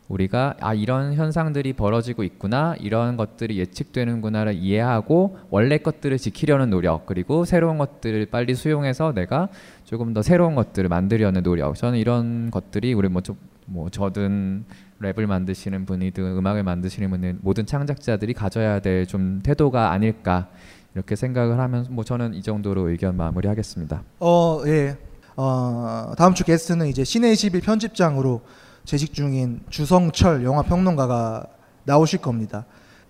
우리가 0.08 0.56
아 0.62 0.74
이런 0.74 1.14
현상들이 1.14 1.74
벌어지고 1.74 2.24
있구나 2.24 2.76
이런 2.80 3.18
것들이 3.18 3.58
예측되는구나를 3.60 4.54
이해하고 4.54 5.38
원래 5.50 5.78
것들을 5.78 6.18
지키려는 6.18 6.70
노력 6.70 7.06
그리고 7.06 7.44
새로운 7.44 7.78
것들을 7.78 8.28
빨리 8.28 8.56
수용해서 8.56 9.14
내가 9.14 9.50
조금 9.84 10.14
더 10.14 10.22
새로운 10.22 10.56
것들을 10.56 10.88
만들려는 10.88 11.44
노력 11.44 11.76
저는 11.76 12.00
이런 12.00 12.52
것들이 12.52 12.94
우리 12.94 13.10
뭐좀 13.10 13.36
뭐 13.66 13.90
저든 13.90 14.64
랩을 15.02 15.26
만드시는 15.26 15.86
분이든 15.86 16.24
음악을 16.38 16.64
만드시는 16.64 17.10
분은 17.10 17.40
모든 17.42 17.66
창작자들이 17.66 18.34
가져야 18.34 18.80
될 18.80 19.06
좀 19.08 19.42
태도가 19.44 19.92
아닐까 19.92 20.48
이렇게 20.94 21.16
생각을 21.16 21.60
하면서 21.60 21.92
뭐 21.92 22.04
저는 22.04 22.34
이 22.34 22.42
정도로 22.42 22.90
의견 22.90 23.16
마무리하겠습니다. 23.18 24.04
어, 24.20 24.62
예. 24.66 24.98
어, 25.36 26.14
다음 26.18 26.34
주 26.34 26.44
게스트는 26.44 26.88
이제 26.88 27.04
신의 27.04 27.34
21 27.34 27.62
편집장으로 27.62 28.42
재직 28.88 29.14
중인 29.14 29.60
주성철 29.70 30.46
영화 30.46 30.62
평론가가 30.62 31.46
나오실 31.84 32.20
겁니다. 32.20 32.66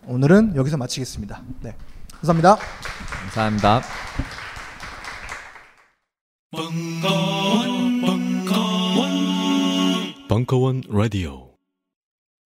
오늘은 0.08 0.56
여기서 0.56 0.76
마치겠습니다. 0.76 1.44
네. 1.62 1.76
감사합니다. 2.14 2.58
감사합니다. 3.22 3.82
벙커원, 6.50 8.02
벙커원, 8.02 9.10
벙커원 10.28 10.82
라디오. 10.90 11.47